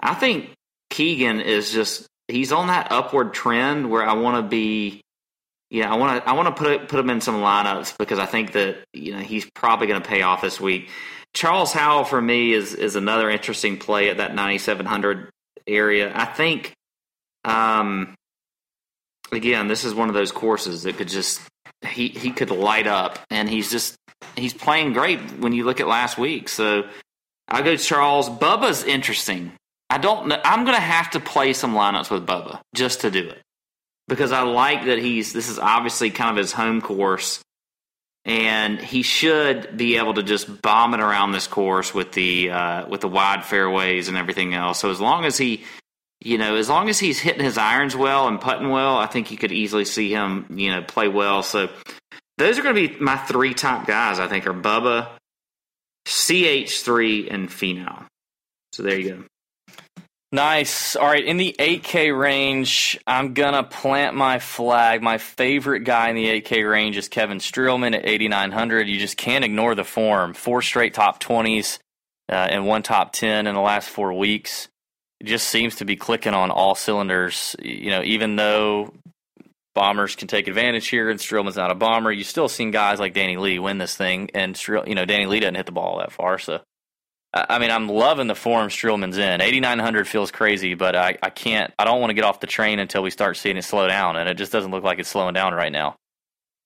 I 0.01 0.15
think 0.15 0.51
Keegan 0.89 1.41
is 1.41 1.71
just 1.71 2.07
he's 2.29 2.53
on 2.53 2.69
that 2.69 2.91
upward 2.91 3.35
trend 3.35 3.91
where 3.91 4.03
I 4.03 4.15
want 4.15 4.43
to 4.43 4.49
be 4.49 5.03
yeah, 5.71 5.91
I 5.93 5.97
want 5.97 6.23
to 6.23 6.29
I 6.29 6.33
want 6.33 6.55
to 6.55 6.63
put 6.63 6.89
put 6.89 6.99
him 6.99 7.11
in 7.11 7.21
some 7.21 7.37
lineups 7.37 7.97
because 7.97 8.19
I 8.19 8.27
think 8.27 8.53
that 8.53 8.79
you 8.93 9.13
know 9.13 9.21
he's 9.21 9.49
probably 9.55 9.87
going 9.87 10.03
to 10.03 10.09
pay 10.09 10.23
off 10.23 10.43
this 10.43 10.61
week. 10.61 10.91
Charles 11.33 11.73
Howell 11.73 12.05
for 12.05 12.21
me 12.21 12.53
is 12.53 12.75
is 12.75 12.97
another 12.97 13.31
interesting 13.31 13.79
play 13.79 14.11
at 14.11 14.17
that 14.17 14.35
9700 14.35 15.31
area. 15.69 16.11
I 16.13 16.25
think 16.25 16.75
um 17.45 18.15
again, 19.31 19.69
this 19.69 19.85
is 19.85 19.95
one 19.95 20.09
of 20.09 20.15
those 20.15 20.33
courses 20.33 20.83
that 20.83 20.97
could 20.97 21.09
just 21.09 21.41
he 21.87 22.09
he 22.09 22.33
could 22.33 22.51
light 22.51 22.89
up 22.89 23.21
and 23.31 23.49
he's 23.49 23.71
just 23.71 23.95
he's 24.35 24.53
playing 24.53 24.93
great 24.93 25.21
when 25.39 25.53
you 25.53 25.65
look 25.65 25.79
at 25.79 25.87
last 25.87 26.19
week. 26.19 26.49
So 26.49 26.83
I 27.47 27.63
go 27.63 27.77
Charles. 27.77 28.29
Bubba's 28.29 28.83
interesting. 28.83 29.53
I 29.89 29.99
don't 29.99 30.27
know. 30.27 30.41
I'm 30.45 30.65
going 30.65 30.77
to 30.77 30.81
have 30.81 31.11
to 31.11 31.21
play 31.21 31.53
some 31.53 31.75
lineups 31.75 32.11
with 32.11 32.25
Bubba 32.25 32.61
just 32.75 33.01
to 33.01 33.11
do 33.11 33.29
it 33.29 33.43
because 34.11 34.33
I 34.33 34.43
like 34.43 34.87
that 34.87 34.99
he's 34.99 35.33
this 35.33 35.49
is 35.49 35.59
obviously 35.59 36.11
kind 36.11 36.33
of 36.33 36.37
his 36.37 36.53
home 36.53 36.83
course, 36.83 37.41
and 38.27 38.79
he 38.79 39.03
should 39.03 39.77
be 39.77 39.97
able 39.97 40.15
to 40.15 40.23
just 40.23 40.61
bomb 40.61 40.93
it 40.93 41.01
around 41.01 41.33
this 41.33 41.47
course 41.47 41.95
with 41.95 42.13
the 42.13 42.51
uh, 42.51 42.89
with 42.89 43.01
the 43.01 43.09
wide 43.09 43.45
fairways 43.45 44.09
and 44.09 44.19
everything 44.19 44.53
else. 44.53 44.81
So 44.81 44.91
as 44.91 45.01
long 45.01 45.25
as 45.25 45.39
he, 45.39 45.65
you 46.21 46.37
know, 46.37 46.57
as 46.57 46.69
long 46.69 46.89
as 46.89 46.99
he's 46.99 47.21
hitting 47.21 47.45
his 47.45 47.57
irons 47.57 47.97
well 47.97 48.27
and 48.27 48.41
putting 48.41 48.69
well, 48.69 48.99
I 48.99 49.07
think 49.07 49.31
you 49.31 49.39
could 49.39 49.53
easily 49.53 49.85
see 49.85 50.11
him, 50.11 50.45
you 50.51 50.73
know, 50.73 50.83
play 50.83 51.07
well. 51.07 51.45
So 51.45 51.71
those 52.37 52.59
are 52.59 52.63
going 52.63 52.75
to 52.75 52.89
be 52.89 53.01
my 53.01 53.17
three 53.17 53.55
top 53.55 53.87
guys. 53.87 54.19
I 54.19 54.27
think 54.27 54.47
are 54.47 54.53
Bubba, 54.53 55.09
CH3, 56.07 57.33
and 57.33 57.49
Finau. 57.49 58.07
So 58.73 58.83
there 58.83 58.99
you 58.99 59.11
go. 59.11 59.25
Nice. 60.33 60.95
All 60.95 61.09
right, 61.09 61.25
in 61.25 61.39
the 61.39 61.57
8K 61.59 62.17
range, 62.17 62.99
I'm 63.05 63.35
gonna 63.35 63.65
plant 63.65 64.15
my 64.15 64.39
flag. 64.39 65.03
My 65.03 65.19
favorite 65.19 65.81
guy 65.81 66.09
in 66.09 66.15
the 66.15 66.29
8K 66.29 66.71
range 66.71 66.97
is 66.97 67.09
Kevin 67.09 67.39
Streelman 67.39 67.97
at 67.97 68.07
8,900. 68.07 68.87
You 68.87 68.99
just 69.01 69.17
can't 69.17 69.45
ignore 69.45 69.75
the 69.75 69.83
form. 69.83 70.35
Four 70.35 70.63
straight 70.63 70.95
top 70.95 71.21
20s 71.21 71.81
uh, 72.29 72.35
and 72.35 72.65
one 72.65 72.85
top 72.85 73.13
10 73.13 73.49
in 73.49 73.55
the 73.57 73.61
last 73.61 73.89
four 73.89 74.13
weeks. 74.13 74.69
It 75.19 75.27
just 75.27 75.49
seems 75.49 75.77
to 75.77 75.85
be 75.85 75.97
clicking 75.97 76.33
on 76.33 76.53
all 76.53 76.77
cylinders. 76.77 77.57
You 77.61 77.91
know, 77.91 78.03
even 78.05 78.37
though 78.37 78.95
bombers 79.75 80.15
can 80.15 80.29
take 80.29 80.47
advantage 80.47 80.89
here 80.89 81.11
and 81.11 81.19
Streelman's 81.19 81.57
not 81.57 81.73
a 81.73 81.75
bomber, 81.75 82.13
you 82.13 82.23
still 82.23 82.49
seen 82.49 82.71
guys 82.71 83.01
like 83.01 83.15
Danny 83.15 83.37
Lee 83.37 83.59
win 83.59 83.79
this 83.79 83.97
thing, 83.97 84.31
and 84.33 84.61
you 84.87 84.95
know 84.95 85.05
Danny 85.05 85.27
Lee 85.27 85.41
doesn't 85.41 85.57
hit 85.57 85.67
the 85.67 85.73
ball 85.73 85.99
that 85.99 86.13
far, 86.13 86.39
so 86.39 86.61
I 87.33 87.61
mean, 87.61 87.71
I'm 87.71 87.89
loving 87.89 88.27
the 88.27 88.35
form 88.35 88.71
Streelman's 88.71 89.17
in. 89.17 89.41
8,900 89.41 90.09
feels 90.09 90.33
crazy, 90.33 90.75
but 90.75 90.97
I, 90.97 91.17
I 91.23 91.31
can't, 91.31 91.73
I 91.79 91.85
don't 91.85 92.01
want 92.01 92.11
to 92.11 92.15
get 92.15 92.25
off 92.25 92.41
the 92.41 92.49
train 92.49 92.81
until 92.81 93.03
we 93.03 93.11
start 93.11 93.37
seeing 93.37 93.57
it 93.57 93.63
slow 93.63 93.87
down, 93.87 94.17
and 94.17 94.29
it 94.29 94.35
just 94.35 94.51
doesn't 94.51 94.73
look 94.73 94.83
like 94.83 94.99
it's 94.99 95.09
slowing 95.09 95.35
down 95.35 95.55
right 95.55 95.71
now. 95.71 95.95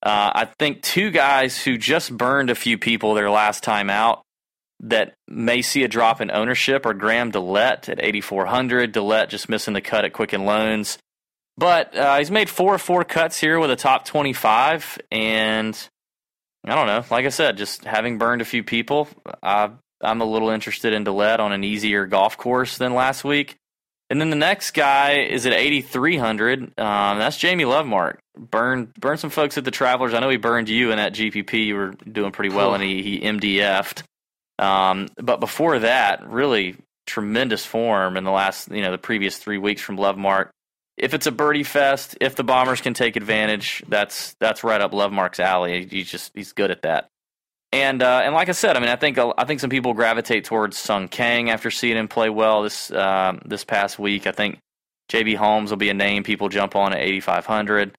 Uh, 0.03 0.33
I 0.35 0.45
think 0.59 0.83
two 0.83 1.11
guys 1.11 1.63
who 1.63 1.77
just 1.77 2.17
burned 2.17 2.49
a 2.49 2.55
few 2.55 2.79
people 2.79 3.15
their 3.15 3.31
last 3.31 3.63
time 3.63 3.91
out 3.91 4.23
that 4.81 5.15
may 5.29 5.63
see 5.63 5.83
a 5.83 5.89
drop 5.89 6.21
in 6.21 6.31
ownership 6.31 6.85
are 6.87 6.95
Graham 6.95 7.33
DeLaet 7.33 7.89
at 7.89 8.03
8,400. 8.03 8.93
DeLaet 8.93 9.29
just 9.29 9.49
missing 9.49 9.75
the 9.75 9.81
cut 9.81 10.05
at 10.05 10.13
Quicken 10.13 10.45
Loans. 10.45 10.99
But 11.57 11.97
uh, 11.97 12.19
he's 12.19 12.31
made 12.31 12.51
four 12.51 12.75
or 12.75 12.79
four 12.79 13.05
cuts 13.05 13.39
here 13.39 13.59
with 13.61 13.71
a 13.71 13.77
top 13.77 14.05
25, 14.05 14.99
and 15.13 15.89
I 16.67 16.75
don't 16.75 16.87
know. 16.87 17.05
Like 17.11 17.27
I 17.27 17.29
said, 17.29 17.57
just 17.57 17.85
having 17.85 18.19
burned 18.19 18.43
a 18.43 18.47
few 18.47 18.65
people, 18.65 19.09
I 19.43 19.71
I'm 20.01 20.21
a 20.21 20.25
little 20.25 20.51
interested 20.51 20.93
in 20.93 21.05
DeLaet 21.05 21.39
on 21.39 21.53
an 21.53 21.65
easier 21.65 22.07
golf 22.07 22.37
course 22.37 22.79
than 22.79 22.95
last 22.95 23.25
week. 23.25 23.57
And 24.11 24.21
then 24.21 24.31
the 24.31 24.37
next 24.37 24.73
guy 24.73 25.21
is 25.21 25.47
at 25.47 25.53
8,300. 25.53 26.79
Um, 26.79 27.19
that's 27.19 27.39
Jamie 27.39 27.65
Lovemark. 27.65 28.19
Burned, 28.37 28.93
burned 28.95 29.21
some 29.21 29.31
folks 29.31 29.57
at 29.57 29.65
the 29.65 29.71
Travelers. 29.71 30.13
I 30.13 30.21
know 30.21 30.29
he 30.29 30.37
burned 30.37 30.69
you 30.69 30.91
in 30.91 30.99
that 30.99 31.15
GPP. 31.15 31.67
You 31.67 31.75
were 31.77 31.91
doing 31.91 32.33
pretty 32.33 32.55
well, 32.55 32.75
and 32.75 32.83
he, 32.83 33.03
he 33.03 33.21
MDF'd. 33.21 34.03
Um, 34.59 35.09
but 35.17 35.41
before 35.41 35.79
that, 35.81 36.29
really 36.29 36.77
tremendous 37.07 37.65
form 37.65 38.17
in 38.17 38.25
the 38.25 38.31
last, 38.31 38.71
you 38.71 38.83
know, 38.83 38.91
the 38.91 38.99
previous 38.99 39.39
three 39.39 39.59
weeks 39.59 39.83
from 39.83 39.97
Lovemark. 39.97 40.51
If 40.97 41.13
it's 41.13 41.27
a 41.27 41.33
birdie 41.33 41.65
fest, 41.65 42.17
if 42.21 42.37
the 42.37 42.45
Bombers 42.45 42.81
can 42.81 42.95
take 42.95 43.17
advantage, 43.17 43.83
that's 43.89 44.37
that's 44.39 44.63
right 44.63 44.81
up 44.81 44.93
Lovemark's 44.93 45.41
alley. 45.41 45.87
He's 45.91 46.09
just 46.09 46.31
he's 46.35 46.53
good 46.53 46.71
at 46.71 46.83
that. 46.83 47.09
And 47.75 48.05
uh, 48.05 48.21
and 48.23 48.37
like 48.37 48.49
I 48.49 48.53
said, 48.53 48.77
I 48.77 48.81
mean, 48.81 48.89
I 48.89 48.95
think 48.95 49.19
I 49.19 49.45
think 49.45 49.59
some 49.59 49.69
people 49.69 49.95
gravitate 49.95 50.45
towards 50.45 50.79
Sung 50.79 51.09
Kang 51.09 51.51
after 51.51 51.73
seeing 51.73 51.97
him 51.97 52.07
play 52.07 52.31
well 52.31 52.63
this 52.63 52.93
um, 52.93 53.43
this 53.45 53.65
past 53.65 53.99
week. 53.99 54.29
I 54.29 54.31
think 54.31 54.61
JB 55.11 55.35
Holmes 55.35 55.71
will 55.71 55.77
be 55.77 55.89
a 55.89 55.95
name 55.95 56.23
people 56.23 56.49
jump 56.49 56.77
on 56.77 56.93
at 56.93 57.01
8,500. 57.01 57.97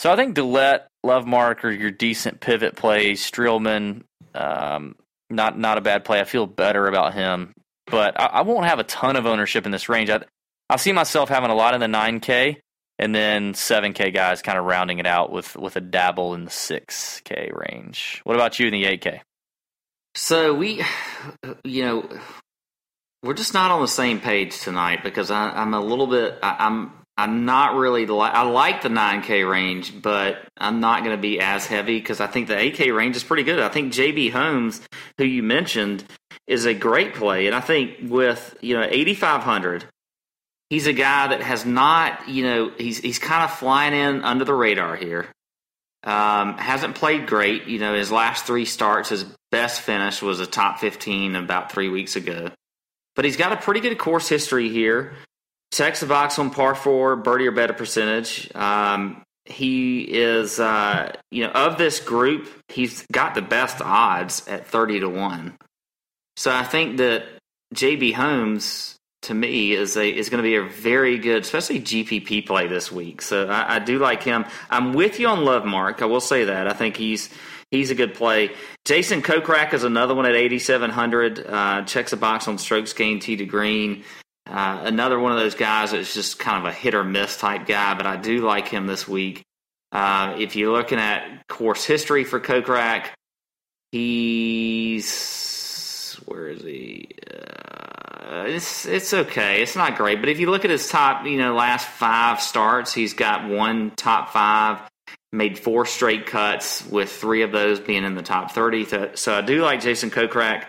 So 0.00 0.12
I 0.12 0.16
think 0.16 0.34
DeLaet, 0.34 0.80
Lovemark 1.06 1.62
are 1.62 1.70
your 1.70 1.92
decent 1.92 2.40
pivot 2.40 2.74
plays. 2.74 3.22
Streelman, 3.22 4.02
um, 4.34 4.96
not 5.30 5.56
not 5.56 5.78
a 5.78 5.80
bad 5.80 6.04
play. 6.04 6.18
I 6.18 6.24
feel 6.24 6.48
better 6.48 6.88
about 6.88 7.14
him, 7.14 7.54
but 7.86 8.20
I, 8.20 8.26
I 8.26 8.42
won't 8.42 8.66
have 8.66 8.80
a 8.80 8.84
ton 8.84 9.14
of 9.14 9.26
ownership 9.26 9.64
in 9.64 9.70
this 9.70 9.88
range. 9.88 10.10
I, 10.10 10.24
I 10.68 10.74
see 10.74 10.90
myself 10.90 11.28
having 11.28 11.50
a 11.50 11.54
lot 11.54 11.74
in 11.74 11.80
the 11.80 11.86
9K 11.86 12.58
and 12.98 13.14
then 13.14 13.52
7K 13.52 14.14
guys 14.14 14.42
kind 14.42 14.58
of 14.58 14.64
rounding 14.64 14.98
it 14.98 15.06
out 15.06 15.32
with 15.32 15.56
with 15.56 15.76
a 15.76 15.80
dabble 15.80 16.34
in 16.34 16.44
the 16.44 16.50
6K 16.50 17.52
range. 17.52 18.20
What 18.24 18.36
about 18.36 18.58
you 18.58 18.66
in 18.66 18.72
the 18.72 18.84
8K? 18.84 19.20
So 20.14 20.54
we, 20.54 20.82
you 21.64 21.84
know, 21.84 22.08
we're 23.22 23.34
just 23.34 23.54
not 23.54 23.70
on 23.70 23.80
the 23.80 23.88
same 23.88 24.20
page 24.20 24.60
tonight 24.60 25.02
because 25.02 25.30
I, 25.30 25.60
am 25.60 25.74
a 25.74 25.80
little 25.80 26.06
bit. 26.06 26.38
I, 26.42 26.66
am 26.66 26.92
I'm 27.16 27.44
not 27.44 27.74
really. 27.74 28.06
I 28.08 28.42
like 28.42 28.82
the 28.82 28.88
9K 28.88 29.48
range, 29.48 30.00
but 30.02 30.38
I'm 30.56 30.80
not 30.80 31.04
going 31.04 31.16
to 31.16 31.20
be 31.20 31.40
as 31.40 31.66
heavy 31.66 31.98
because 31.98 32.20
I 32.20 32.26
think 32.26 32.48
the 32.48 32.54
8K 32.54 32.94
range 32.94 33.16
is 33.16 33.24
pretty 33.24 33.44
good. 33.44 33.60
I 33.60 33.68
think 33.68 33.92
JB 33.92 34.32
Holmes, 34.32 34.80
who 35.18 35.24
you 35.24 35.42
mentioned, 35.42 36.04
is 36.46 36.64
a 36.66 36.74
great 36.74 37.14
play, 37.14 37.46
and 37.46 37.54
I 37.54 37.60
think 37.60 37.96
with 38.02 38.56
you 38.60 38.76
know 38.76 38.86
8,500 38.88 39.86
he's 40.70 40.86
a 40.86 40.92
guy 40.92 41.28
that 41.28 41.42
has 41.42 41.64
not, 41.64 42.28
you 42.28 42.44
know, 42.44 42.70
he's 42.76 42.98
he's 42.98 43.18
kind 43.18 43.44
of 43.44 43.56
flying 43.58 43.94
in 43.94 44.22
under 44.22 44.44
the 44.44 44.54
radar 44.54 44.96
here. 44.96 45.28
Um, 46.02 46.58
hasn't 46.58 46.96
played 46.96 47.26
great. 47.26 47.66
You 47.66 47.78
know, 47.78 47.94
his 47.94 48.12
last 48.12 48.44
three 48.44 48.66
starts, 48.66 49.08
his 49.08 49.24
best 49.50 49.80
finish 49.80 50.20
was 50.20 50.40
a 50.40 50.46
top 50.46 50.78
15 50.78 51.34
about 51.34 51.72
three 51.72 51.88
weeks 51.88 52.16
ago. 52.16 52.50
But 53.16 53.24
he's 53.24 53.36
got 53.36 53.52
a 53.52 53.56
pretty 53.56 53.80
good 53.80 53.96
course 53.96 54.28
history 54.28 54.68
here. 54.68 55.14
Checks 55.72 56.00
the 56.00 56.06
box 56.06 56.38
on 56.38 56.50
par 56.50 56.74
four, 56.74 57.16
birdie 57.16 57.46
or 57.46 57.52
better 57.52 57.72
percentage. 57.72 58.54
Um, 58.54 59.22
he 59.46 60.02
is, 60.02 60.58
uh, 60.60 61.12
you 61.30 61.44
know, 61.44 61.52
of 61.52 61.78
this 61.78 62.00
group, 62.00 62.48
he's 62.68 63.06
got 63.12 63.34
the 63.34 63.42
best 63.42 63.80
odds 63.82 64.46
at 64.48 64.66
30 64.66 65.00
to 65.00 65.08
1. 65.08 65.56
So 66.36 66.50
I 66.50 66.64
think 66.64 66.98
that 66.98 67.24
JB 67.74 68.14
Holmes 68.14 68.93
to 69.24 69.34
me 69.34 69.72
is 69.72 69.96
a 69.96 70.08
is 70.08 70.28
going 70.28 70.42
to 70.42 70.48
be 70.48 70.56
a 70.56 70.62
very 70.62 71.18
good, 71.18 71.42
especially 71.42 71.80
GPP 71.80 72.46
play 72.46 72.66
this 72.66 72.90
week. 72.90 73.22
So 73.22 73.48
I, 73.48 73.76
I 73.76 73.78
do 73.78 73.98
like 73.98 74.22
him. 74.22 74.44
I'm 74.70 74.92
with 74.92 75.20
you 75.20 75.28
on 75.28 75.40
Lovemark. 75.40 76.02
I 76.02 76.06
will 76.06 76.20
say 76.20 76.44
that. 76.44 76.66
I 76.68 76.72
think 76.72 76.96
he's 76.96 77.30
he's 77.70 77.90
a 77.90 77.94
good 77.94 78.14
play. 78.14 78.50
Jason 78.84 79.22
Kokrak 79.22 79.74
is 79.74 79.84
another 79.84 80.14
one 80.14 80.26
at 80.26 80.34
8,700. 80.34 81.46
Uh, 81.46 81.82
checks 81.82 82.12
a 82.12 82.16
box 82.16 82.48
on 82.48 82.58
strokes 82.58 82.92
gained 82.92 83.22
tee 83.22 83.36
to 83.36 83.46
green. 83.46 84.04
Uh, 84.46 84.82
another 84.84 85.18
one 85.18 85.32
of 85.32 85.38
those 85.38 85.54
guys 85.54 85.92
that's 85.92 86.12
just 86.12 86.38
kind 86.38 86.58
of 86.58 86.70
a 86.70 86.72
hit 86.72 86.94
or 86.94 87.02
miss 87.02 87.38
type 87.38 87.66
guy, 87.66 87.94
but 87.94 88.06
I 88.06 88.16
do 88.16 88.40
like 88.40 88.68
him 88.68 88.86
this 88.86 89.08
week. 89.08 89.42
Uh, 89.90 90.36
if 90.38 90.54
you're 90.54 90.72
looking 90.72 90.98
at 90.98 91.46
course 91.48 91.84
history 91.84 92.24
for 92.24 92.40
Kokrak, 92.40 93.06
he's 93.92 95.44
where 96.26 96.48
is 96.48 96.62
he? 96.62 97.08
Uh, 98.24 98.44
it's 98.46 98.86
it's 98.86 99.12
okay. 99.12 99.60
It's 99.60 99.76
not 99.76 99.96
great, 99.96 100.20
but 100.20 100.30
if 100.30 100.40
you 100.40 100.50
look 100.50 100.64
at 100.64 100.70
his 100.70 100.88
top, 100.88 101.26
you 101.26 101.36
know, 101.36 101.54
last 101.54 101.86
five 101.86 102.40
starts, 102.40 102.94
he's 102.94 103.12
got 103.12 103.46
one 103.48 103.90
top 103.96 104.30
five, 104.30 104.78
made 105.30 105.58
four 105.58 105.84
straight 105.84 106.24
cuts, 106.24 106.86
with 106.86 107.12
three 107.12 107.42
of 107.42 107.52
those 107.52 107.80
being 107.80 108.04
in 108.04 108.14
the 108.14 108.22
top 108.22 108.52
thirty. 108.52 108.86
So 109.14 109.34
I 109.34 109.42
do 109.42 109.62
like 109.62 109.82
Jason 109.82 110.10
Kokrak. 110.10 110.64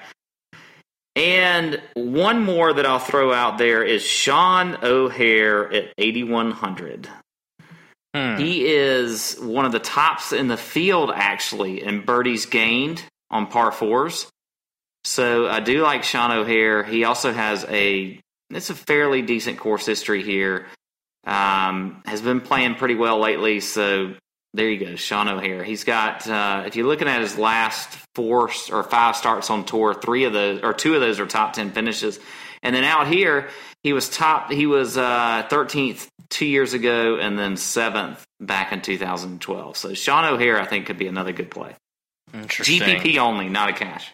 And 1.15 1.81
one 1.93 2.43
more 2.43 2.73
that 2.73 2.85
I'll 2.85 2.99
throw 2.99 3.31
out 3.31 3.57
there 3.57 3.81
is 3.83 4.03
Sean 4.03 4.77
O'Hair 4.83 5.71
at 5.71 5.93
8,100. 5.97 7.07
Hmm. 8.13 8.35
He 8.35 8.65
is 8.67 9.37
one 9.39 9.63
of 9.63 9.71
the 9.71 9.79
tops 9.79 10.33
in 10.33 10.49
the 10.49 10.57
field, 10.57 11.11
actually, 11.15 11.81
in 11.81 12.01
birdies 12.01 12.45
gained 12.45 13.01
on 13.31 13.47
par 13.47 13.71
fours. 13.71 14.29
So 15.05 15.47
I 15.47 15.59
do 15.59 15.83
like 15.83 16.03
Sean 16.03 16.31
O'Hair. 16.31 16.83
He 16.83 17.03
also 17.03 17.31
has 17.31 17.63
a 17.69 18.19
it's 18.49 18.71
a 18.71 18.75
fairly 18.75 19.21
decent 19.21 19.59
course 19.59 19.85
history 19.85 20.23
here. 20.23 20.65
Um, 21.25 22.01
has 22.05 22.21
been 22.21 22.41
playing 22.41 22.75
pretty 22.75 22.95
well 22.95 23.19
lately. 23.19 23.59
So 23.59 24.15
there 24.55 24.67
you 24.67 24.83
go, 24.83 24.95
Sean 24.95 25.27
O'Hair. 25.27 25.63
He's 25.63 25.83
got 25.83 26.27
uh, 26.27 26.63
if 26.65 26.75
you're 26.75 26.87
looking 26.87 27.07
at 27.07 27.21
his 27.21 27.37
last 27.37 27.95
four 28.15 28.49
or 28.71 28.83
five 28.83 29.15
starts 29.15 29.51
on 29.51 29.65
tour, 29.65 29.93
three 29.93 30.23
of 30.23 30.33
those 30.33 30.61
or 30.63 30.73
two 30.73 30.95
of 30.95 31.01
those 31.01 31.19
are 31.19 31.27
top 31.27 31.53
ten 31.53 31.71
finishes. 31.71 32.19
And 32.63 32.75
then 32.75 32.83
out 32.83 33.07
here, 33.07 33.49
he 33.83 33.93
was 33.93 34.09
top. 34.09 34.51
He 34.51 34.65
was 34.65 34.97
uh, 34.97 35.47
13th 35.51 36.07
two 36.29 36.47
years 36.47 36.73
ago, 36.73 37.17
and 37.17 37.37
then 37.37 37.57
seventh 37.57 38.25
back 38.39 38.71
in 38.71 38.81
2012. 38.81 39.77
So 39.77 39.93
Sean 39.93 40.25
O'Hair, 40.25 40.59
I 40.59 40.65
think, 40.65 40.87
could 40.87 40.97
be 40.97 41.05
another 41.05 41.31
good 41.31 41.51
play. 41.51 41.75
GPP 42.33 43.17
only, 43.19 43.49
not 43.49 43.69
a 43.69 43.73
cash. 43.73 44.11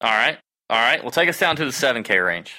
All 0.00 0.10
right. 0.10 0.38
All 0.68 0.78
right. 0.78 1.02
Well, 1.02 1.10
take 1.10 1.28
us 1.28 1.38
down 1.38 1.56
to 1.56 1.64
the 1.64 1.70
7K 1.70 2.24
range. 2.24 2.58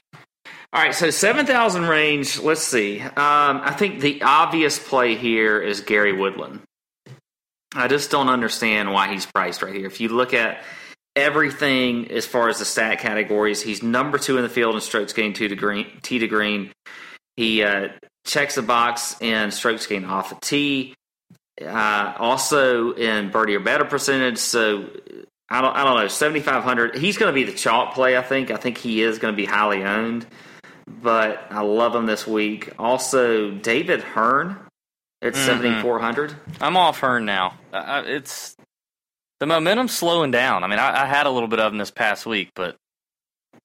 All 0.73 0.81
right. 0.81 0.93
So 0.93 1.09
7,000 1.09 1.85
range, 1.85 2.39
let's 2.39 2.61
see. 2.61 3.01
Um, 3.01 3.11
I 3.15 3.73
think 3.77 4.01
the 4.01 4.21
obvious 4.21 4.79
play 4.79 5.15
here 5.15 5.61
is 5.61 5.81
Gary 5.81 6.13
Woodland. 6.13 6.61
I 7.73 7.87
just 7.87 8.11
don't 8.11 8.29
understand 8.29 8.91
why 8.91 9.11
he's 9.11 9.25
priced 9.25 9.61
right 9.61 9.73
here. 9.73 9.87
If 9.87 10.01
you 10.01 10.09
look 10.09 10.33
at 10.33 10.61
everything 11.15 12.11
as 12.11 12.25
far 12.25 12.49
as 12.49 12.59
the 12.59 12.65
stat 12.65 12.99
categories, 12.99 13.61
he's 13.61 13.81
number 13.81 14.17
two 14.17 14.37
in 14.37 14.43
the 14.43 14.49
field 14.49 14.75
in 14.75 14.81
strokes 14.81 15.13
gained 15.13 15.35
two 15.35 15.47
to 15.47 15.55
green, 15.55 15.87
tee 16.01 16.19
to 16.19 16.27
green. 16.27 16.71
He 17.37 17.63
uh, 17.63 17.89
checks 18.25 18.55
the 18.55 18.61
box 18.61 19.15
in 19.21 19.51
strokes 19.51 19.87
gained 19.87 20.05
off 20.05 20.29
the 20.29 20.37
tee. 20.41 20.93
Uh, 21.61 22.13
also 22.17 22.93
in 22.93 23.29
birdie 23.29 23.55
or 23.55 23.59
better 23.59 23.85
percentage. 23.85 24.37
So 24.37 24.89
I 25.51 25.59
don't, 25.59 25.75
I 25.75 25.83
don't 25.83 25.99
know, 25.99 26.07
7,500. 26.07 26.95
He's 26.95 27.17
going 27.17 27.29
to 27.29 27.33
be 27.33 27.43
the 27.43 27.51
chalk 27.51 27.93
play, 27.93 28.15
I 28.15 28.21
think. 28.21 28.51
I 28.51 28.55
think 28.55 28.77
he 28.77 29.01
is 29.01 29.19
going 29.19 29.33
to 29.33 29.35
be 29.35 29.43
highly 29.43 29.83
owned, 29.83 30.25
but 30.87 31.45
I 31.49 31.61
love 31.61 31.93
him 31.93 32.05
this 32.05 32.25
week. 32.25 32.69
Also, 32.79 33.51
David 33.51 34.01
Hearn 34.01 34.57
at 35.21 35.33
mm-hmm. 35.33 35.45
7,400. 35.45 36.33
I'm 36.61 36.77
off 36.77 37.01
Hearn 37.01 37.25
now. 37.25 37.55
Uh, 37.73 38.03
it's 38.05 38.55
the 39.41 39.45
momentum's 39.45 39.93
slowing 39.93 40.31
down. 40.31 40.63
I 40.63 40.67
mean, 40.67 40.79
I, 40.79 41.03
I, 41.03 41.05
had 41.05 41.25
a 41.25 41.29
little 41.29 41.49
bit 41.49 41.59
of 41.59 41.73
him 41.73 41.77
this 41.77 41.91
past 41.91 42.25
week, 42.25 42.51
but. 42.55 42.77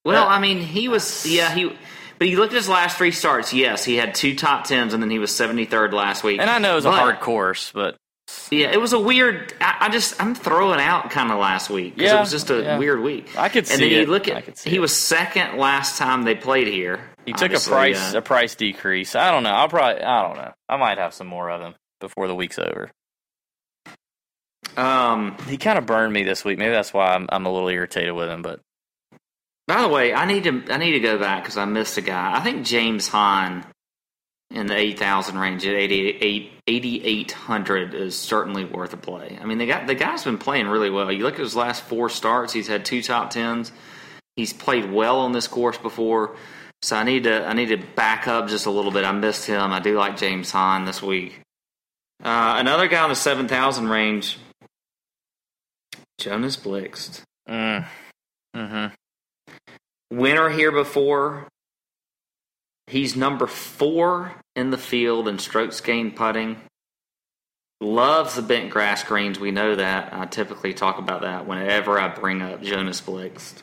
Well, 0.04 0.24
uh, 0.24 0.28
I 0.28 0.40
mean, 0.40 0.58
he 0.58 0.88
was, 0.88 1.24
yeah, 1.24 1.54
he. 1.54 1.70
But 2.18 2.28
you 2.28 2.38
look 2.38 2.50
at 2.50 2.56
his 2.56 2.68
last 2.68 2.96
three 2.96 3.12
starts. 3.12 3.52
Yes, 3.52 3.84
he 3.84 3.94
had 3.94 4.14
two 4.14 4.34
top 4.34 4.64
tens, 4.64 4.92
and 4.94 5.02
then 5.02 5.10
he 5.10 5.18
was 5.18 5.34
seventy 5.34 5.66
third 5.66 5.92
last 5.92 6.24
week. 6.24 6.40
And 6.40 6.48
I 6.48 6.58
know 6.58 6.72
it 6.72 6.76
was 6.76 6.84
but, 6.84 6.94
a 6.94 6.96
hard 6.96 7.20
course, 7.20 7.70
but 7.74 7.96
yeah, 8.50 8.72
it 8.72 8.80
was 8.80 8.92
a 8.92 8.98
weird. 8.98 9.54
I, 9.60 9.76
I 9.82 9.88
just 9.88 10.20
I'm 10.20 10.34
throwing 10.34 10.80
out 10.80 11.10
kind 11.10 11.30
of 11.30 11.38
last 11.38 11.70
week 11.70 11.94
because 11.94 12.10
yeah, 12.10 12.16
it 12.16 12.20
was 12.20 12.30
just 12.30 12.50
a 12.50 12.62
yeah. 12.62 12.78
weird 12.78 13.00
week. 13.00 13.38
I 13.38 13.48
could 13.48 13.66
see. 13.66 13.74
And 13.74 13.82
then 13.82 13.90
it. 13.90 14.00
you 14.00 14.06
look 14.06 14.28
at 14.28 14.58
he 14.60 14.76
it. 14.76 14.80
was 14.80 14.96
second 14.96 15.58
last 15.58 15.98
time 15.98 16.22
they 16.22 16.34
played 16.34 16.66
here. 16.66 17.00
He 17.24 17.32
took 17.32 17.52
a 17.52 17.60
price 17.60 18.14
uh, 18.14 18.18
a 18.18 18.22
price 18.22 18.54
decrease. 18.54 19.14
I 19.14 19.30
don't 19.30 19.42
know. 19.42 19.50
I'll 19.50 19.68
probably 19.68 20.02
I 20.02 20.22
don't 20.22 20.36
know. 20.36 20.52
I 20.68 20.76
might 20.76 20.98
have 20.98 21.14
some 21.14 21.26
more 21.26 21.50
of 21.50 21.60
him 21.60 21.74
before 22.00 22.28
the 22.28 22.34
week's 22.34 22.58
over. 22.58 22.90
Um, 24.76 25.36
he 25.48 25.56
kind 25.56 25.78
of 25.78 25.86
burned 25.86 26.12
me 26.12 26.24
this 26.24 26.44
week. 26.44 26.58
Maybe 26.58 26.72
that's 26.72 26.92
why 26.92 27.14
I'm 27.14 27.26
I'm 27.30 27.46
a 27.46 27.52
little 27.52 27.68
irritated 27.68 28.14
with 28.14 28.28
him. 28.28 28.42
But 28.42 28.60
by 29.66 29.82
the 29.82 29.88
way, 29.88 30.12
I 30.14 30.24
need 30.26 30.44
to 30.44 30.64
I 30.70 30.76
need 30.78 30.92
to 30.92 31.00
go 31.00 31.18
back 31.18 31.42
because 31.42 31.56
I 31.56 31.64
missed 31.64 31.96
a 31.96 32.02
guy. 32.02 32.36
I 32.36 32.40
think 32.40 32.66
James 32.66 33.08
Hahn 33.08 33.64
in 34.50 34.66
the 34.66 34.76
8,000 34.76 35.38
range 35.38 35.66
at 35.66 35.74
8,800 35.74 37.94
is 37.94 38.18
certainly 38.18 38.64
worth 38.64 38.92
a 38.92 38.96
play. 38.96 39.38
I 39.40 39.44
mean, 39.44 39.58
the 39.58 39.66
guy, 39.66 39.84
the 39.84 39.94
guy's 39.94 40.24
been 40.24 40.38
playing 40.38 40.68
really 40.68 40.90
well. 40.90 41.10
You 41.10 41.24
look 41.24 41.34
at 41.34 41.40
his 41.40 41.56
last 41.56 41.82
four 41.82 42.08
starts, 42.08 42.52
he's 42.52 42.68
had 42.68 42.84
two 42.84 43.02
top 43.02 43.30
tens. 43.30 43.72
He's 44.36 44.52
played 44.52 44.92
well 44.92 45.20
on 45.20 45.32
this 45.32 45.48
course 45.48 45.78
before. 45.78 46.36
So 46.82 46.94
I 46.94 47.04
need 47.04 47.24
to 47.24 47.46
I 47.46 47.54
need 47.54 47.70
to 47.70 47.78
back 47.78 48.28
up 48.28 48.48
just 48.48 48.66
a 48.66 48.70
little 48.70 48.90
bit. 48.90 49.04
I 49.04 49.12
missed 49.12 49.46
him. 49.46 49.72
I 49.72 49.80
do 49.80 49.98
like 49.98 50.18
James 50.18 50.50
Hahn 50.50 50.84
this 50.84 51.02
week. 51.02 51.40
Uh, 52.22 52.56
another 52.58 52.86
guy 52.86 53.02
in 53.04 53.10
the 53.10 53.16
7,000 53.16 53.88
range, 53.88 54.38
Jonas 56.18 56.56
Blixt. 56.56 57.22
Mm. 57.48 57.86
Mm-hmm. 58.54 60.18
Winner 60.18 60.48
here 60.48 60.72
before, 60.72 61.46
He's 62.86 63.16
number 63.16 63.46
four 63.46 64.32
in 64.54 64.70
the 64.70 64.78
field 64.78 65.28
in 65.28 65.38
strokes 65.38 65.80
gained 65.80 66.16
putting. 66.16 66.56
Loves 67.80 68.36
the 68.36 68.42
bent 68.42 68.70
grass 68.70 69.04
greens. 69.04 69.38
We 69.38 69.50
know 69.50 69.74
that. 69.74 70.12
I 70.12 70.26
typically 70.26 70.72
talk 70.72 70.98
about 70.98 71.22
that 71.22 71.46
whenever 71.46 72.00
I 72.00 72.08
bring 72.08 72.40
up 72.40 72.62
Jonas 72.62 73.00
Blixt. 73.00 73.62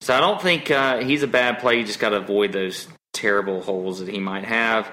So 0.00 0.14
I 0.14 0.20
don't 0.20 0.42
think 0.42 0.70
uh, 0.70 1.02
he's 1.02 1.22
a 1.22 1.26
bad 1.26 1.60
play. 1.60 1.78
You 1.78 1.86
just 1.86 2.00
got 2.00 2.10
to 2.10 2.16
avoid 2.16 2.52
those 2.52 2.88
terrible 3.14 3.62
holes 3.62 4.00
that 4.00 4.08
he 4.08 4.18
might 4.18 4.44
have. 4.44 4.90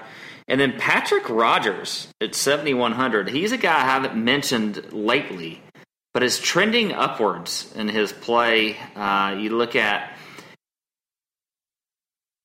And 0.48 0.60
then 0.60 0.78
Patrick 0.78 1.28
Rodgers 1.28 2.08
at 2.20 2.34
7,100. 2.34 3.28
He's 3.28 3.52
a 3.52 3.58
guy 3.58 3.76
I 3.76 3.84
haven't 3.84 4.16
mentioned 4.16 4.92
lately, 4.92 5.60
but 6.14 6.22
is 6.22 6.40
trending 6.40 6.92
upwards 6.92 7.72
in 7.76 7.88
his 7.88 8.12
play. 8.12 8.76
Uh, 8.96 9.36
you 9.38 9.50
look 9.50 9.76
at 9.76 10.16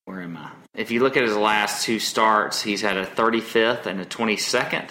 where 0.04 0.20
am 0.20 0.36
I? 0.36 0.57
If 0.78 0.92
you 0.92 1.00
look 1.00 1.16
at 1.16 1.24
his 1.24 1.36
last 1.36 1.84
two 1.84 1.98
starts, 1.98 2.62
he's 2.62 2.82
had 2.82 2.96
a 2.96 3.04
35th 3.04 3.86
and 3.86 4.00
a 4.00 4.04
22nd. 4.04 4.90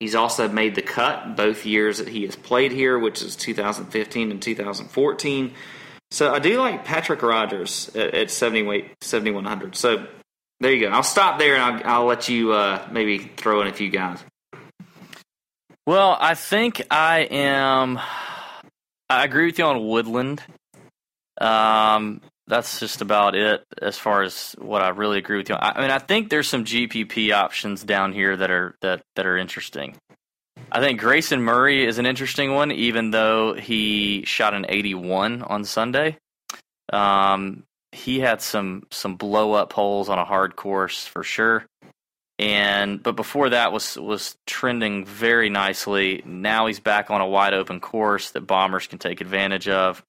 He's 0.00 0.16
also 0.16 0.48
made 0.48 0.74
the 0.74 0.82
cut 0.82 1.36
both 1.36 1.64
years 1.64 1.98
that 1.98 2.08
he 2.08 2.24
has 2.24 2.34
played 2.34 2.72
here, 2.72 2.98
which 2.98 3.22
is 3.22 3.36
2015 3.36 4.32
and 4.32 4.42
2014. 4.42 5.54
So 6.10 6.34
I 6.34 6.40
do 6.40 6.60
like 6.60 6.84
Patrick 6.84 7.22
Rodgers 7.22 7.88
at, 7.94 8.14
at 8.14 8.30
7,100. 8.32 9.76
So 9.76 10.08
there 10.58 10.72
you 10.72 10.88
go. 10.88 10.92
I'll 10.92 11.04
stop 11.04 11.38
there 11.38 11.54
and 11.54 11.62
I'll, 11.62 12.00
I'll 12.00 12.06
let 12.06 12.28
you 12.28 12.52
uh, 12.52 12.88
maybe 12.90 13.18
throw 13.18 13.60
in 13.60 13.68
a 13.68 13.72
few 13.72 13.90
guys. 13.90 14.18
Well, 15.86 16.18
I 16.20 16.34
think 16.34 16.82
I 16.90 17.20
am. 17.20 18.00
I 19.08 19.24
agree 19.24 19.46
with 19.46 19.58
you 19.60 19.66
on 19.66 19.86
Woodland. 19.86 20.42
Um, 21.40 22.22
that's 22.48 22.80
just 22.80 23.00
about 23.00 23.34
it 23.34 23.64
as 23.80 23.98
far 23.98 24.22
as 24.22 24.54
what 24.58 24.82
I 24.82 24.88
really 24.88 25.18
agree 25.18 25.36
with 25.36 25.48
you. 25.48 25.54
I, 25.54 25.78
I 25.78 25.80
mean, 25.82 25.90
I 25.90 25.98
think 25.98 26.30
there's 26.30 26.48
some 26.48 26.64
GPP 26.64 27.32
options 27.32 27.84
down 27.84 28.12
here 28.12 28.36
that 28.36 28.50
are 28.50 28.74
that 28.80 29.02
that 29.16 29.26
are 29.26 29.36
interesting. 29.36 29.96
I 30.72 30.80
think 30.80 31.00
Grayson 31.00 31.42
Murray 31.42 31.86
is 31.86 31.98
an 31.98 32.06
interesting 32.06 32.54
one, 32.54 32.72
even 32.72 33.10
though 33.10 33.54
he 33.54 34.24
shot 34.26 34.54
an 34.54 34.66
81 34.68 35.42
on 35.42 35.64
Sunday. 35.64 36.18
Um, 36.92 37.64
he 37.92 38.20
had 38.20 38.42
some 38.42 38.84
some 38.90 39.16
blow 39.16 39.52
up 39.52 39.72
holes 39.72 40.08
on 40.08 40.18
a 40.18 40.24
hard 40.24 40.56
course 40.56 41.06
for 41.06 41.22
sure. 41.22 41.66
And 42.38 43.02
but 43.02 43.16
before 43.16 43.50
that 43.50 43.72
was 43.72 43.96
was 43.96 44.36
trending 44.46 45.04
very 45.04 45.50
nicely. 45.50 46.22
Now 46.24 46.66
he's 46.66 46.80
back 46.80 47.10
on 47.10 47.20
a 47.20 47.26
wide 47.26 47.54
open 47.54 47.80
course 47.80 48.30
that 48.30 48.46
bombers 48.46 48.86
can 48.86 48.98
take 48.98 49.20
advantage 49.20 49.68
of. 49.68 50.02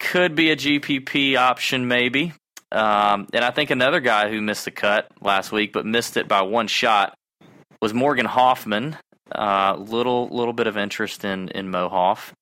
Could 0.00 0.34
be 0.34 0.50
a 0.50 0.56
GPP 0.56 1.36
option 1.36 1.86
maybe. 1.86 2.32
Um, 2.72 3.28
and 3.32 3.44
I 3.44 3.50
think 3.50 3.70
another 3.70 4.00
guy 4.00 4.30
who 4.30 4.40
missed 4.40 4.64
the 4.64 4.70
cut 4.70 5.08
last 5.20 5.52
week 5.52 5.72
but 5.72 5.86
missed 5.86 6.16
it 6.16 6.26
by 6.26 6.42
one 6.42 6.66
shot 6.66 7.14
was 7.80 7.94
Morgan 7.94 8.26
Hoffman. 8.26 8.96
Uh, 9.32 9.76
little 9.78 10.28
little 10.28 10.52
bit 10.52 10.66
of 10.66 10.76
interest 10.76 11.24
in 11.24 11.48
in 11.50 11.70
Mohoff. 11.70 12.32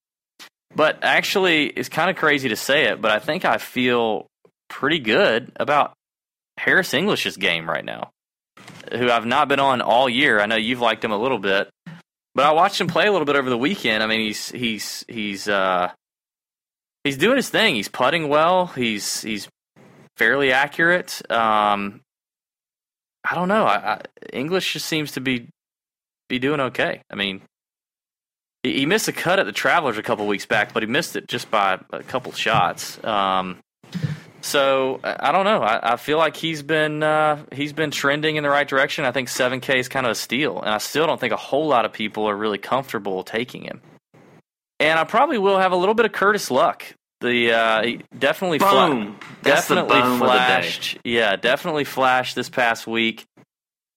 But 0.75 0.99
actually, 1.03 1.67
it's 1.67 1.89
kind 1.89 2.11
of 2.11 2.17
crazy 2.17 2.51
to 2.51 2.57
say 2.57 2.85
it, 2.85 3.01
but 3.01 3.11
I 3.11 3.19
think 3.19 3.45
I 3.45 3.59
feel 3.59 4.27
pretty 4.69 4.99
good 4.99 5.53
about 5.57 5.95
Harris 6.59 6.95
English's 6.95 7.37
game 7.37 7.69
right 7.69 7.85
now, 7.85 8.11
who 8.93 9.11
I've 9.11 9.27
not 9.27 9.49
been 9.49 9.61
on 9.61 9.81
all 9.81 10.09
year. 10.09 10.41
I 10.41 10.47
know 10.47 10.57
you've 10.57 10.81
liked 10.81 11.05
him 11.05 11.13
a 11.13 11.19
little 11.19 11.39
bit, 11.39 11.69
but 12.35 12.45
I 12.45 12.53
watched 12.53 12.81
him 12.81 12.87
play 12.87 13.07
a 13.07 13.13
little 13.13 13.25
bit 13.25 13.37
over 13.37 13.51
the 13.51 13.59
weekend. 13.59 14.03
I 14.03 14.07
mean, 14.07 14.21
he's 14.21 14.51
he's 14.51 15.05
he's 15.09 15.49
uh, 15.49 15.91
he's 17.09 17.17
doing 17.17 17.37
his 17.37 17.49
thing. 17.49 17.75
He's 17.75 17.89
putting 17.89 18.29
well. 18.29 18.67
He's 18.67 19.23
he's 19.23 19.49
fairly 20.17 20.53
accurate. 20.53 21.23
Um, 21.31 22.03
I 23.25 23.35
don't 23.35 23.49
know. 23.49 23.65
I, 23.65 23.95
I, 23.95 24.01
English 24.33 24.75
just 24.75 24.87
seems 24.87 25.13
to 25.13 25.21
be 25.21 25.49
be 26.29 26.39
doing 26.39 26.61
okay. 26.61 27.01
I 27.11 27.15
mean, 27.15 27.41
he, 28.63 28.81
he 28.81 28.87
missed 28.87 29.09
a 29.09 29.13
cut 29.13 29.39
at 29.39 29.47
the 29.47 29.53
Travelers 29.53 29.97
a 29.97 30.03
couple 30.03 30.27
weeks 30.27 30.45
back, 30.45 30.75
but 30.75 30.83
he 30.83 30.87
missed 30.87 31.17
it 31.17 31.27
just 31.27 31.51
by 31.51 31.81
a 31.91 32.03
couple 32.03 32.33
shots. 32.33 33.03
Um, 33.03 33.59
so 34.43 35.01
I 35.03 35.33
don't 35.33 35.45
know. 35.45 35.63
I, 35.63 35.97
feel 35.97 36.19
like 36.19 36.37
he's 36.37 36.63
been 36.63 37.03
uh, 37.03 37.43
he's 37.53 37.73
been 37.73 37.91
trending 37.91 38.37
in 38.37 38.45
the 38.45 38.51
right 38.51 38.69
direction. 38.69 39.05
I 39.05 39.13
think 39.13 39.29
7K 39.29 39.77
is 39.77 39.89
kind 39.89 40.07
of 40.07 40.13
a 40.13 40.15
steal, 40.15 40.61
and 40.61 40.71
I 40.71 40.79
still 40.79 41.07
don't 41.07 41.19
think 41.19 41.33
a 41.33 41.39
whole 41.39 41.67
lot 41.67 41.85
of 41.85 41.93
people 41.93 42.29
are 42.29 42.37
really 42.37 42.59
comfortable 42.59 43.25
taking 43.25 43.63
him. 43.65 43.81
And 44.79 44.99
I 44.99 45.05
probably 45.05 45.39
will 45.39 45.59
have 45.59 45.73
a 45.73 45.77
little 45.77 45.95
bit 45.95 46.07
of 46.07 46.13
Curtis 46.13 46.51
Luck. 46.51 46.85
The 47.21 47.53
uh, 47.53 47.83
he 47.83 48.01
definitely 48.17 48.59
boom. 48.59 49.17
Fla- 49.19 49.43
definitely 49.43 50.01
the 50.01 50.19
flashed. 50.19 50.99
Yeah, 51.05 51.37
definitely 51.37 51.85
flashed 51.85 52.35
this 52.37 52.49
past 52.49 52.87
week. 52.87 53.25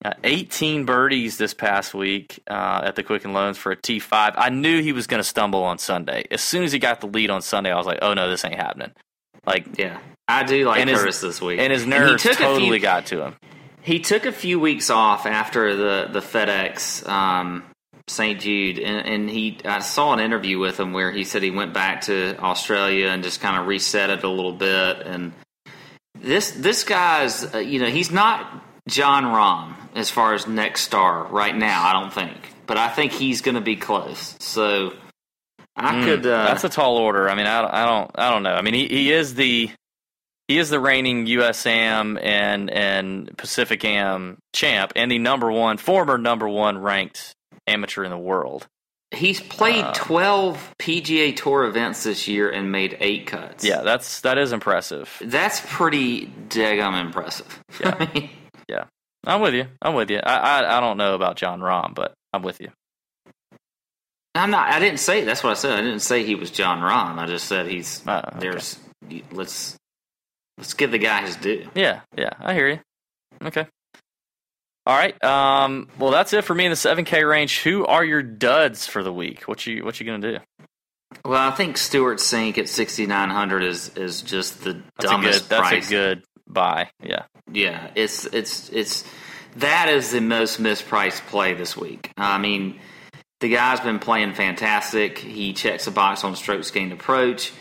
Uh, 0.04 0.14
18 0.24 0.84
birdies 0.84 1.38
this 1.38 1.54
past 1.54 1.94
week 1.94 2.40
uh, 2.50 2.80
at 2.82 2.96
the 2.96 3.04
Quicken 3.04 3.32
Loans 3.32 3.56
for 3.56 3.70
a 3.70 3.76
T5. 3.76 4.34
I 4.36 4.48
knew 4.48 4.82
he 4.82 4.90
was 4.92 5.06
going 5.06 5.20
to 5.20 5.28
stumble 5.28 5.62
on 5.62 5.78
Sunday. 5.78 6.24
As 6.32 6.40
soon 6.40 6.64
as 6.64 6.72
he 6.72 6.80
got 6.80 7.00
the 7.00 7.06
lead 7.06 7.30
on 7.30 7.40
Sunday, 7.40 7.70
I 7.70 7.76
was 7.76 7.86
like, 7.86 8.00
"Oh 8.02 8.12
no, 8.12 8.28
this 8.28 8.44
ain't 8.44 8.56
happening." 8.56 8.90
Like, 9.46 9.78
yeah, 9.78 10.00
I 10.26 10.42
do 10.42 10.66
like 10.66 10.80
and 10.80 10.90
his- 10.90 11.20
this 11.20 11.40
week, 11.40 11.60
and 11.60 11.72
his 11.72 11.86
nerves 11.86 12.20
he 12.22 12.28
took 12.30 12.40
a 12.40 12.42
totally 12.42 12.70
few- 12.70 12.78
got 12.80 13.06
to 13.06 13.22
him. 13.24 13.36
He 13.82 14.00
took 14.00 14.26
a 14.26 14.32
few 14.32 14.58
weeks 14.58 14.90
off 14.90 15.24
after 15.26 15.76
the 15.76 16.08
the 16.12 16.20
FedEx 16.20 17.08
um, 17.08 17.62
St. 18.08 18.40
Jude, 18.40 18.78
and, 18.78 19.06
and 19.06 19.30
he 19.30 19.58
I 19.64 19.80
saw 19.80 20.12
an 20.12 20.20
interview 20.20 20.58
with 20.58 20.78
him 20.78 20.92
where 20.92 21.10
he 21.10 21.24
said 21.24 21.42
he 21.42 21.50
went 21.50 21.72
back 21.72 22.02
to 22.02 22.36
Australia 22.38 23.08
and 23.08 23.22
just 23.22 23.40
kind 23.40 23.58
of 23.60 23.66
reset 23.66 24.10
it 24.10 24.24
a 24.24 24.28
little 24.28 24.52
bit. 24.52 24.98
And 25.06 25.32
this 26.20 26.50
this 26.52 26.84
guy's 26.84 27.54
uh, 27.54 27.58
you 27.58 27.78
know 27.80 27.88
he's 27.88 28.10
not 28.10 28.62
Jon 28.88 29.24
Rahm 29.24 29.74
as 29.94 30.10
far 30.10 30.34
as 30.34 30.46
next 30.46 30.82
star 30.82 31.24
right 31.26 31.56
now. 31.56 31.84
I 31.84 31.92
don't 31.92 32.12
think, 32.12 32.36
but 32.66 32.76
I 32.76 32.88
think 32.88 33.12
he's 33.12 33.40
going 33.40 33.54
to 33.56 33.60
be 33.60 33.76
close. 33.76 34.36
So 34.40 34.94
I 35.76 35.92
Mm, 35.92 36.04
could. 36.04 36.26
Uh, 36.26 36.44
that's 36.44 36.64
a 36.64 36.68
tall 36.68 36.96
order. 36.96 37.28
I 37.28 37.34
mean, 37.34 37.46
I, 37.46 37.82
I 37.82 37.86
don't, 37.86 38.10
I 38.14 38.30
don't 38.30 38.42
know. 38.42 38.54
I 38.54 38.62
mean, 38.62 38.74
he, 38.74 38.88
he 38.88 39.12
is 39.12 39.34
the 39.34 39.70
he 40.48 40.58
is 40.58 40.70
the 40.70 40.80
reigning 40.80 41.26
USAM 41.26 42.18
and 42.22 42.70
and 42.70 43.36
Pacific 43.38 43.84
Am 43.84 44.38
champ 44.52 44.92
and 44.96 45.10
the 45.10 45.18
number 45.18 45.50
one 45.50 45.76
former 45.78 46.18
number 46.18 46.48
one 46.48 46.78
ranked 46.78 47.34
amateur 47.66 48.04
in 48.04 48.10
the 48.10 48.18
world. 48.18 48.66
he's 49.12 49.40
played 49.40 49.84
uh, 49.84 49.92
twelve 49.94 50.74
PGA 50.78 51.34
Tour 51.36 51.64
events 51.64 52.02
this 52.04 52.26
year 52.28 52.50
and 52.50 52.72
made 52.72 52.96
eight 53.00 53.26
cuts. 53.26 53.64
Yeah, 53.64 53.82
that's 53.82 54.20
that 54.22 54.38
is 54.38 54.52
impressive. 54.52 55.20
That's 55.22 55.60
pretty 55.66 56.26
daggum 56.48 57.00
impressive. 57.00 57.60
Yeah. 57.80 57.96
I 58.00 58.10
mean, 58.14 58.30
Yeah, 58.68 58.84
I'm 59.26 59.40
with 59.40 59.54
you. 59.54 59.66
I'm 59.82 59.94
with 59.94 60.10
you. 60.10 60.18
I 60.18 60.36
I, 60.62 60.78
I 60.78 60.80
don't 60.80 60.96
know 60.96 61.14
about 61.14 61.36
Jon 61.36 61.60
Rahm, 61.60 61.94
but 61.94 62.14
I'm 62.32 62.42
with 62.42 62.60
you. 62.60 62.70
I'm 64.34 64.50
not. 64.50 64.72
I 64.72 64.78
didn't 64.78 64.98
say 65.00 65.24
that's 65.24 65.44
what 65.44 65.50
I 65.50 65.54
said. 65.54 65.78
I 65.78 65.82
didn't 65.82 66.00
say 66.00 66.24
he 66.24 66.34
was 66.34 66.50
Jon 66.50 66.80
Rahm. 66.80 67.18
I 67.18 67.26
just 67.26 67.46
said 67.46 67.66
he's 67.66 68.02
Ah, 68.06 68.22
okay. 68.28 68.38
there's. 68.40 68.78
Let's 69.30 69.76
let's 70.56 70.72
give 70.74 70.90
the 70.90 70.98
guy 70.98 71.20
his 71.26 71.36
due. 71.36 71.68
Yeah, 71.74 72.00
yeah, 72.16 72.30
I 72.40 72.54
hear 72.54 72.68
you. 72.68 72.80
Okay. 73.44 73.66
All 74.86 74.96
right. 74.96 75.22
Um. 75.22 75.88
Well, 75.98 76.10
that's 76.10 76.32
it 76.32 76.44
for 76.44 76.54
me 76.54 76.64
in 76.64 76.70
the 76.70 76.76
7K 76.76 77.28
range. 77.28 77.60
Who 77.62 77.86
are 77.86 78.04
your 78.04 78.22
duds 78.22 78.86
for 78.86 79.02
the 79.02 79.12
week? 79.12 79.42
What 79.42 79.66
you 79.66 79.84
What 79.84 80.00
you 80.00 80.06
gonna 80.06 80.32
do? 80.32 80.38
Well, 81.24 81.40
I 81.40 81.52
think 81.52 81.76
Stewart 81.76 82.18
Cink 82.18 82.58
at 82.58 82.68
6900 82.68 83.62
is 83.62 83.90
is 83.96 84.22
just 84.22 84.64
the 84.64 84.82
That's 84.98 85.10
dumbest 85.10 85.38
a 85.38 85.42
good. 85.42 85.48
That's 85.50 85.60
price. 85.68 85.86
a 85.86 85.90
good 85.90 86.22
buy. 86.48 86.90
Yeah. 87.02 87.24
Yeah, 87.52 87.90
it's 87.94 88.24
it's 88.26 88.70
it's 88.70 89.04
that 89.56 89.88
is 89.88 90.10
the 90.10 90.20
most 90.20 90.60
mispriced 90.60 91.26
play 91.26 91.54
this 91.54 91.76
week. 91.76 92.10
I 92.16 92.38
mean, 92.38 92.80
the 93.40 93.50
guy's 93.50 93.80
been 93.80 93.98
playing 93.98 94.34
fantastic. 94.34 95.18
He 95.18 95.52
checks 95.52 95.86
a 95.86 95.90
box 95.90 96.24
on 96.24 96.34
strokes 96.34 96.70
gained 96.70 96.92
approach. 96.92 97.52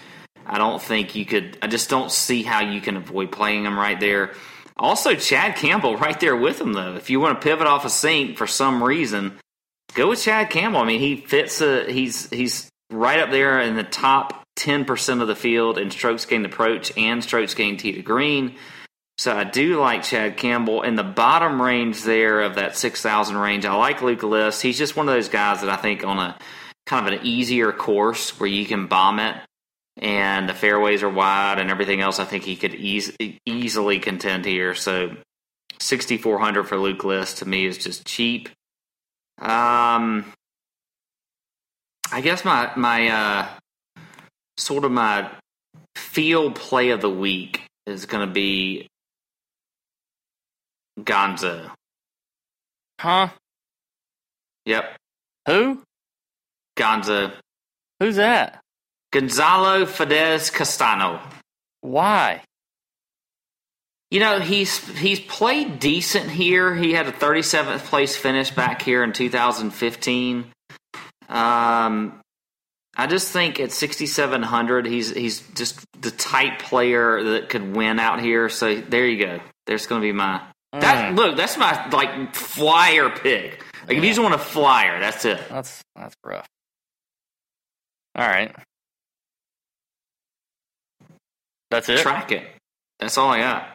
I 0.45 0.57
don't 0.57 0.81
think 0.81 1.13
you 1.15 1.25
could. 1.25 1.57
I 1.61 1.67
just 1.67 1.89
don't 1.89 2.11
see 2.11 2.41
how 2.43 2.61
you 2.61 2.81
can 2.81 2.97
avoid 2.97 3.31
playing 3.31 3.65
him 3.65 3.77
right 3.77 3.99
there. 3.99 4.33
Also, 4.77 5.15
Chad 5.15 5.55
Campbell 5.55 5.97
right 5.97 6.19
there 6.19 6.35
with 6.35 6.59
him 6.59 6.73
though. 6.73 6.95
If 6.95 7.09
you 7.09 7.19
want 7.19 7.39
to 7.39 7.47
pivot 7.47 7.67
off 7.67 7.85
a 7.85 7.89
Cink 7.89 8.37
for 8.37 8.47
some 8.47 8.83
reason, 8.83 9.37
go 9.93 10.09
with 10.09 10.21
Chad 10.21 10.49
Campbell. 10.49 10.81
I 10.81 10.85
mean, 10.85 10.99
he 10.99 11.17
fits. 11.17 11.61
A, 11.61 11.91
he's 11.91 12.29
he's 12.29 12.69
right 12.91 13.19
up 13.19 13.31
there 13.31 13.61
in 13.61 13.75
the 13.75 13.83
top 13.83 14.43
ten 14.55 14.85
percent 14.85 15.21
of 15.21 15.27
the 15.27 15.35
field 15.35 15.77
in 15.77 15.91
strokes 15.91 16.25
gained 16.25 16.45
approach 16.45 16.95
and 16.97 17.23
strokes 17.23 17.53
gained 17.53 17.79
tee 17.79 17.93
to 17.93 18.01
green. 18.01 18.55
So 19.17 19.35
I 19.35 19.43
do 19.43 19.79
like 19.79 20.03
Chad 20.03 20.37
Campbell 20.37 20.81
in 20.81 20.95
the 20.95 21.03
bottom 21.03 21.61
range 21.61 22.03
there 22.03 22.41
of 22.41 22.55
that 22.55 22.75
six 22.75 23.01
thousand 23.01 23.37
range. 23.37 23.65
I 23.65 23.75
like 23.75 24.01
Luke 24.01 24.23
List. 24.23 24.61
He's 24.61 24.77
just 24.77 24.95
one 24.95 25.07
of 25.07 25.13
those 25.13 25.29
guys 25.29 25.61
that 25.61 25.69
I 25.69 25.75
think 25.75 26.03
on 26.03 26.17
a 26.17 26.37
kind 26.87 27.07
of 27.07 27.13
an 27.13 27.25
easier 27.25 27.71
course 27.71 28.39
where 28.39 28.49
you 28.49 28.65
can 28.65 28.87
bomb 28.87 29.19
it 29.19 29.35
and 29.97 30.47
the 30.49 30.53
fairways 30.53 31.03
are 31.03 31.09
wide 31.09 31.59
and 31.59 31.69
everything 31.69 32.01
else. 32.01 32.19
I 32.19 32.25
think 32.25 32.43
he 32.43 32.55
could 32.55 32.75
eas- 32.75 33.15
easily 33.45 33.99
contend 33.99 34.45
here. 34.45 34.73
So 34.75 35.15
sixty 35.79 36.17
four 36.17 36.39
hundred 36.39 36.67
for 36.67 36.77
Luke 36.77 37.03
List 37.03 37.37
to 37.39 37.47
me 37.47 37.65
is 37.65 37.77
just 37.77 38.05
cheap. 38.05 38.49
Um, 39.39 40.25
I 42.11 42.21
guess 42.21 42.45
my 42.45 42.71
my 42.75 43.07
uh, 43.09 43.47
sort 44.57 44.85
of 44.85 44.91
my 44.91 45.29
field 45.95 46.55
play 46.55 46.89
of 46.89 47.01
the 47.01 47.09
week 47.09 47.63
is 47.85 48.05
going 48.05 48.27
to 48.27 48.33
be 48.33 48.87
Gonzo. 50.99 51.71
Huh? 52.99 53.29
Yep, 54.65 54.95
Who? 55.47 55.81
Gonzo. 56.77 57.33
Who's 57.99 58.17
that? 58.17 58.60
Gonzalo 59.11 59.85
Fernandez 59.85 60.49
Castano. 60.49 61.19
Why? 61.81 62.41
You 64.09 64.19
know, 64.19 64.39
he's 64.39 64.77
he's 64.97 65.19
played 65.21 65.79
decent 65.79 66.29
here. 66.29 66.75
He 66.75 66.93
had 66.93 67.07
a 67.07 67.13
37th 67.13 67.79
place 67.85 68.15
finish 68.15 68.51
back 68.51 68.81
here 68.81 69.03
in 69.03 69.13
2015. 69.13 70.45
Um, 71.29 72.19
I 72.97 73.07
just 73.07 73.31
think 73.31 73.59
at 73.61 73.71
6700, 73.71 74.85
he's 74.85 75.13
he's 75.13 75.39
just 75.55 75.79
the 75.99 76.11
type 76.11 76.59
player 76.59 77.23
that 77.23 77.47
could 77.47 77.73
win 77.75 77.99
out 77.99 78.19
here. 78.19 78.49
So 78.49 78.75
there 78.81 79.07
you 79.07 79.25
go. 79.25 79.39
There's 79.65 79.87
going 79.87 80.01
to 80.01 80.05
be 80.05 80.11
my 80.11 80.41
that. 80.73 81.15
Look, 81.15 81.37
that's 81.37 81.57
my 81.57 81.89
like 81.89 82.35
flyer 82.35 83.09
pick. 83.09 83.63
Like 83.87 83.97
if 83.97 84.03
you 84.03 84.09
just 84.09 84.21
want 84.21 84.35
a 84.35 84.39
flyer, 84.39 84.99
that's 84.99 85.23
it. 85.23 85.39
That's 85.49 85.81
that's 85.95 86.15
rough. 86.25 86.47
All 88.15 88.27
right. 88.27 88.53
That's 91.71 91.89
it. 91.89 91.99
Track 91.99 92.31
it. 92.31 92.43
That's 92.99 93.17
all 93.17 93.29
I 93.29 93.39
got. 93.39 93.73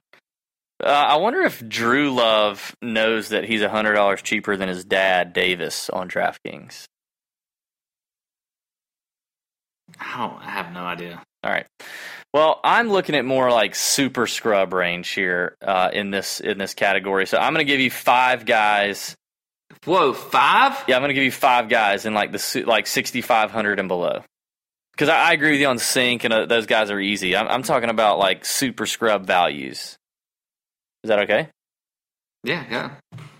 Uh, 0.85 0.89
I 0.89 1.17
wonder 1.17 1.41
if 1.41 1.67
Dru 1.67 2.13
Love 2.13 2.77
knows 2.83 3.31
that 3.31 3.45
he's 3.45 3.63
hundred 3.63 3.95
dollars 3.95 4.23
cheaper 4.23 4.57
than 4.57 4.69
his 4.69 4.85
dad 4.85 5.33
Davis 5.33 5.89
on 5.91 6.09
DraftKings. 6.09 6.85
I 9.99 10.19
don't. 10.19 10.43
I 10.43 10.51
have 10.51 10.73
no 10.73 10.81
idea. 10.81 11.23
All 11.43 11.51
right. 11.51 11.67
Well, 12.35 12.61
I'm 12.63 12.91
looking 12.91 13.15
at 13.15 13.25
more 13.25 13.51
like 13.51 13.75
super 13.75 14.27
scrub 14.27 14.75
range 14.75 15.09
here 15.11 15.57
uh, 15.63 15.89
in 15.93 16.11
this 16.11 16.41
in 16.41 16.59
this 16.59 16.75
category. 16.75 17.27
So 17.27 17.39
I'm 17.39 17.55
going 17.55 17.67
to 17.67 17.73
give 17.73 17.81
you 17.81 17.91
five 17.91 18.45
guys. 18.45 19.17
Whoa, 19.85 20.13
five? 20.13 20.85
Yeah, 20.87 20.97
I'm 20.97 21.03
going 21.03 21.09
to 21.09 21.15
give 21.15 21.25
you 21.25 21.33
five 21.33 21.69
guys 21.69 22.05
in 22.05 22.13
like 22.13 22.33
the 22.33 22.65
like 22.67 22.87
6,500 22.87 23.79
and 23.79 23.89
below. 23.89 24.23
Because 24.97 25.11
I, 25.11 25.31
I 25.31 25.33
agree 25.33 25.51
with 25.51 25.61
you 25.61 25.67
on 25.67 25.77
Cink, 25.77 26.25
and 26.25 26.33
uh, 26.33 26.47
those 26.47 26.65
guys 26.67 26.91
are 26.91 26.99
easy. 26.99 27.37
I'm, 27.37 27.47
I'm 27.49 27.63
talking 27.63 27.91
about 27.91 28.19
like 28.19 28.45
super 28.45 28.87
scrub 28.87 29.27
values. 29.27 29.99
Is 31.05 31.09
that 31.09 31.21
okay? 31.21 31.49
Yeah, 32.43 32.65
yeah. 32.71 32.91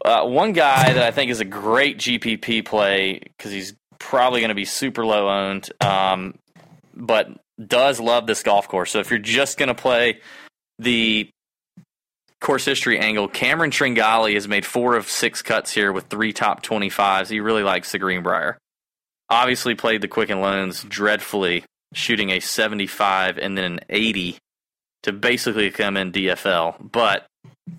Uh, 0.05 0.27
one 0.27 0.53
guy 0.53 0.93
that 0.93 1.03
I 1.03 1.11
think 1.11 1.31
is 1.31 1.41
a 1.41 1.45
great 1.45 1.99
GPP 1.99 2.65
play 2.65 3.21
because 3.21 3.53
he's 3.53 3.75
probably 3.99 4.41
going 4.41 4.51
to 4.51 4.55
be 4.55 4.65
super 4.65 5.07
low 5.07 5.29
owned, 5.29 5.71
um, 5.81 6.35
but 6.95 7.29
does 7.65 8.01
love 8.01 8.27
this 8.27 8.43
golf 8.43 8.69
course. 8.69 8.91
So 8.91 8.99
if 8.99 9.11
you're 9.11 9.19
just 9.19 9.59
going 9.59 9.69
to 9.69 9.75
play 9.75 10.21
the 10.79 11.31
course 12.41 12.65
history 12.65 12.99
angle, 12.99 13.29
Cameron 13.29 13.71
Tringali 13.71 14.35
has 14.35 14.47
made 14.47 14.67
four 14.67 14.97
of 14.97 15.09
six 15.09 15.41
cuts 15.41 15.73
here 15.73 15.93
with 15.93 16.07
three 16.07 16.33
top 16.33 16.63
25s. 16.63 17.29
He 17.29 17.41
really 17.41 17.63
likes 17.63 17.93
the 17.93 17.99
Greenbrier. 17.99 18.59
Obviously, 19.29 19.75
played 19.75 20.01
the 20.03 20.09
Quicken 20.09 20.41
Loans 20.41 20.85
dreadfully, 20.85 21.65
shooting 21.95 22.31
a 22.31 22.41
75 22.41 23.39
and 23.39 23.57
then 23.59 23.65
an 23.65 23.81
80 23.89 24.39
to 25.05 25.13
basically 25.13 25.71
come 25.71 25.97
in 25.97 26.13
DFL. 26.13 26.77
But 26.93 27.27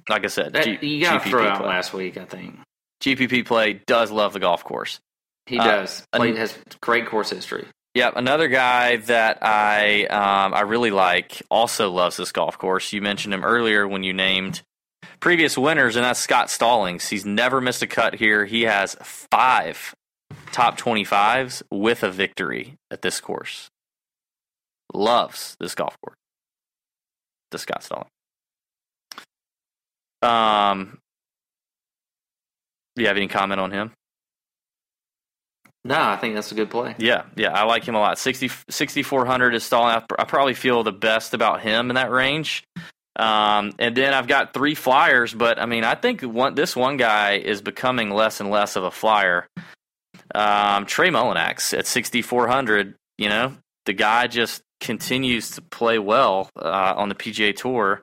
like 0.10 0.24
I 0.26 0.28
said, 0.28 0.54
That, 0.54 0.66
G- 0.66 0.86
you 0.95 1.04
got 1.06 1.24
to 1.24 1.30
throw 1.30 1.48
out 1.48 1.66
last 1.66 1.93
week. 1.93 2.18
I 2.18 2.26
think 2.26 2.58
GPP 3.02 3.45
play 3.45 3.82
does 3.86 4.12
love 4.12 4.34
the 4.34 4.39
golf 4.39 4.64
course. 4.64 5.00
he 5.45 5.58
Uh, 5.60 5.64
does. 5.64 6.06
an- 6.14 6.36
has 6.36 6.58
great 6.82 7.06
course 7.08 7.30
history. 7.30 7.66
Yep, 7.93 8.14
another 8.18 8.48
guy 8.48 8.98
that 8.98 9.39
I 9.41 10.06
um, 10.06 10.54
I 10.54 10.62
really 10.62 10.91
like 10.91 11.41
also 11.50 11.89
loves 11.89 12.16
this 12.18 12.32
golf 12.32 12.58
course. 12.58 12.93
You 12.93 13.02
mentioned 13.02 13.34
him 13.34 13.43
earlier 13.43 13.88
when 13.88 14.04
you 14.04 14.14
named 14.14 14.62
previous 15.20 15.58
winners, 15.58 15.95
and 15.95 16.06
that's 16.06 16.20
Scott 16.20 16.52
Stallings. 16.52 17.08
He's 17.10 17.26
never 17.26 17.60
missed 17.60 17.82
a 17.82 17.88
cut 17.88 18.14
here. 18.16 18.45
He 18.45 18.64
has 18.64 18.95
five 19.02 19.95
top 20.52 20.78
twenty 20.78 21.04
fives 21.04 21.64
with 21.72 22.04
a 22.04 22.12
victory 22.12 22.76
at 22.92 23.02
this 23.02 23.20
course. 23.22 23.70
Loves 24.94 25.56
this 25.60 25.76
golf 25.76 25.96
course. 26.02 26.18
The 27.52 27.60
Scott 27.60 27.84
Stallings. 27.84 28.10
Um, 30.22 30.98
do 32.96 33.04
you 33.04 33.08
have 33.08 33.18
any 33.18 33.28
comment 33.28 33.62
on 33.62 33.72
him? 33.72 33.92
No, 35.86 36.02
I 36.02 36.18
think 36.18 36.36
that's 36.36 36.52
a 36.52 36.56
good 36.56 36.70
play. 36.70 36.96
Yeah, 36.98 37.24
yeah, 37.36 37.54
I 37.54 37.64
like 37.64 37.86
him 37.86 37.96
a 37.96 38.00
lot. 38.00 38.20
60 38.20 38.50
6,400 38.70 39.56
is 39.56 39.64
stalling. 39.64 39.96
I 39.96 40.04
I 40.20 40.26
probably 40.26 40.54
feel 40.54 40.84
the 40.84 40.92
best 40.92 41.34
about 41.34 41.62
him 41.62 41.90
in 41.90 41.96
that 41.96 42.12
range. 42.12 42.64
Um, 43.16 43.72
and 43.80 43.96
then 43.96 44.14
I've 44.14 44.28
got 44.28 44.54
three 44.54 44.76
flyers, 44.76 45.34
but 45.34 45.60
I 45.60 45.66
mean, 45.66 45.84
I 45.84 45.96
think 45.96 46.22
one, 46.22 46.56
this 46.56 46.76
one 46.76 46.98
guy 46.98 47.38
is 47.38 47.62
becoming 47.62 48.12
less 48.12 48.40
and 48.40 48.52
less 48.52 48.76
of 48.76 48.84
a 48.84 48.92
flyer. 48.92 49.48
Um, 50.34 50.86
Trey 50.86 51.10
Mullinax 51.10 51.78
at 51.78 51.88
6,400, 51.88 52.96
you 53.18 53.30
know, 53.30 53.54
the 53.86 53.94
guy 53.94 54.28
just 54.28 54.62
continues 54.80 55.52
to 55.52 55.62
play 55.62 55.98
well 56.00 56.50
uh, 56.56 56.94
on 56.96 57.10
the 57.10 57.16
PGA 57.16 57.56
Tour, 57.56 58.02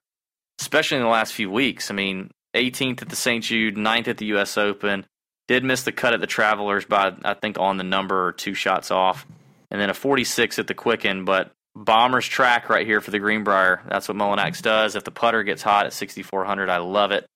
especially 0.61 0.97
in 0.97 1.03
the 1.03 1.09
last 1.09 1.33
few 1.33 1.51
weeks. 1.51 1.91
I 1.91 1.95
mean, 1.95 2.31
18th 2.55 3.03
at 3.03 3.09
the 3.09 3.17
St. 3.17 3.45
Jude, 3.45 3.77
9th 3.77 4.09
at 4.09 4.19
the 4.19 4.27
U.S. 4.27 4.57
Open. 4.57 5.07
Did 5.47 5.63
miss 5.63 5.83
the 5.83 5.93
cut 5.93 6.15
at 6.15 6.21
the 6.21 6.27
Travelers 6.27 6.87
by, 6.87 7.13
I 7.23 7.35
think, 7.35 7.59
on 7.59 7.77
the 7.77 7.85
number 7.85 8.27
or 8.27 8.33
two 8.33 8.55
shots 8.55 8.91
off. 8.91 9.27
And 9.71 9.81
then 9.81 9.91
a 9.91 9.95
46 9.95 10.59
at 10.59 10.67
the 10.67 10.75
Quicken. 10.75 11.25
But 11.25 11.53
Bomber's 11.77 12.27
track 12.27 12.71
right 12.71 12.87
here 12.87 13.01
for 13.01 13.11
the 13.11 13.19
Greenbrier. 13.19 13.83
That's 13.89 14.09
what 14.09 14.17
Mullinax 14.17 14.63
does. 14.63 14.97
If 14.97 15.05
the 15.05 15.11
putter 15.11 15.43
gets 15.43 15.63
hot 15.63 15.87
at 15.87 15.93
6,400, 15.93 16.71
I 16.71 16.79
love 16.79 17.11
it. 17.11 17.27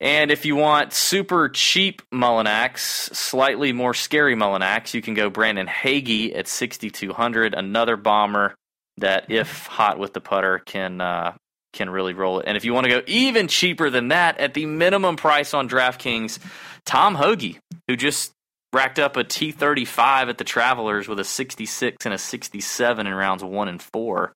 And 0.00 0.30
if 0.30 0.46
you 0.46 0.56
want 0.56 0.94
super 0.94 1.50
cheap 1.50 2.00
Mullinax, 2.10 2.78
slightly 3.14 3.72
more 3.72 3.92
scary 3.92 4.34
Mullinax, 4.34 4.94
you 4.94 5.02
can 5.02 5.12
go 5.12 5.28
Brandon 5.28 5.66
Hagy 5.66 6.34
at 6.34 6.48
6,200. 6.48 7.52
Another 7.54 7.96
bomber 7.96 8.54
that, 8.96 9.30
if 9.30 9.66
hot 9.66 9.98
with 9.98 10.14
the 10.14 10.20
putter, 10.20 10.60
can 10.64 11.02
uh, 11.02 11.34
can 11.72 11.90
really 11.90 12.14
roll 12.14 12.40
it. 12.40 12.46
And 12.46 12.56
if 12.56 12.64
you 12.64 12.72
want 12.72 12.84
to 12.84 12.90
go 12.90 13.02
even 13.06 13.46
cheaper 13.46 13.90
than 13.90 14.08
that, 14.08 14.38
at 14.38 14.54
the 14.54 14.66
minimum 14.66 15.16
price 15.16 15.54
on 15.54 15.68
DraftKings, 15.68 16.38
Tom 16.84 17.14
Hoge, 17.14 17.60
who 17.86 17.96
just 17.96 18.32
racked 18.72 18.98
up 18.98 19.16
a 19.16 19.24
T35 19.24 20.28
at 20.28 20.38
the 20.38 20.44
Travelers 20.44 21.08
with 21.08 21.20
a 21.20 21.24
66 21.24 22.04
and 22.04 22.14
a 22.14 22.18
67 22.18 23.06
in 23.06 23.14
rounds 23.14 23.44
one 23.44 23.68
and 23.68 23.82
four. 23.82 24.32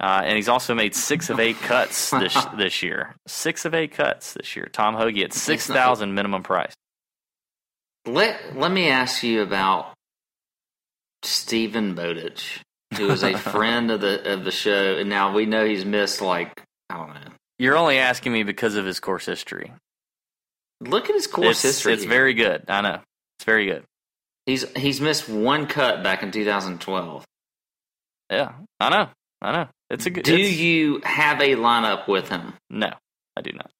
Uh, 0.00 0.22
and 0.24 0.36
he's 0.36 0.48
also 0.48 0.74
made 0.74 0.94
six 0.94 1.28
of 1.28 1.38
eight 1.38 1.58
cuts 1.58 2.10
this 2.10 2.34
this 2.56 2.82
year. 2.82 3.14
Six 3.26 3.66
of 3.66 3.74
eight 3.74 3.92
cuts 3.92 4.32
this 4.32 4.56
year. 4.56 4.66
Tom 4.72 4.94
Hoge 4.94 5.18
at 5.18 5.34
six 5.34 5.66
thousand 5.66 6.14
minimum 6.14 6.42
price. 6.42 6.72
Let 8.06 8.56
Let 8.56 8.72
me 8.72 8.88
ask 8.88 9.22
you 9.22 9.42
about 9.42 9.92
Steven 11.22 11.94
Bowditch, 11.94 12.60
who 12.96 13.10
is 13.10 13.22
a 13.22 13.36
friend 13.38 13.90
of 13.90 14.00
the 14.00 14.32
of 14.32 14.44
the 14.44 14.50
show, 14.50 14.96
and 14.96 15.10
now 15.10 15.34
we 15.34 15.44
know 15.44 15.66
he's 15.66 15.84
missed 15.84 16.22
like 16.22 16.62
I 16.88 16.96
don't 16.96 17.14
know. 17.14 17.32
You're 17.58 17.76
only 17.76 17.98
asking 17.98 18.32
me 18.32 18.42
because 18.42 18.76
of 18.76 18.86
his 18.86 19.00
course 19.00 19.26
history. 19.26 19.70
Look 20.80 21.10
at 21.10 21.14
his 21.14 21.26
course 21.26 21.62
it's, 21.62 21.62
history. 21.62 21.92
It's 21.92 22.02
here. 22.04 22.10
very 22.10 22.32
good. 22.32 22.64
I 22.68 22.80
know. 22.80 23.00
It's 23.38 23.44
very 23.44 23.66
good. 23.66 23.84
He's 24.46 24.64
he's 24.74 24.98
missed 24.98 25.28
one 25.28 25.66
cut 25.66 26.02
back 26.02 26.22
in 26.22 26.30
2012. 26.30 27.26
Yeah, 28.30 28.52
I 28.80 28.88
know. 28.88 29.08
I 29.42 29.52
know. 29.52 29.68
It's 29.90 30.06
a 30.06 30.10
good. 30.10 30.24
Do 30.24 30.36
you 30.36 31.00
have 31.04 31.40
a 31.40 31.56
lineup 31.56 32.08
with 32.08 32.28
him? 32.28 32.54
No, 32.70 32.92
I 33.36 33.40
do 33.42 33.52
not. 33.52 33.70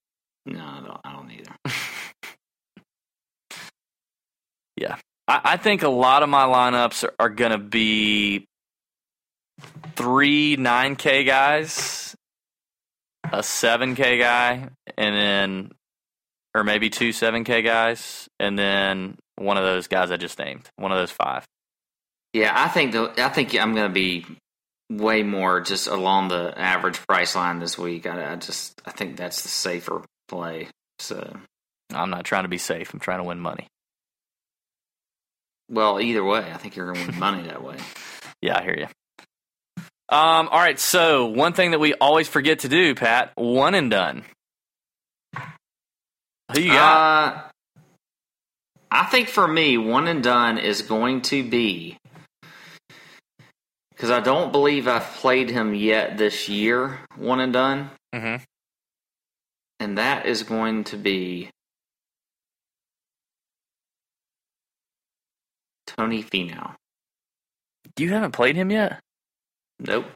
No, 0.47 0.61
I 0.61 0.81
don't. 0.85 1.01
I 1.05 1.13
don't 1.13 1.31
either. 1.31 1.57
Yeah. 4.81 4.97
I, 5.29 5.41
I 5.45 5.57
think 5.59 5.83
a 5.83 5.89
lot 5.89 6.23
of 6.23 6.29
my 6.29 6.45
lineups 6.45 7.05
are, 7.05 7.15
are 7.21 7.29
going 7.29 7.53
to 7.53 7.59
be 7.59 8.47
three 9.95 10.57
9K 10.57 11.27
guys, 11.27 12.17
a 13.25 13.39
7K 13.39 14.19
guy, 14.19 14.71
and 14.97 15.15
then, 15.15 15.71
or 16.55 16.65
maybe 16.65 16.89
two 16.89 17.11
7K 17.11 17.63
guys, 17.63 18.29
and 18.41 18.59
then 18.59 19.17
one 19.37 19.59
of 19.59 19.65
those 19.65 19.87
guys 19.87 20.11
I 20.11 20.17
just 20.17 20.39
named, 20.39 20.69
one 20.77 20.93
of 20.93 20.99
those 20.99 21.11
five. 21.11 21.45
Yeah, 22.33 22.53
I 22.55 22.69
think 22.69 22.93
the, 22.93 23.13
I 23.19 23.29
think 23.29 23.55
I'm 23.55 23.75
going 23.75 23.89
to 23.89 23.93
be 23.93 24.25
way 24.91 25.22
more 25.22 25.61
just 25.61 25.86
along 25.86 26.28
the 26.28 26.53
average 26.59 26.99
price 27.07 27.34
line 27.36 27.61
this 27.61 27.78
week. 27.78 28.07
I, 28.07 28.32
I 28.32 28.36
just 28.36 28.82
I 28.84 28.91
think 28.91 29.16
that's 29.16 29.43
the 29.43 29.49
safer 29.49 30.03
play. 30.28 30.68
So, 30.99 31.34
I'm 31.95 32.11
not 32.11 32.24
trying 32.24 32.43
to 32.43 32.49
be 32.49 32.59
safe. 32.59 32.93
I'm 32.93 33.01
trying 33.01 33.18
to 33.20 33.24
win 33.24 33.41
money. 33.41 33.66
well, 35.70 36.01
either 36.01 36.24
way, 36.24 36.41
I 36.53 36.57
think 36.57 36.76
you're 36.76 36.93
going 36.93 37.07
to 37.07 37.11
win 37.12 37.18
money 37.20 37.43
that 37.49 37.62
way. 37.62 37.76
Yeah, 38.43 38.59
I 38.59 38.62
hear 38.62 38.74
you. 38.78 38.86
Um, 40.09 40.49
all 40.49 40.59
right, 40.59 40.80
so 40.80 41.26
one 41.26 41.53
thing 41.53 41.72
that 41.72 41.78
we 41.78 41.93
always 41.93 42.26
forget 42.26 42.61
to 42.61 42.70
do, 42.70 42.95
Pat, 42.95 43.32
one 43.34 43.74
and 43.74 43.91
done. 43.91 44.24
Who 46.55 46.61
you 46.62 46.72
got? 46.72 47.34
Uh, 47.34 47.43
I 48.91 49.05
think 49.05 49.28
for 49.28 49.47
me, 49.47 49.76
one 49.76 50.09
and 50.09 50.22
done 50.22 50.57
is 50.57 50.80
going 50.80 51.20
to 51.22 51.45
be 51.47 51.99
because 54.01 54.11
I 54.11 54.20
don't 54.20 54.51
believe 54.51 54.88
I've 54.88 55.05
played 55.16 55.51
him 55.51 55.74
yet 55.74 56.16
this 56.16 56.48
year. 56.48 57.01
One 57.16 57.38
and 57.38 57.53
done, 57.53 57.90
mm-hmm. 58.14 58.42
and 59.78 59.98
that 59.98 60.24
is 60.24 60.42
going 60.42 60.84
to 60.84 60.96
be 60.96 61.51
Tony 65.86 66.22
Finau. 66.22 66.76
You 67.98 68.09
haven't 68.09 68.32
played 68.32 68.57
him 68.57 68.70
yet? 68.70 69.01
Nope. 69.78 70.07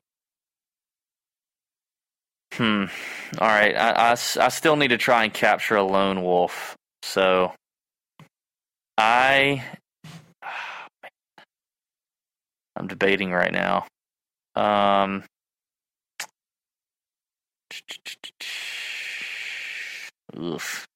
Hmm. 2.55 2.85
All 3.39 3.49
right. 3.49 3.77
I 3.77 4.13
I 4.13 4.49
still 4.49 4.77
need 4.77 4.89
to 4.89 4.97
try 4.97 5.25
and 5.25 5.35
capture 5.35 5.77
a 5.77 5.83
lone 5.83 6.23
wolf. 6.23 6.75
So 7.03 7.53
I 8.97 9.63
I'm 12.77 12.87
debating 12.87 13.33
right 13.33 13.53
now. 13.53 13.87
Um 14.57 15.25
Oof. 20.39 20.87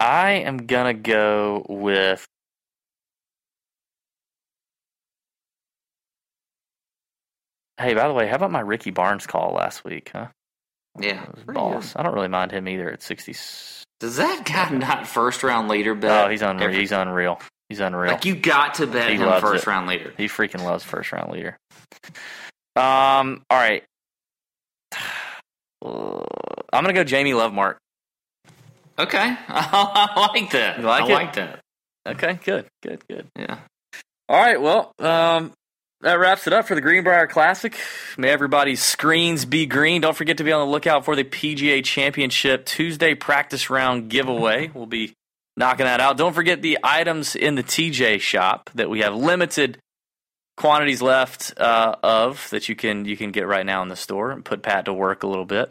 I 0.00 0.30
am 0.32 0.66
gonna 0.66 0.94
go 0.94 1.64
with 1.68 2.26
Hey, 7.78 7.94
by 7.94 8.06
the 8.06 8.14
way, 8.14 8.28
how 8.28 8.36
about 8.36 8.50
my 8.52 8.60
Ricky 8.60 8.90
Barnes 8.90 9.26
call 9.26 9.52
last 9.54 9.84
week, 9.84 10.10
huh? 10.12 10.28
Yeah, 11.00 11.20
That 11.20 11.34
was 11.34 11.44
pretty 11.44 11.58
boss. 11.58 11.92
good. 11.92 12.00
I 12.00 12.02
don't 12.02 12.14
really 12.14 12.28
mind 12.28 12.52
him 12.52 12.68
either 12.68 12.90
at 12.90 13.02
60. 13.02 13.32
Does 13.98 14.16
that 14.16 14.44
guy 14.44 14.68
not 14.76 15.06
first 15.06 15.42
round 15.42 15.68
leader 15.68 15.94
bet? 15.94 16.26
Oh, 16.26 16.30
he's 16.30 16.42
unreal. 16.42 16.68
every- 16.68 16.80
He's 16.80 16.92
unreal. 16.92 17.40
He's 17.72 17.80
unreal. 17.80 18.12
Like 18.12 18.26
you 18.26 18.34
got 18.34 18.74
to 18.74 18.86
bet 18.86 19.08
He 19.08 19.16
him 19.16 19.40
first 19.40 19.64
it. 19.64 19.66
round 19.70 19.86
leader. 19.86 20.12
He 20.18 20.26
freaking 20.26 20.62
loves 20.62 20.84
first 20.84 21.10
round 21.10 21.32
leader. 21.32 21.56
Um. 22.76 23.42
All 23.48 23.58
right. 23.58 23.82
Uh, 25.84 26.24
I'm 26.72 26.84
gonna 26.84 26.92
go 26.92 27.02
Jamie 27.02 27.32
Lovemark. 27.32 27.74
Okay, 28.96 29.18
I 29.48 30.30
like 30.32 30.52
that. 30.52 30.78
You 30.78 30.84
like 30.84 31.02
I 31.02 31.06
it? 31.06 31.12
like 31.12 31.32
that. 31.34 31.60
Okay. 32.06 32.38
Good. 32.44 32.66
Good. 32.84 33.02
Good. 33.08 33.26
Yeah. 33.36 33.58
All 34.28 34.40
right. 34.40 34.60
Well, 34.62 34.92
um, 35.00 35.52
that 36.02 36.20
wraps 36.20 36.46
it 36.46 36.52
up 36.52 36.68
for 36.68 36.76
the 36.76 36.80
Greenbrier 36.80 37.26
Classic. 37.26 37.76
May 38.16 38.28
everybody's 38.28 38.80
screens 38.80 39.44
be 39.44 39.66
green. 39.66 40.02
Don't 40.02 40.16
forget 40.16 40.36
to 40.38 40.44
be 40.44 40.52
on 40.52 40.64
the 40.66 40.70
lookout 40.70 41.04
for 41.04 41.16
the 41.16 41.24
PGA 41.24 41.82
Championship 41.84 42.64
Tuesday 42.64 43.16
practice 43.16 43.68
round 43.68 44.08
giveaway. 44.08 44.70
We'll 44.72 44.86
be 44.86 45.14
knocking 45.56 45.86
that 45.86 46.00
out. 46.00 46.16
Don't 46.16 46.34
forget 46.34 46.62
the 46.62 46.78
items 46.82 47.36
in 47.36 47.54
the 47.54 47.62
TJ 47.62 48.20
shop 48.20 48.70
that 48.74 48.90
we 48.90 49.00
have 49.00 49.14
limited 49.14 49.78
quantities 50.56 51.02
left 51.02 51.54
uh, 51.58 51.96
of 52.02 52.48
that 52.50 52.68
you 52.68 52.76
can 52.76 53.04
you 53.04 53.16
can 53.16 53.32
get 53.32 53.46
right 53.46 53.64
now 53.64 53.82
in 53.82 53.88
the 53.88 53.96
store 53.96 54.30
and 54.30 54.44
put 54.44 54.62
Pat 54.62 54.84
to 54.84 54.92
work 54.92 55.22
a 55.22 55.26
little 55.26 55.44
bit. 55.44 55.70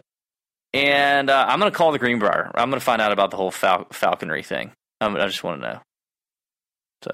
And 0.73 1.29
uh, 1.29 1.45
I'm 1.49 1.59
going 1.59 1.71
to 1.71 1.77
call 1.77 1.91
the 1.91 1.99
Greenbrier. 1.99 2.51
I'm 2.55 2.69
going 2.69 2.79
to 2.79 2.85
find 2.85 3.01
out 3.01 3.11
about 3.11 3.31
the 3.31 3.37
whole 3.37 3.51
fal- 3.51 3.87
falconry 3.91 4.41
thing. 4.41 4.71
Um, 5.01 5.17
I 5.17 5.27
just 5.27 5.43
want 5.43 5.61
to 5.61 5.67
know. 5.67 5.79
So, 7.03 7.11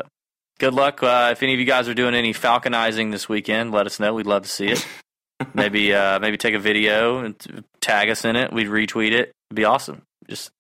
good 0.59 0.76
luck. 0.76 1.01
Uh, 1.01 1.30
if 1.32 1.41
any 1.41 1.53
of 1.53 1.59
you 1.59 1.65
guys 1.65 1.88
are 1.88 1.95
doing 1.95 2.13
any 2.13 2.34
falconizing 2.34 3.11
this 3.11 3.28
weekend, 3.28 3.72
let 3.72 3.88
us 3.88 3.99
know. 3.99 4.13
We'd 4.13 4.28
love 4.28 4.43
to 4.43 4.49
see 4.49 4.68
it. 4.68 4.86
maybe 5.53 5.93
uh, 5.93 6.20
maybe 6.20 6.38
take 6.38 6.53
a 6.53 6.59
video 6.59 7.20
and 7.20 7.39
t- 7.39 7.63
tag 7.82 8.09
us 8.09 8.26
in 8.26 8.36
it. 8.36 8.53
We'd 8.53 8.68
retweet 8.68 9.11
it. 9.11 9.32
It'd 9.49 9.55
be 9.55 9.65
awesome. 9.65 10.03
Just 10.28 10.51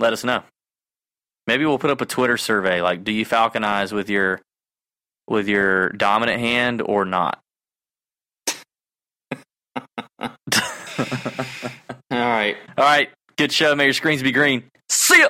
let 0.00 0.12
us 0.12 0.24
know. 0.24 0.42
Maybe 1.46 1.64
we'll 1.64 1.78
put 1.78 1.90
up 1.90 2.00
a 2.00 2.06
Twitter 2.06 2.36
survey 2.36 2.82
like, 2.82 3.04
do 3.04 3.12
you 3.12 3.24
falconize 3.24 3.92
with 3.92 4.10
your 4.10 4.40
with 5.28 5.48
your 5.48 5.90
dominant 5.90 6.40
hand 6.40 6.82
or 6.84 7.04
not? 7.04 7.40
All 10.18 10.28
right. 12.10 12.56
All 12.78 12.84
right, 12.84 13.10
good 13.36 13.52
show. 13.52 13.74
May 13.74 13.84
your 13.84 13.92
screens 13.92 14.22
be 14.22 14.32
green. 14.32 14.64
See 14.88 15.20
ya. 15.20 15.28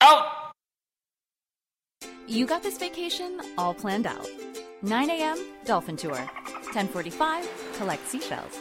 Out. 0.00 0.52
You 2.26 2.46
got 2.46 2.62
this 2.62 2.76
vacation 2.76 3.40
all 3.56 3.72
planned 3.72 4.06
out. 4.06 4.28
9 4.82 5.10
a.m. 5.10 5.38
Dolphin 5.64 5.96
Tour. 5.96 6.30
10:45 6.72 7.46
Collect 7.76 8.06
seashells. 8.06 8.58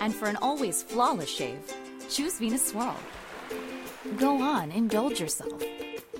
And 0.00 0.14
for 0.14 0.26
an 0.26 0.36
always 0.36 0.82
flawless 0.82 1.28
shave, 1.28 1.60
choose 2.08 2.38
Venus 2.38 2.66
Swirl. 2.66 2.96
Go 4.16 4.40
on, 4.40 4.72
indulge 4.72 5.20
yourself. 5.20 5.62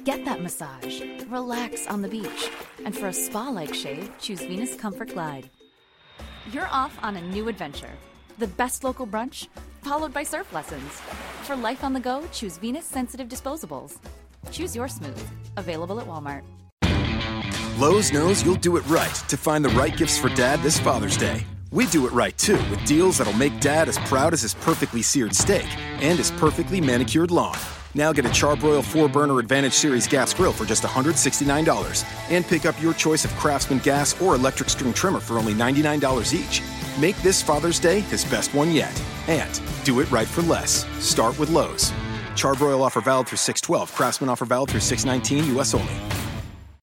Get 0.05 0.25
that 0.25 0.41
massage. 0.41 1.03
Relax 1.29 1.87
on 1.87 2.01
the 2.01 2.09
beach. 2.09 2.51
And 2.87 2.97
for 2.97 3.09
a 3.09 3.13
spa-like 3.13 3.75
shave, 3.75 4.11
choose 4.19 4.41
Venus 4.41 4.75
Comfort 4.75 5.13
Glide. 5.13 5.51
You're 6.51 6.69
off 6.69 6.99
on 7.03 7.17
a 7.17 7.21
new 7.21 7.49
adventure. 7.49 7.91
The 8.39 8.47
best 8.47 8.83
local 8.83 9.07
brunch, 9.07 9.49
followed 9.83 10.15
by 10.15 10.23
surf 10.23 10.55
lessons. 10.55 10.91
For 11.43 11.55
life 11.55 11.85
on 11.85 11.93
the 11.93 12.01
go, 12.01 12.27
choose 12.33 12.57
Venus 12.57 12.87
Sensitive 12.87 13.29
Disposables. 13.29 13.99
Choose 14.51 14.75
your 14.75 14.89
smooth. 14.89 15.23
Available 15.59 16.01
at 16.01 16.07
Walmart. 16.07 16.45
Lowe's 17.79 18.11
knows 18.11 18.43
you'll 18.43 18.55
do 18.55 18.79
it 18.79 18.87
right 18.87 19.15
to 19.29 19.37
find 19.37 19.63
the 19.63 19.69
right 19.71 19.95
gifts 19.95 20.17
for 20.17 20.31
dad 20.31 20.61
this 20.63 20.81
Father's 20.81 21.19
Day. 21.19 21.45
We 21.73 21.87
do 21.87 22.07
it 22.07 22.13
right 22.13 22.37
too 22.39 22.59
with 22.71 22.85
deals 22.87 23.19
that'll 23.19 23.35
make 23.35 23.61
dad 23.61 23.87
as 23.89 23.99
proud 23.99 24.33
as 24.33 24.43
his 24.43 24.55
perfectly 24.55 25.03
seared 25.03 25.35
steak 25.35 25.69
and 26.03 26.19
his 26.19 26.31
perfectly 26.33 26.81
manicured 26.81 27.31
lawn. 27.31 27.59
Now 27.95 28.12
get 28.12 28.24
a 28.24 28.28
Charbroil 28.28 28.84
4 28.84 29.09
burner 29.09 29.38
Advantage 29.41 29.72
Series 29.72 30.07
gas 30.07 30.32
grill 30.32 30.53
for 30.53 30.64
just 30.64 30.84
$169 30.84 32.05
and 32.30 32.47
pick 32.47 32.64
up 32.64 32.80
your 32.80 32.95
choice 32.95 33.24
of 33.24 33.34
Craftsman 33.34 33.78
gas 33.78 34.20
or 34.22 34.36
electric 34.36 34.68
string 34.68 34.93
trimmer 34.93 35.18
for 35.20 35.38
only 35.38 35.55
$99 35.55 36.32
each. 36.32 36.62
Make 37.01 37.16
this 37.22 37.43
Father's 37.43 37.80
Day 37.80 38.01
his 38.01 38.24
best 38.24 38.55
one 38.55 38.70
yet. 38.70 39.03
And 39.26 39.61
do 39.84 40.01
it 40.01 40.11
right 40.11 40.28
for 40.28 40.43
less. 40.43 40.86
Start 41.05 41.36
with 41.38 41.51
Lowe's. 41.51 41.91
Charbroil 42.34 42.80
offer 42.80 43.01
valid 43.01 43.26
through 43.26 43.38
612. 43.38 43.93
Craftsman 43.93 44.30
offer 44.30 44.45
valid 44.45 44.70
through 44.70 44.80
619 44.80 45.57
US 45.57 45.74
only. 45.74 45.93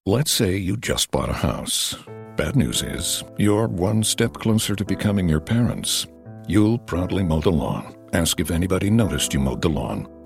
Let's 0.05 0.31
say 0.31 0.57
you 0.57 0.75
just 0.77 1.11
bought 1.11 1.29
a 1.29 1.33
house. 1.33 1.95
Bad 2.35 2.55
news 2.55 2.83
is, 2.83 3.23
you're 3.37 3.67
one 3.67 4.03
step 4.03 4.33
closer 4.33 4.75
to 4.75 4.85
becoming 4.85 5.27
your 5.27 5.41
parents. 5.41 6.05
You'll 6.47 6.77
proudly 6.77 7.23
mow 7.23 7.41
the 7.41 7.51
lawn. 7.51 7.95
Ask 8.13 8.39
if 8.39 8.51
anybody 8.51 8.89
noticed 8.89 9.33
you 9.33 9.39
mowed 9.39 9.61
the 9.61 9.69
lawn. 9.69 10.07